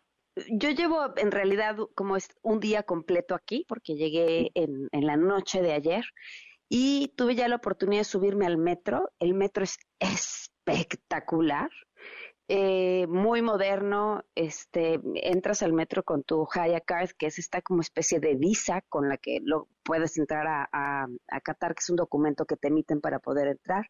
[0.49, 5.15] Yo llevo en realidad como es un día completo aquí, porque llegué en, en la
[5.15, 6.05] noche de ayer
[6.67, 9.11] y tuve ya la oportunidad de subirme al metro.
[9.19, 11.69] El metro es espectacular.
[12.51, 18.19] Eh, muy moderno, este, entras al metro con tu Haya que es esta como especie
[18.19, 22.45] de visa con la que lo puedes entrar a, a, Qatar, que es un documento
[22.45, 23.87] que te emiten para poder entrar.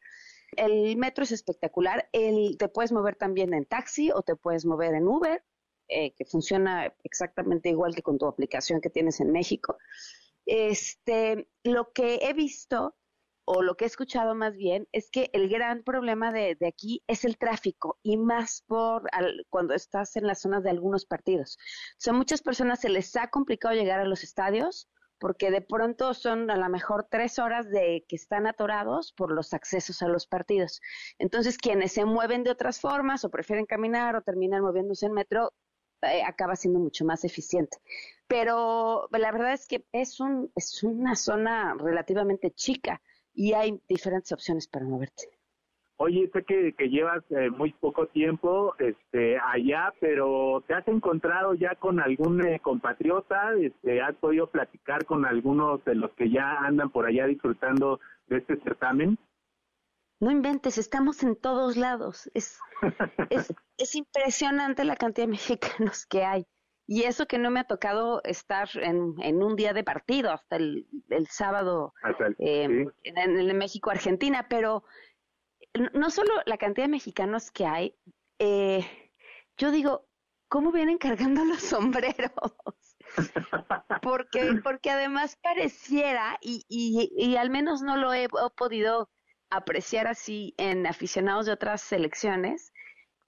[0.57, 4.93] El metro es espectacular, el, te puedes mover también en taxi o te puedes mover
[4.93, 5.41] en Uber,
[5.87, 9.77] eh, que funciona exactamente igual que con tu aplicación que tienes en México.
[10.45, 12.98] Este, lo que he visto
[13.51, 17.25] o lo que he escuchado más bien, es que el gran problema de, aquí es
[17.25, 19.09] el tráfico y más por
[19.49, 21.57] cuando estás en las zonas de algunos partidos.
[22.07, 26.51] O muchas personas se les ha complicado llegar a los estadios porque de pronto son
[26.51, 30.79] a lo mejor tres horas de que están atorados por los accesos a los partidos.
[31.17, 35.53] Entonces, quienes se mueven de otras formas o prefieren caminar o terminan moviéndose en metro,
[36.03, 37.79] eh, acaba siendo mucho más eficiente.
[38.27, 43.01] Pero la verdad es que es, un, es una zona relativamente chica
[43.39, 45.29] y hay diferentes opciones para moverte.
[45.95, 51.53] Oye, sé que, que llevas eh, muy poco tiempo este, allá, pero ¿te has encontrado
[51.53, 53.53] ya con algún eh, compatriota?
[53.53, 58.39] Este, ¿Has podido platicar con algunos de los que ya andan por allá disfrutando de
[58.39, 59.17] este certamen?
[60.19, 62.29] No inventes, estamos en todos lados.
[62.33, 62.59] Es,
[63.29, 66.45] es, es impresionante la cantidad de mexicanos que hay.
[66.91, 70.55] Y eso que no me ha tocado estar en, en un día de partido, hasta
[70.55, 71.93] el, el sábado
[72.39, 74.83] eh, en, el México-Argentina, pero
[75.93, 77.95] no solo la cantidad de mexicanos que hay,
[78.39, 78.83] eh,
[79.55, 80.07] yo digo,
[80.47, 82.31] ¿cómo vienen cargando los sombreros?
[84.01, 89.11] porque, porque además pareciera, y, y, y al menos no lo he, he, podido
[89.51, 92.73] apreciar así en aficionados de otras selecciones,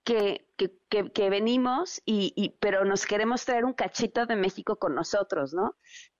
[0.03, 4.95] que, que, que, venimos, y, y, pero nos queremos traer un cachito de México con
[4.95, 5.75] nosotros, ¿no?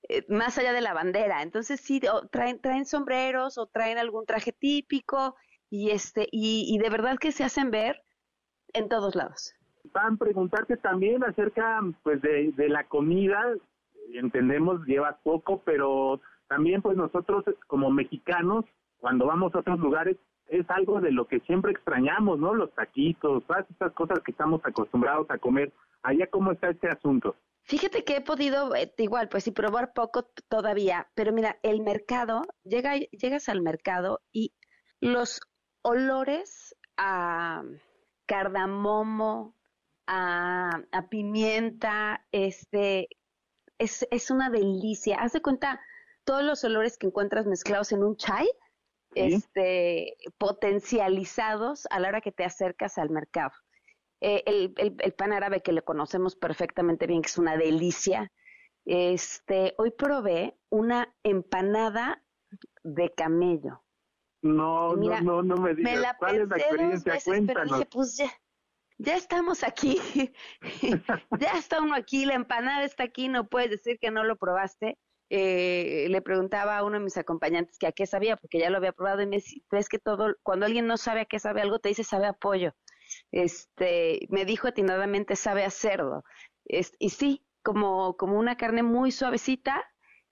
[0.10, 1.42] Eh, más allá de la bandera.
[1.42, 2.02] Entonces sí,
[2.32, 5.36] traen, traen sombreros o traen algún traje típico
[5.70, 8.04] y, este, y, y de verdad que se hacen ver
[8.74, 9.54] en todos lados.
[9.94, 13.42] Van a preguntarte también acerca pues de, de la comida,
[14.14, 18.66] entendemos llevas poco, pero también pues nosotros como mexicanos,
[19.00, 22.54] cuando vamos a otros lugares, es algo de lo que siempre extrañamos, ¿no?
[22.54, 25.72] Los taquitos, todas estas cosas que estamos acostumbrados a comer.
[26.04, 27.36] Allá, ¿cómo está este asunto?
[27.64, 32.42] Fíjate que he podido, eh, igual, pues sí, probar poco todavía, pero mira, el mercado,
[32.64, 34.54] llega, llegas al mercado y
[35.00, 35.42] los
[35.84, 37.64] olores a
[38.26, 39.56] cardamomo,
[40.08, 43.08] a, a pimienta, este,
[43.78, 45.18] es, es una delicia.
[45.20, 45.80] Haz de cuenta
[46.24, 48.48] todos los olores que encuentras mezclados en un chai,
[49.16, 53.52] este, potencializados a la hora que te acercas al mercado.
[54.22, 58.32] Eh, el, el, pan árabe que le conocemos perfectamente bien, que es una delicia.
[58.86, 62.24] Este, hoy probé una empanada
[62.84, 63.84] de camello.
[64.44, 65.94] No, no, no, no me digas.
[65.94, 67.20] Me la ¿Cuál es la experiencia?
[67.26, 68.32] Pero dije, pues ya,
[68.98, 70.00] ya estamos aquí.
[71.40, 74.98] ya está uno aquí, la empanada está aquí, no puedes decir que no lo probaste.
[75.34, 78.76] Eh, le preguntaba a uno de mis acompañantes que a qué sabía, porque ya lo
[78.76, 81.62] había probado y me dice, ves que todo, cuando alguien no sabe a qué sabe
[81.62, 82.76] algo, te dice sabe a pollo.
[83.32, 86.26] Este, me dijo atinadamente sabe a cerdo.
[86.66, 89.86] y sí, como, como una carne muy suavecita,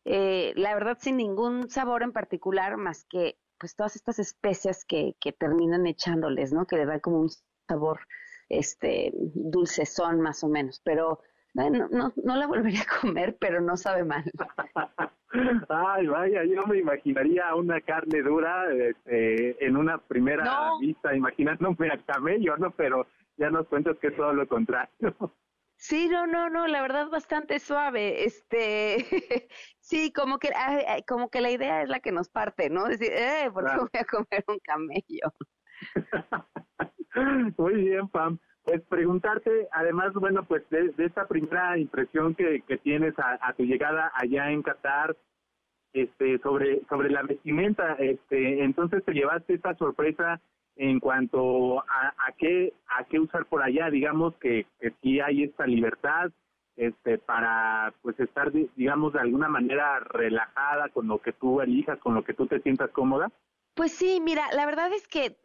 [0.03, 5.15] eh, la verdad sin ningún sabor en particular, más que pues todas estas especias que,
[5.21, 6.65] que terminan echándoles, ¿no?
[6.67, 7.29] Que le dan como un
[7.69, 8.01] sabor
[8.49, 11.21] este dulcezón más o menos, pero
[11.53, 14.23] no, no, no la volvería a comer, pero no sabe mal.
[15.69, 21.97] Ay, vaya, yo me imaginaría una carne dura este, en una primera vista, imaginándome a
[22.05, 22.71] camello, ¿no?
[22.71, 23.05] Pero
[23.37, 24.89] ya nos cuentas que es todo lo contrario.
[25.75, 28.25] Sí, no, no, no, la verdad bastante suave.
[28.25, 28.97] Este,
[29.79, 30.51] sí, como que,
[31.07, 32.85] como que la idea es la que nos parte, ¿no?
[32.85, 35.33] Decir, eh, ¿por qué voy a comer un camello?
[37.57, 38.39] Muy bien, Pam.
[38.69, 44.11] Pues preguntarte, además, bueno, pues de, esta primera impresión que, que tienes a, tu llegada
[44.13, 45.17] allá en Qatar,
[45.91, 50.39] este, sobre sobre la vestimenta, este, entonces te llevaste esta sorpresa
[50.75, 55.45] en cuanto a, a qué a qué usar por allá, digamos que, que sí hay
[55.45, 56.29] esta libertad,
[56.75, 62.13] este, para pues estar, digamos, de alguna manera relajada con lo que tú elijas, con
[62.13, 63.31] lo que tú te sientas cómoda.
[63.79, 65.37] Pues sí, mira, la verdad es que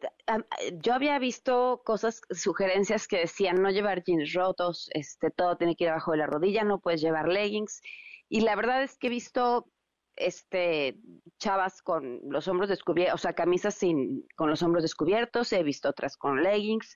[0.81, 5.85] yo había visto cosas, sugerencias que decían no llevar jeans rotos, este, todo tiene que
[5.85, 7.81] ir abajo de la rodilla, no puedes llevar leggings.
[8.27, 9.71] Y la verdad es que he visto
[10.17, 10.97] este
[11.39, 15.87] chavas con los hombros descubiertos, o sea, camisas sin con los hombros descubiertos, he visto
[15.87, 16.93] otras con leggings,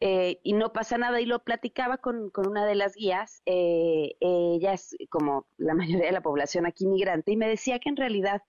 [0.00, 1.20] eh, y no pasa nada.
[1.20, 6.06] Y lo platicaba con, con una de las guías, eh, ella es como la mayoría
[6.06, 8.42] de la población aquí migrante, y me decía que en realidad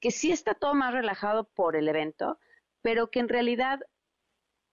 [0.00, 2.38] que sí está todo más relajado por el evento,
[2.82, 3.80] pero que en realidad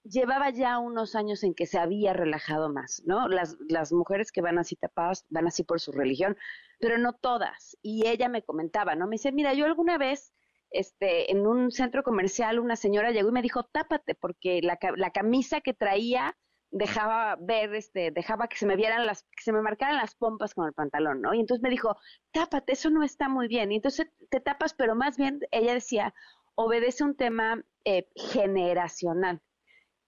[0.03, 3.27] llevaba ya unos años en que se había relajado más, ¿no?
[3.27, 6.37] Las, las mujeres que van así tapadas van así por su religión,
[6.79, 7.77] pero no todas.
[7.81, 9.07] Y ella me comentaba, ¿no?
[9.07, 10.33] Me dice, mira, yo alguna vez,
[10.69, 15.11] este, en un centro comercial, una señora llegó y me dijo, tápate, porque la, la
[15.11, 16.37] camisa que traía
[16.71, 20.53] dejaba ver, este, dejaba que se me vieran las, que se me marcaran las pompas
[20.53, 21.33] con el pantalón, ¿no?
[21.33, 21.97] Y entonces me dijo,
[22.31, 23.71] tápate, eso no está muy bien.
[23.71, 26.13] Y entonces te tapas, pero más bien, ella decía,
[26.55, 29.41] obedece un tema eh, generacional.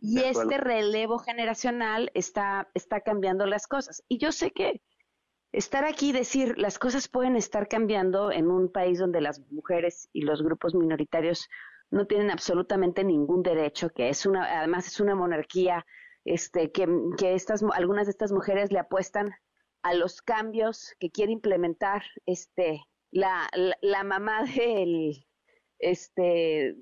[0.01, 4.03] Y este relevo generacional está, está cambiando las cosas.
[4.07, 4.81] Y yo sé que
[5.51, 10.09] estar aquí y decir las cosas pueden estar cambiando en un país donde las mujeres
[10.13, 11.49] y los grupos minoritarios
[11.91, 15.85] no tienen absolutamente ningún derecho, que es una, además es una monarquía
[16.29, 16.87] este, que,
[17.17, 19.33] que estas, algunas de estas mujeres le apuestan
[19.81, 23.49] a los cambios que quiere implementar este, la,
[23.81, 25.25] la, mamá del
[25.79, 26.75] este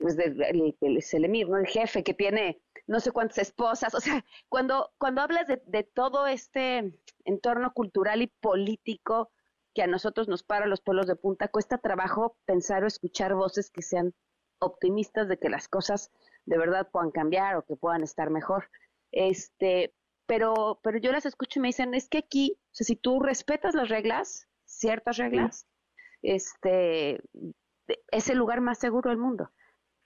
[0.00, 1.56] pues del, el, el, ¿no?
[1.56, 5.82] el jefe que tiene no sé cuántas esposas, o sea, cuando, cuando hablas de, de,
[5.82, 6.94] todo este
[7.24, 9.30] entorno cultural y político
[9.74, 13.70] que a nosotros nos para los pueblos de punta, cuesta trabajo pensar o escuchar voces
[13.70, 14.14] que sean
[14.60, 16.10] optimistas de que las cosas
[16.48, 18.70] de verdad puedan cambiar o que puedan estar mejor.
[19.12, 19.94] Este,
[20.26, 23.20] pero, pero yo las escucho y me dicen, es que aquí, o sea, si tú
[23.20, 25.66] respetas las reglas, ciertas reglas,
[26.22, 27.20] este,
[28.10, 29.50] es el lugar más seguro del mundo.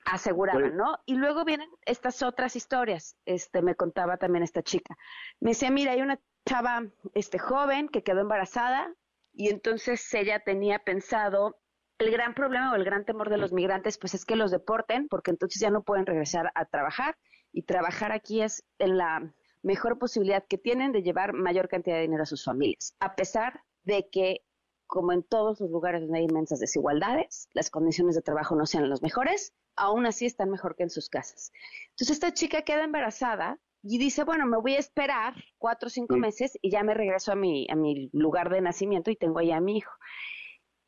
[0.04, 0.98] Aseguraban, pues ¿no?
[1.06, 3.16] Y luego vienen estas otras historias.
[3.24, 4.96] Este, me contaba también esta chica.
[5.38, 8.92] Me decía, mira, hay una chava, este, joven que quedó embarazada
[9.32, 11.61] y entonces ella tenía pensado
[12.02, 15.08] el gran problema o el gran temor de los migrantes, pues es que los deporten,
[15.08, 17.16] porque entonces ya no pueden regresar a trabajar
[17.52, 22.02] y trabajar aquí es en la mejor posibilidad que tienen de llevar mayor cantidad de
[22.02, 24.40] dinero a sus familias, a pesar de que,
[24.86, 28.90] como en todos los lugares donde hay inmensas desigualdades, las condiciones de trabajo no sean
[28.90, 31.52] las mejores, aún así están mejor que en sus casas.
[31.90, 36.16] Entonces esta chica queda embarazada y dice, bueno, me voy a esperar cuatro o cinco
[36.16, 39.56] meses y ya me regreso a mi, a mi lugar de nacimiento y tengo allá
[39.56, 39.92] a mi hijo.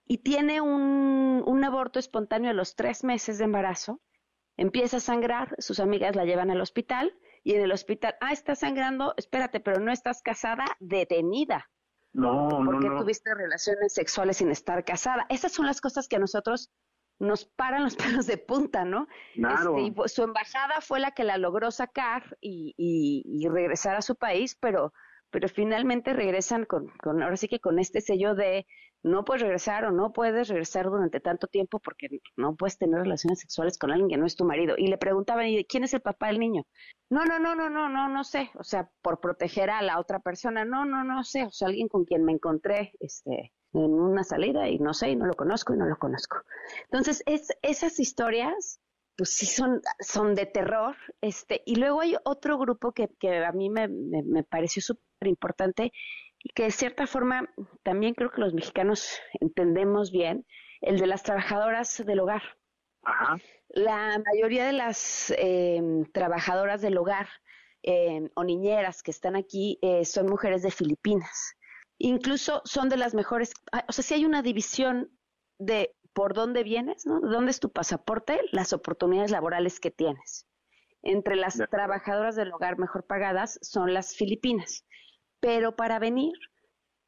[0.07, 4.01] Y tiene un, un aborto espontáneo a los tres meses de embarazo,
[4.57, 8.55] empieza a sangrar, sus amigas la llevan al hospital y en el hospital, ah, está
[8.55, 11.71] sangrando, espérate, pero no estás casada, detenida.
[12.13, 15.27] No, porque no, tuviste relaciones sexuales sin estar casada.
[15.29, 16.71] Esas son las cosas que a nosotros
[17.19, 19.09] nos paran los pelos de punta, ¿no?
[19.35, 19.77] Claro.
[19.77, 24.17] Este, y su embajada fue la que la logró sacar y, y, regresar a su
[24.17, 24.93] país, pero,
[25.35, 28.69] pero finalmente regresan con, con, ahora sí que con este sello de
[29.03, 32.07] no puedes regresar o no puedes regresar durante tanto tiempo porque
[32.37, 34.77] no puedes tener relaciones sexuales con alguien que no es tu marido.
[34.79, 36.63] Y le preguntaban, ¿y quién es el papá del niño?
[37.11, 38.53] No, no, no, no, no, no, no sé.
[38.61, 41.47] O sea, por proteger a la otra persona, no, no, no sé.
[41.47, 45.17] O sea, alguien con quien me encontré, este, en una salida y no sé, y
[45.17, 46.37] no lo conozco y no lo conozco.
[46.85, 48.79] Entonces, es, esas historias,
[49.17, 50.95] pues sí son, son de terror.
[51.21, 55.05] Este, y luego hay otro grupo que, que a mí me, me, me pareció súper
[55.27, 55.93] importante
[56.39, 57.49] y que de cierta forma
[57.83, 60.47] también creo que los mexicanos entendemos bien,
[60.81, 62.43] el de las trabajadoras del hogar.
[63.03, 63.39] Ajá.
[63.69, 65.81] La mayoría de las eh,
[66.13, 67.29] trabajadoras del hogar
[67.83, 71.57] eh, o niñeras que están aquí eh, son mujeres de Filipinas
[71.99, 75.11] incluso son de las mejores, ah, o sea, si hay una división
[75.59, 77.21] de por dónde vienes, ¿no?
[77.21, 78.41] ¿Dónde es tu pasaporte?
[78.53, 80.47] Las oportunidades laborales que tienes.
[81.03, 84.87] Entre las trabajadoras del hogar mejor pagadas son las filipinas.
[85.45, 86.33] Pero para venir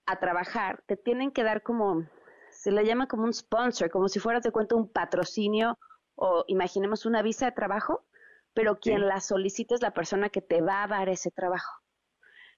[0.04, 2.06] a trabajar te tienen que dar como,
[2.50, 5.78] se le llama como un sponsor, como si fueras de cuenta un patrocinio
[6.16, 8.04] o imaginemos una visa de trabajo,
[8.52, 11.80] pero quien la solicita es la persona que te va a dar ese trabajo.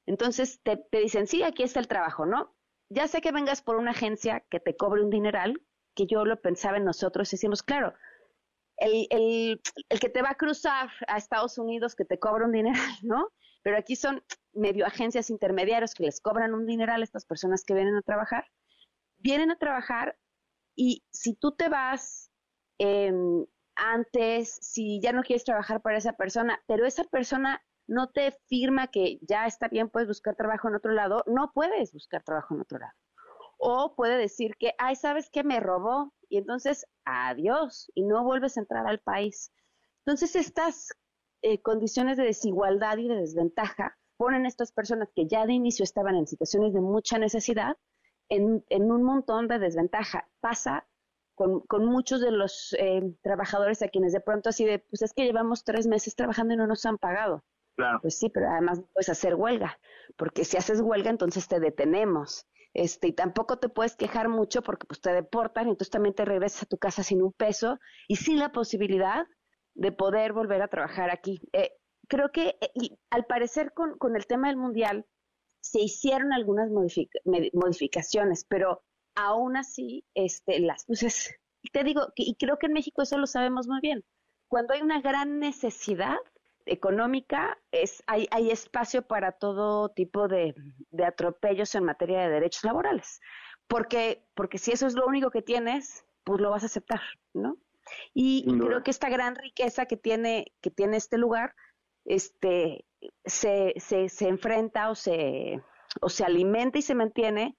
[0.05, 2.57] Entonces te, dicen, sí, aquí está el trabajo, ¿no?
[2.89, 5.63] Ya sé que vengas por una agencia que te cobre un dineral,
[5.95, 7.95] que yo lo pensaba en nosotros, decimos, claro,
[8.79, 12.53] el, el, el, que te va a cruzar a Estados Unidos que te cobra un
[12.53, 12.75] dineral,
[13.05, 13.31] ¿no?
[13.63, 14.23] Pero aquí son
[14.53, 18.47] medio agencias intermediarias que les cobran un dineral a estas personas que vienen a trabajar.
[19.19, 20.17] Vienen a trabajar
[20.75, 22.31] y si tú te vas
[22.79, 23.45] em,
[23.75, 28.89] antes, si ya no quieres trabajar para esa persona, pero esa persona no te firma
[28.89, 32.61] que ya está bien, puedes buscar trabajo en otro lado, no puedes buscar trabajo en
[32.61, 32.93] otro lado.
[33.59, 35.43] O puede decir que, ay, ¿sabes qué?
[35.43, 39.53] Me robó y entonces, adiós, y no vuelves a entrar al país.
[40.05, 40.91] Entonces, estas
[41.43, 45.85] eh, condiciones de desigualdad y de desventaja ponen a estas personas que ya de inicio
[45.85, 47.77] estaban en situaciones de mucha necesidad
[48.29, 50.29] en, un montón de desventaja.
[50.41, 50.87] Pasa
[51.35, 55.25] con, muchos de los eh, trabajadores a quienes de pronto así de, pues es que
[55.25, 57.45] llevamos tres meses trabajando y no nos han pagado.
[58.03, 59.79] Pues sí, pero además puedes hacer huelga,
[60.17, 62.45] porque si haces huelga entonces te detenemos.
[62.75, 66.25] Este, y tampoco te puedes quejar mucho porque pues te deportan y entonces también te
[66.25, 67.79] regresas a tu casa sin un peso
[68.09, 69.27] y sin la posibilidad
[69.79, 71.41] de poder volver a trabajar aquí.
[71.53, 71.73] Eh,
[72.09, 75.07] creo que eh, y al parecer con, con, el tema del mundial
[75.61, 78.83] se hicieron algunas modificaciones, pero
[79.15, 81.35] aún así este, las luces,
[81.73, 84.05] te digo, y creo que en México eso lo sabemos muy bien,
[84.49, 86.17] cuando hay una gran necesidad,
[86.69, 90.55] económica, es, hay, hay espacio para todo tipo de,
[91.05, 93.21] atropellos en materia de derechos laborales.
[93.67, 97.01] Porque, porque si eso es lo único que tienes, pues lo vas a aceptar,
[97.35, 97.57] ¿no?
[98.15, 101.55] Y, creo que esta gran riqueza que tiene, que tiene este lugar,
[102.05, 102.85] este,
[103.25, 105.63] se, se, se enfrenta o se,
[106.01, 107.57] o se alimenta y se mantiene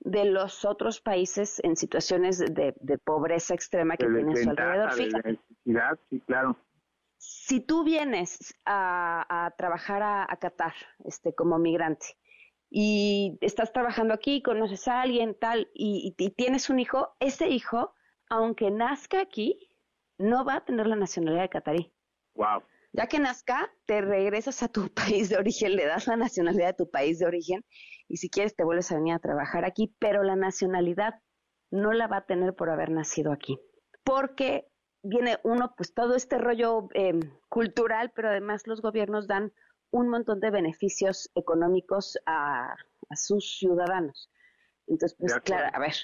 [0.00, 2.74] de los otros países en situaciones de,
[3.04, 4.92] pobreza extrema que tienen a su alrededor.
[4.92, 6.56] sí, claro
[7.24, 10.74] si tú vienes a, trabajar a, Qatar
[11.04, 12.18] este, como migrante
[12.70, 17.94] y estás trabajando aquí, conoces a alguien tal y, tienes un hijo, ese hijo,
[18.34, 19.70] aunque nazca aquí,
[20.18, 21.92] no va a tener la nacionalidad de catarí.
[22.34, 22.62] Wow.
[22.92, 26.84] Ya que nazca, te regresas a tu país de origen, le das la nacionalidad de
[26.84, 27.64] tu país de origen
[28.08, 31.14] y si quieres te vuelves a venir a trabajar aquí, pero la nacionalidad
[31.70, 33.58] no la va a tener por haber nacido aquí.
[34.04, 34.68] Porque
[35.02, 39.52] viene uno, pues todo este rollo em, cultural, pero además los gobiernos dan
[39.90, 42.74] un montón de beneficios económicos a,
[43.16, 44.30] sus ciudadanos.
[44.86, 45.94] Entonces, pues claro, a ver,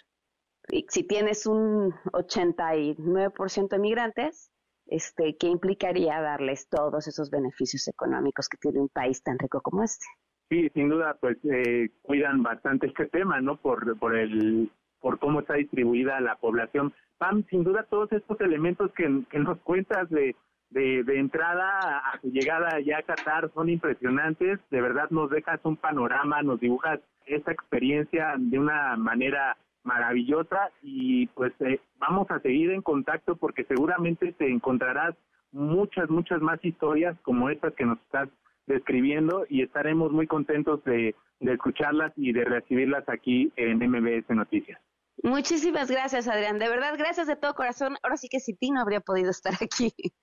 [0.88, 4.50] si tienes un 89% de migrantes,
[4.86, 9.82] este, ¿qué implicaría darles todos esos beneficios económicos que tiene un país tan rico como
[9.82, 10.04] este?
[10.48, 13.56] Sí, sin duda, pues eh, cuidan bastante este tema, ¿no?
[13.56, 14.70] Por, por el
[15.00, 16.92] por cómo está distribuida la población.
[17.18, 20.34] Pam, sin duda todos estos elementos que, nos cuentas de,
[20.70, 25.76] de, entrada a tu llegada ya a Qatar son impresionantes, de verdad nos dejas un
[25.76, 32.70] panorama, nos dibujas esta experiencia de una manera maravillosa y pues eh, vamos a seguir
[32.70, 35.14] en contacto porque seguramente te encontrarás
[35.52, 38.28] muchas, muchas más historias como estas que nos estás
[38.66, 44.80] describiendo y estaremos muy contentos de, de escucharlas y de recibirlas aquí en MBS Noticias.
[45.22, 46.58] Muchísimas gracias, Adrián.
[46.58, 47.96] De verdad, gracias de todo corazón.
[48.02, 49.92] Ahora sí que si ti no habría podido estar aquí.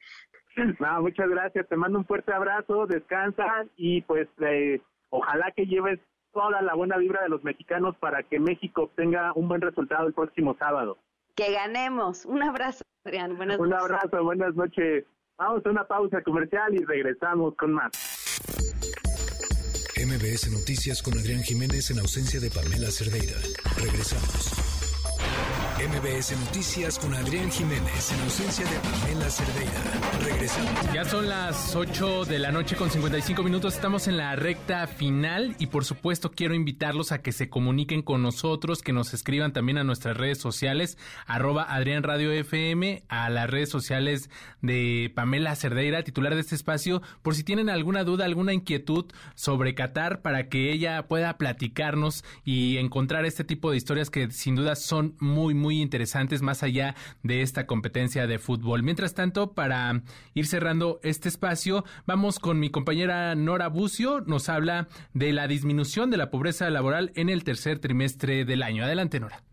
[0.79, 1.67] No, muchas gracias.
[1.67, 4.81] Te mando un fuerte abrazo, descansa y pues eh,
[5.11, 5.99] ojalá que lleves
[6.38, 10.14] toda la buena vibra de los mexicanos para que México obtenga un buen resultado el
[10.14, 10.99] próximo sábado.
[11.35, 12.26] Que ganemos.
[12.26, 13.35] Un abrazo, Adrián.
[13.38, 13.84] Buenas un noches.
[13.84, 15.05] abrazo, buenas noches.
[15.39, 17.91] Vamos a una pausa comercial y regresamos con más.
[19.97, 23.38] MBS Noticias con Adrián Jiménez en ausencia de Pamela Cerdeira.
[23.76, 24.66] Regresamos.
[25.77, 29.79] MBS Noticias con Adrián Jiménez en ausencia de Pamela Cerdeira.
[30.23, 30.71] Regresamos.
[30.91, 33.75] Ya son las 8 de la noche con 55 minutos.
[33.75, 38.23] Estamos en la recta final y por supuesto quiero invitarlos a que se comuniquen con
[38.23, 40.97] nosotros, que nos escriban también a nuestras redes sociales,
[41.27, 44.31] arroba Adrián Radio FM, a las redes sociales
[44.63, 49.05] de Pamela Cerdeira, titular de este espacio, por si tienen alguna duda, alguna inquietud
[49.35, 54.55] sobre Qatar, para que ella pueda platicarnos y encontrar este tipo de historias que sin
[54.55, 58.84] duda son muy, muy interesantes más allá de esta competencia de fútbol.
[58.84, 60.02] Mientras tanto, para
[60.34, 66.10] ir cerrando este espacio, vamos con mi compañera Nora Bucio, nos habla de la disminución
[66.10, 68.84] de la pobreza laboral en el tercer trimestre del año.
[68.84, 69.44] Adelante, Nora.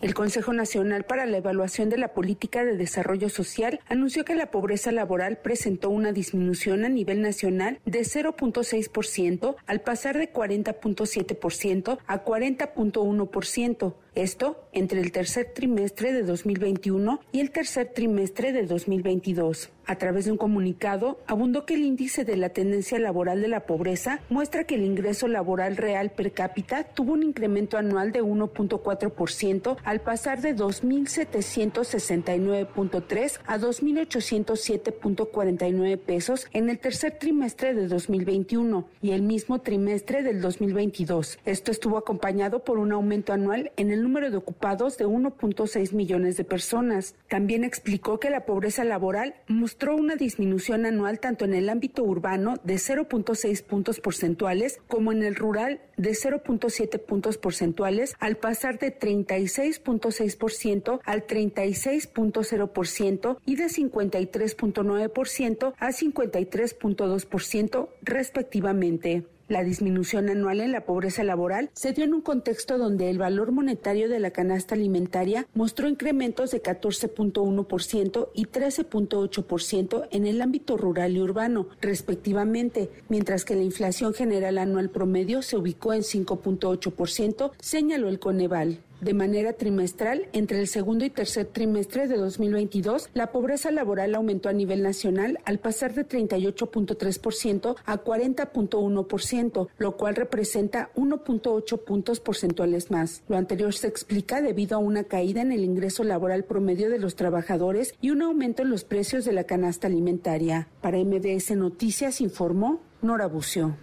[0.00, 4.50] El Consejo Nacional para la Evaluación de la Política de Desarrollo Social anunció que la
[4.50, 12.22] pobreza laboral presentó una disminución a nivel nacional de 0.6% al pasar de 40.7% a
[12.22, 13.94] 40.1%.
[14.14, 19.70] Esto entre el tercer trimestre de 2021 y el tercer trimestre de 2022.
[19.86, 23.66] A través de un comunicado, abundó que el índice de la tendencia laboral de la
[23.66, 29.76] pobreza muestra que el ingreso laboral real per cápita tuvo un incremento anual de 1.4%
[29.84, 39.20] al pasar de 2.769.3 a 2.807.49 pesos en el tercer trimestre de 2021 y el
[39.20, 41.38] mismo trimestre del 2022.
[41.44, 46.36] Esto estuvo acompañado por un aumento anual en el número de ocupados de 1.6 millones
[46.36, 47.16] de personas.
[47.28, 52.54] También explicó que la pobreza laboral mostró una disminución anual tanto en el ámbito urbano
[52.62, 58.96] de 0.6 puntos porcentuales como en el rural de 0.7 puntos porcentuales al pasar de
[58.96, 69.24] 36.6% al 36.0% y de 53.9% a 53.2% respectivamente.
[69.46, 73.52] La disminución anual en la pobreza laboral se dio en un contexto donde el valor
[73.52, 81.14] monetario de la canasta alimentaria mostró incrementos de 14.1% y 13.8% en el ámbito rural
[81.14, 88.08] y urbano, respectivamente, mientras que la inflación general anual promedio se ubicó en 5.8%, señaló
[88.08, 88.78] el Coneval.
[89.04, 94.48] De manera trimestral, entre el segundo y tercer trimestre de 2022, la pobreza laboral aumentó
[94.48, 102.90] a nivel nacional al pasar de 38.3% a 40.1%, lo cual representa 1.8 puntos porcentuales
[102.90, 103.22] más.
[103.28, 107.14] Lo anterior se explica debido a una caída en el ingreso laboral promedio de los
[107.14, 110.68] trabajadores y un aumento en los precios de la canasta alimentaria.
[110.80, 113.76] Para MDS Noticias informó Nora Bucio.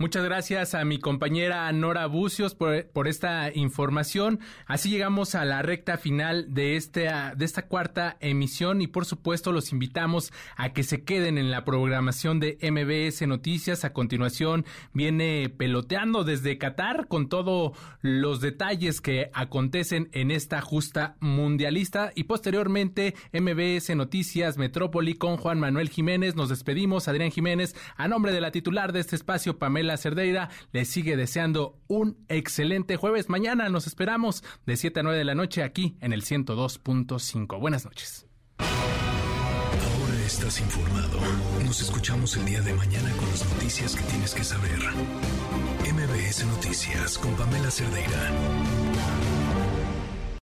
[0.00, 4.38] Muchas gracias a mi compañera Nora Bucios por, por, esta información.
[4.64, 9.50] Así llegamos a la recta final de, este, de esta cuarta emisión y por supuesto
[9.50, 13.84] los invitamos a que se queden en la programación de MBS Noticias.
[13.84, 21.16] A continuación viene peloteando desde Qatar con todos los detalles que acontecen en esta justa
[21.18, 26.36] mundialista y posteriormente MBS Noticias Metrópoli con Juan Manuel Jiménez.
[26.36, 30.50] Nos despedimos, Adrián Jiménez, a nombre de la titular de este espacio, Pamela la Cerdeira
[30.72, 33.28] le sigue deseando un excelente jueves.
[33.28, 37.58] Mañana nos esperamos de 7 a 9 de la noche aquí en el 102.5.
[37.58, 38.26] Buenas noches.
[38.58, 41.18] Ahora estás informado.
[41.64, 44.78] Nos escuchamos el día de mañana con las noticias que tienes que saber.
[45.92, 48.30] MBS Noticias con Pamela Cerdeira.